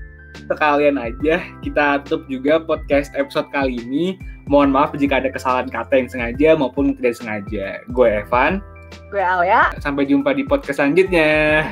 sekalian 0.49 0.97
aja 0.97 1.35
kita 1.61 2.05
tutup 2.05 2.25
juga 2.29 2.63
podcast 2.63 3.13
episode 3.17 3.49
kali 3.53 3.77
ini. 3.85 4.17
Mohon 4.47 4.79
maaf 4.79 4.91
jika 4.95 5.19
ada 5.19 5.29
kesalahan 5.29 5.67
kata 5.67 5.93
yang 5.99 6.09
sengaja 6.09 6.49
maupun 6.55 6.95
tidak 6.97 7.19
sengaja. 7.19 7.83
Gue 7.91 8.09
Evan. 8.23 8.63
Gue 9.11 9.23
Alia. 9.23 9.75
Sampai 9.83 10.07
jumpa 10.07 10.33
di 10.33 10.47
podcast 10.47 10.79
selanjutnya. 10.79 11.67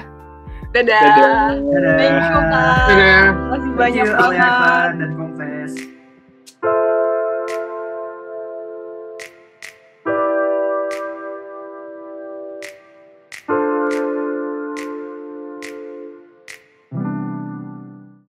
Dadah. 0.75 1.03
Dadah. 1.07 1.39
Dadah. 1.71 1.95
Thank 1.95 2.19
you, 2.19 2.41
Kak. 2.51 2.87
Dadah. 2.91 3.25
Masih 3.55 3.73
banyak 3.79 4.07
banget. 4.11 4.91
dan 4.99 5.94